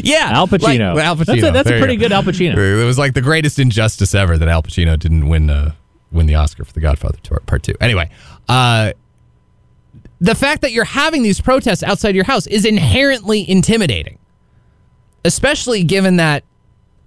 yeah, 0.04 0.30
Al 0.34 0.48
Pacino. 0.48 0.94
Like, 0.94 1.04
Al 1.04 1.16
Pacino. 1.16 1.26
That's 1.26 1.44
a, 1.44 1.52
that's 1.52 1.70
a 1.72 1.80
pretty 1.80 1.96
go. 1.96 2.02
good 2.02 2.12
Al 2.12 2.22
Pacino. 2.22 2.56
It 2.56 2.86
was 2.86 3.00
like 3.00 3.16
the 3.16 3.22
greatest 3.22 3.58
injustice 3.58 4.14
ever 4.14 4.38
that 4.38 4.48
Al 4.48 4.62
Pacino 4.62 5.00
didn't 5.00 5.28
win 5.28 5.50
uh, 5.50 5.72
win 6.12 6.28
the 6.28 6.36
Oscar 6.36 6.64
for 6.64 6.74
The 6.74 6.80
Godfather 6.80 7.18
Part 7.48 7.64
Two. 7.64 7.74
Anyway, 7.82 8.12
uh, 8.48 8.94
the 10.22 10.36
fact 10.36 10.62
that 10.62 10.72
you're 10.72 10.86
having 10.86 11.24
these 11.24 11.42
protests 11.42 11.82
outside 11.82 12.14
your 12.14 12.26
house 12.26 12.46
is 12.46 12.66
inherently 12.66 13.50
intimidating, 13.50 14.20
especially 15.26 15.84
given 15.84 16.18
that 16.18 16.44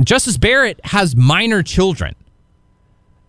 Justice 0.02 0.38
Barrett 0.38 0.80
has 0.86 1.14
minor 1.14 1.62
children. 1.62 2.16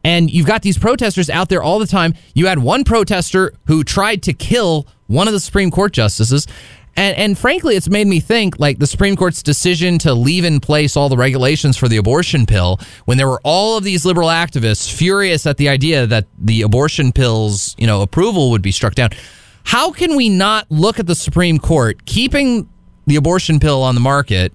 And 0.03 0.31
you've 0.31 0.47
got 0.47 0.61
these 0.61 0.77
protesters 0.77 1.29
out 1.29 1.49
there 1.49 1.61
all 1.61 1.79
the 1.79 1.87
time. 1.87 2.13
You 2.33 2.47
had 2.47 2.59
one 2.59 2.83
protester 2.83 3.53
who 3.65 3.83
tried 3.83 4.23
to 4.23 4.33
kill 4.33 4.87
one 5.07 5.27
of 5.27 5.33
the 5.33 5.39
Supreme 5.39 5.69
Court 5.69 5.93
justices. 5.93 6.47
And, 6.95 7.15
and 7.17 7.37
frankly, 7.37 7.75
it's 7.75 7.89
made 7.89 8.07
me 8.07 8.19
think 8.19 8.59
like 8.59 8.79
the 8.79 8.87
Supreme 8.87 9.15
Court's 9.15 9.41
decision 9.41 9.97
to 9.99 10.13
leave 10.13 10.43
in 10.43 10.59
place 10.59 10.97
all 10.97 11.07
the 11.07 11.17
regulations 11.17 11.77
for 11.77 11.87
the 11.87 11.97
abortion 11.97 12.45
pill 12.45 12.79
when 13.05 13.17
there 13.17 13.27
were 13.27 13.41
all 13.43 13.77
of 13.77 13.83
these 13.83 14.05
liberal 14.05 14.27
activists 14.27 14.91
furious 14.91 15.45
at 15.45 15.57
the 15.57 15.69
idea 15.69 16.05
that 16.07 16.25
the 16.37 16.63
abortion 16.63 17.11
pill's 17.11 17.75
you 17.77 17.87
know 17.87 18.01
approval 18.01 18.51
would 18.51 18.61
be 18.61 18.71
struck 18.71 18.95
down. 18.95 19.09
How 19.63 19.91
can 19.91 20.15
we 20.15 20.27
not 20.27 20.65
look 20.69 20.99
at 20.99 21.07
the 21.07 21.15
Supreme 21.15 21.59
Court 21.59 22.05
keeping 22.05 22.67
the 23.07 23.15
abortion 23.15 23.59
pill 23.59 23.81
on 23.83 23.95
the 23.95 24.01
market 24.01 24.53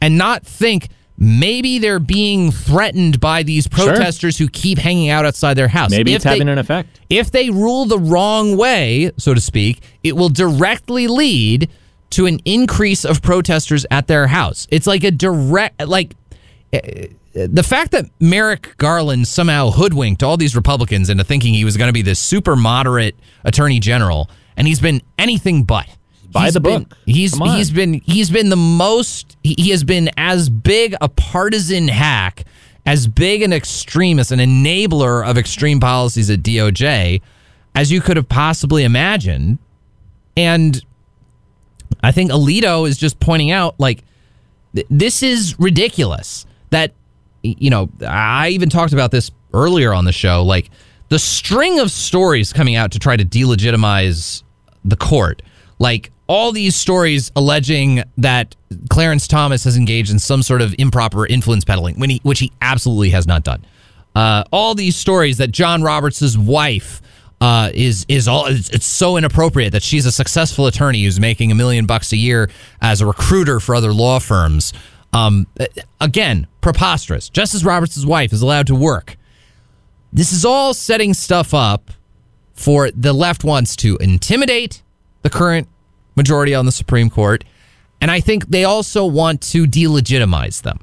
and 0.00 0.18
not 0.18 0.44
think 0.44 0.88
maybe 1.20 1.78
they're 1.78 2.00
being 2.00 2.50
threatened 2.50 3.20
by 3.20 3.42
these 3.42 3.68
protesters 3.68 4.38
who 4.38 4.48
keep 4.48 4.78
hanging 4.78 5.10
out 5.10 5.26
outside 5.26 5.54
their 5.54 5.68
house. 5.68 5.90
Maybe 5.90 6.12
If 6.12 6.16
it's 6.16 6.24
having 6.24 6.48
an 6.48 6.58
effect. 6.58 7.00
If 7.10 7.30
they 7.30 7.50
rule 7.50 7.84
the 7.84 7.98
wrong 7.98 8.56
way, 8.56 9.12
so 9.18 9.34
to 9.34 9.40
speak, 9.40 9.82
it 10.02 10.16
will 10.16 10.30
directly 10.30 11.06
lead 11.06 11.68
to 12.10 12.26
an 12.26 12.40
increase 12.44 13.04
of 13.04 13.22
protesters 13.22 13.86
at 13.90 14.08
their 14.08 14.26
house. 14.26 14.66
It's 14.70 14.86
like 14.86 15.04
a 15.04 15.10
direct 15.10 15.86
like 15.86 16.14
eh, 16.72 17.08
the 17.32 17.62
fact 17.62 17.92
that 17.92 18.06
Merrick 18.18 18.76
Garland 18.78 19.28
somehow 19.28 19.70
hoodwinked 19.70 20.22
all 20.22 20.36
these 20.36 20.56
Republicans 20.56 21.10
into 21.10 21.22
thinking 21.22 21.54
he 21.54 21.64
was 21.64 21.76
going 21.76 21.88
to 21.88 21.92
be 21.92 22.02
this 22.02 22.18
super 22.18 22.56
moderate 22.56 23.14
attorney 23.44 23.78
general, 23.78 24.28
and 24.56 24.66
he's 24.66 24.80
been 24.80 25.00
anything 25.18 25.62
but. 25.62 25.86
By 26.32 26.44
He's 26.44 26.54
the 26.54 26.60
been- 26.60 26.82
book. 26.84 26.96
He's 27.06 27.36
he's 27.36 27.70
been 27.70 27.94
he's 28.04 28.30
been 28.30 28.48
the 28.50 28.56
most 28.56 29.36
he 29.42 29.54
he 29.58 29.70
has 29.70 29.82
been 29.84 30.10
as 30.16 30.48
big 30.48 30.94
a 31.00 31.08
partisan 31.08 31.88
hack, 31.88 32.44
as 32.86 33.06
big 33.08 33.42
an 33.42 33.52
extremist, 33.52 34.30
an 34.30 34.38
enabler 34.38 35.26
of 35.28 35.36
extreme 35.36 35.80
policies 35.80 36.30
at 36.30 36.40
DOJ 36.40 37.20
as 37.74 37.90
you 37.92 38.00
could 38.00 38.16
have 38.16 38.28
possibly 38.28 38.84
imagined. 38.84 39.58
And 40.36 40.82
I 42.02 42.12
think 42.12 42.30
Alito 42.30 42.88
is 42.88 42.96
just 42.96 43.18
pointing 43.20 43.50
out 43.50 43.74
like 43.78 44.04
th- 44.74 44.86
this 44.90 45.22
is 45.22 45.58
ridiculous 45.58 46.46
that 46.70 46.92
you 47.42 47.70
know 47.70 47.88
I 48.06 48.50
even 48.50 48.68
talked 48.70 48.92
about 48.92 49.10
this 49.10 49.30
earlier 49.52 49.92
on 49.92 50.04
the 50.04 50.12
show 50.12 50.44
like 50.44 50.70
the 51.08 51.18
string 51.18 51.80
of 51.80 51.90
stories 51.90 52.52
coming 52.52 52.76
out 52.76 52.92
to 52.92 53.00
try 53.00 53.16
to 53.16 53.24
delegitimize 53.24 54.44
the 54.84 54.94
court 54.96 55.42
like 55.80 56.12
all 56.30 56.52
these 56.52 56.76
stories 56.76 57.32
alleging 57.34 58.04
that 58.16 58.54
Clarence 58.88 59.26
Thomas 59.26 59.64
has 59.64 59.76
engaged 59.76 60.12
in 60.12 60.20
some 60.20 60.42
sort 60.42 60.62
of 60.62 60.74
improper 60.78 61.26
influence 61.26 61.64
peddling 61.64 61.98
when 61.98 62.08
he 62.08 62.20
which 62.22 62.38
he 62.38 62.52
absolutely 62.62 63.10
has 63.10 63.26
not 63.26 63.42
done 63.42 63.66
uh, 64.14 64.44
all 64.50 64.74
these 64.74 64.96
stories 64.96 65.38
that 65.38 65.50
John 65.50 65.82
Roberts' 65.82 66.36
wife 66.36 67.00
uh, 67.40 67.70
is 67.72 68.04
is 68.08 68.28
all 68.28 68.46
it's, 68.46 68.70
it's 68.70 68.86
so 68.86 69.16
inappropriate 69.16 69.72
that 69.72 69.82
she's 69.82 70.06
a 70.06 70.12
successful 70.12 70.66
attorney 70.66 71.04
who's 71.04 71.20
making 71.20 71.52
a 71.52 71.54
million 71.54 71.86
bucks 71.86 72.12
a 72.12 72.16
year 72.16 72.50
as 72.80 73.00
a 73.00 73.06
recruiter 73.06 73.60
for 73.60 73.74
other 73.74 73.92
law 73.92 74.18
firms. 74.18 74.72
Um, 75.12 75.46
again, 76.00 76.46
preposterous. 76.60 77.28
Justice 77.28 77.64
Roberts' 77.64 78.04
wife 78.04 78.32
is 78.32 78.42
allowed 78.42 78.66
to 78.68 78.74
work. 78.74 79.16
This 80.12 80.32
is 80.32 80.44
all 80.44 80.74
setting 80.74 81.14
stuff 81.14 81.54
up 81.54 81.90
for 82.54 82.90
the 82.90 83.12
left 83.12 83.42
wants 83.42 83.74
to 83.76 83.96
intimidate 83.98 84.82
the 85.22 85.30
current 85.30 85.68
majority 86.20 86.54
on 86.54 86.66
the 86.66 86.72
Supreme 86.72 87.08
Court, 87.08 87.44
and 88.00 88.10
I 88.10 88.20
think 88.20 88.48
they 88.48 88.64
also 88.64 89.04
want 89.06 89.40
to 89.52 89.66
delegitimize 89.66 90.62
them. 90.62 90.78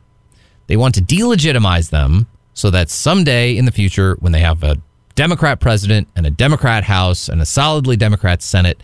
They 0.67 0.77
want 0.77 0.95
to 0.95 1.01
delegitimize 1.01 1.89
them 1.91 2.25
so 2.53 2.69
that 2.71 2.89
someday 2.89 3.55
in 3.55 3.65
the 3.65 3.71
future, 3.71 4.17
when 4.19 4.31
they 4.31 4.39
have 4.41 4.63
a 4.63 4.77
Democrat 5.15 5.59
president 5.59 6.07
and 6.15 6.25
a 6.25 6.29
Democrat 6.31 6.83
House 6.83 7.29
and 7.29 7.39
a 7.41 7.45
solidly 7.45 7.95
Democrat 7.97 8.41
Senate, 8.41 8.81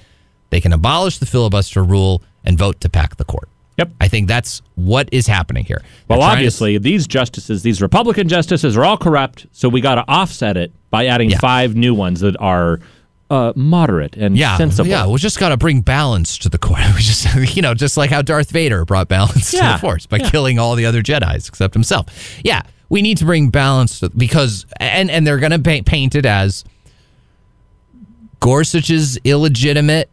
they 0.51 0.61
can 0.61 0.71
abolish 0.73 1.17
the 1.17 1.25
filibuster 1.25 1.83
rule 1.83 2.21
and 2.45 2.57
vote 2.57 2.79
to 2.81 2.89
pack 2.89 3.17
the 3.17 3.23
court. 3.25 3.49
Yep. 3.77 3.91
I 3.99 4.07
think 4.07 4.27
that's 4.27 4.61
what 4.75 5.09
is 5.11 5.25
happening 5.25 5.65
here. 5.65 5.81
Well, 6.07 6.19
They're 6.19 6.27
to- 6.27 6.33
obviously, 6.33 6.77
these 6.77 7.07
justices, 7.07 7.63
these 7.63 7.81
Republican 7.81 8.27
justices, 8.29 8.77
are 8.77 8.85
all 8.85 8.97
corrupt. 8.97 9.47
So 9.51 9.67
we 9.67 9.81
got 9.81 9.95
to 9.95 10.05
offset 10.07 10.57
it 10.57 10.71
by 10.91 11.07
adding 11.07 11.31
Yeah. 11.31 11.39
five 11.39 11.75
new 11.75 11.95
ones 11.95 12.19
that 12.19 12.35
are 12.39 12.79
uh, 13.29 13.53
moderate 13.55 14.15
and 14.15 14.37
yeah, 14.37 14.57
sensible. 14.57 14.89
yeah, 14.89 15.07
we 15.07 15.17
just 15.17 15.39
got 15.39 15.49
to 15.49 15.57
bring 15.57 15.81
balance 15.81 16.37
to 16.39 16.49
the 16.49 16.57
court. 16.57 16.81
We 16.95 17.01
just, 17.01 17.55
you 17.55 17.61
know, 17.61 17.73
just 17.73 17.97
like 17.97 18.09
how 18.09 18.21
Darth 18.21 18.51
Vader 18.51 18.85
brought 18.85 19.07
balance 19.07 19.51
to 19.51 19.57
the 19.57 19.77
Force 19.79 20.05
by 20.05 20.17
yeah. 20.17 20.29
killing 20.29 20.59
all 20.59 20.75
the 20.75 20.85
other 20.85 21.01
Jedi's 21.01 21.47
except 21.47 21.73
himself. 21.73 22.07
Yeah, 22.43 22.61
we 22.89 23.01
need 23.01 23.17
to 23.17 23.25
bring 23.25 23.49
balance 23.49 24.01
to, 24.01 24.09
because, 24.09 24.65
and 24.77 25.09
and 25.09 25.25
they're 25.25 25.39
going 25.39 25.51
to 25.51 25.59
paint, 25.59 25.85
paint 25.85 26.15
it 26.15 26.25
as 26.25 26.63
Gorsuch 28.39 28.89
is 28.89 29.19
illegitimate 29.23 30.09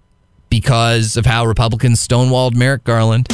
because 0.48 1.16
of 1.16 1.26
how 1.26 1.46
Republicans 1.46 2.06
stonewalled 2.06 2.54
Merrick 2.54 2.84
Garland. 2.84 3.28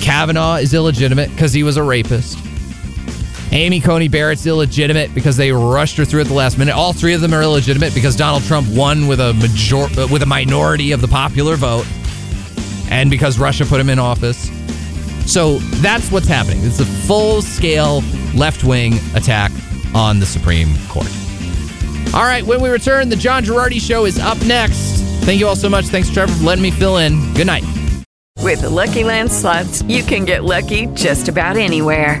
Kavanaugh 0.00 0.56
is 0.56 0.74
illegitimate 0.74 1.30
because 1.30 1.52
he 1.52 1.62
was 1.62 1.76
a 1.76 1.82
rapist. 1.82 2.38
Amy 3.52 3.80
Coney 3.80 4.08
Barrett's 4.08 4.46
illegitimate 4.46 5.12
because 5.14 5.36
they 5.36 5.50
rushed 5.50 5.96
her 5.96 6.04
through 6.04 6.20
at 6.20 6.28
the 6.28 6.34
last 6.34 6.56
minute. 6.56 6.74
All 6.74 6.92
three 6.92 7.14
of 7.14 7.20
them 7.20 7.34
are 7.34 7.42
illegitimate 7.42 7.94
because 7.94 8.14
Donald 8.14 8.44
Trump 8.44 8.68
won 8.68 9.08
with 9.08 9.20
a 9.20 9.34
major 9.34 9.76
uh, 10.00 10.06
with 10.10 10.22
a 10.22 10.26
minority 10.26 10.92
of 10.92 11.00
the 11.00 11.08
popular 11.08 11.56
vote, 11.56 11.86
and 12.90 13.10
because 13.10 13.38
Russia 13.38 13.64
put 13.64 13.80
him 13.80 13.90
in 13.90 13.98
office. 13.98 14.50
So 15.30 15.58
that's 15.80 16.10
what's 16.10 16.28
happening. 16.28 16.64
It's 16.64 16.80
a 16.80 16.84
full 16.84 17.42
scale 17.42 18.02
left 18.34 18.64
wing 18.64 18.94
attack 19.14 19.50
on 19.94 20.20
the 20.20 20.26
Supreme 20.26 20.68
Court. 20.88 21.10
All 22.14 22.22
right, 22.22 22.44
when 22.44 22.60
we 22.60 22.68
return, 22.68 23.08
the 23.08 23.16
John 23.16 23.44
Gerardi 23.44 23.80
Show 23.80 24.04
is 24.04 24.18
up 24.18 24.40
next. 24.44 25.02
Thank 25.24 25.38
you 25.38 25.46
all 25.46 25.56
so 25.56 25.68
much. 25.68 25.86
Thanks, 25.86 26.10
Trevor, 26.10 26.32
for 26.34 26.44
letting 26.44 26.62
me 26.62 26.70
fill 26.70 26.96
in. 26.96 27.32
Good 27.34 27.46
night. 27.46 27.64
With 28.38 28.62
the 28.62 28.70
Lucky 28.70 29.04
Land 29.04 29.30
slots, 29.30 29.82
you 29.82 30.02
can 30.02 30.24
get 30.24 30.42
lucky 30.44 30.86
just 30.94 31.28
about 31.28 31.56
anywhere. 31.56 32.20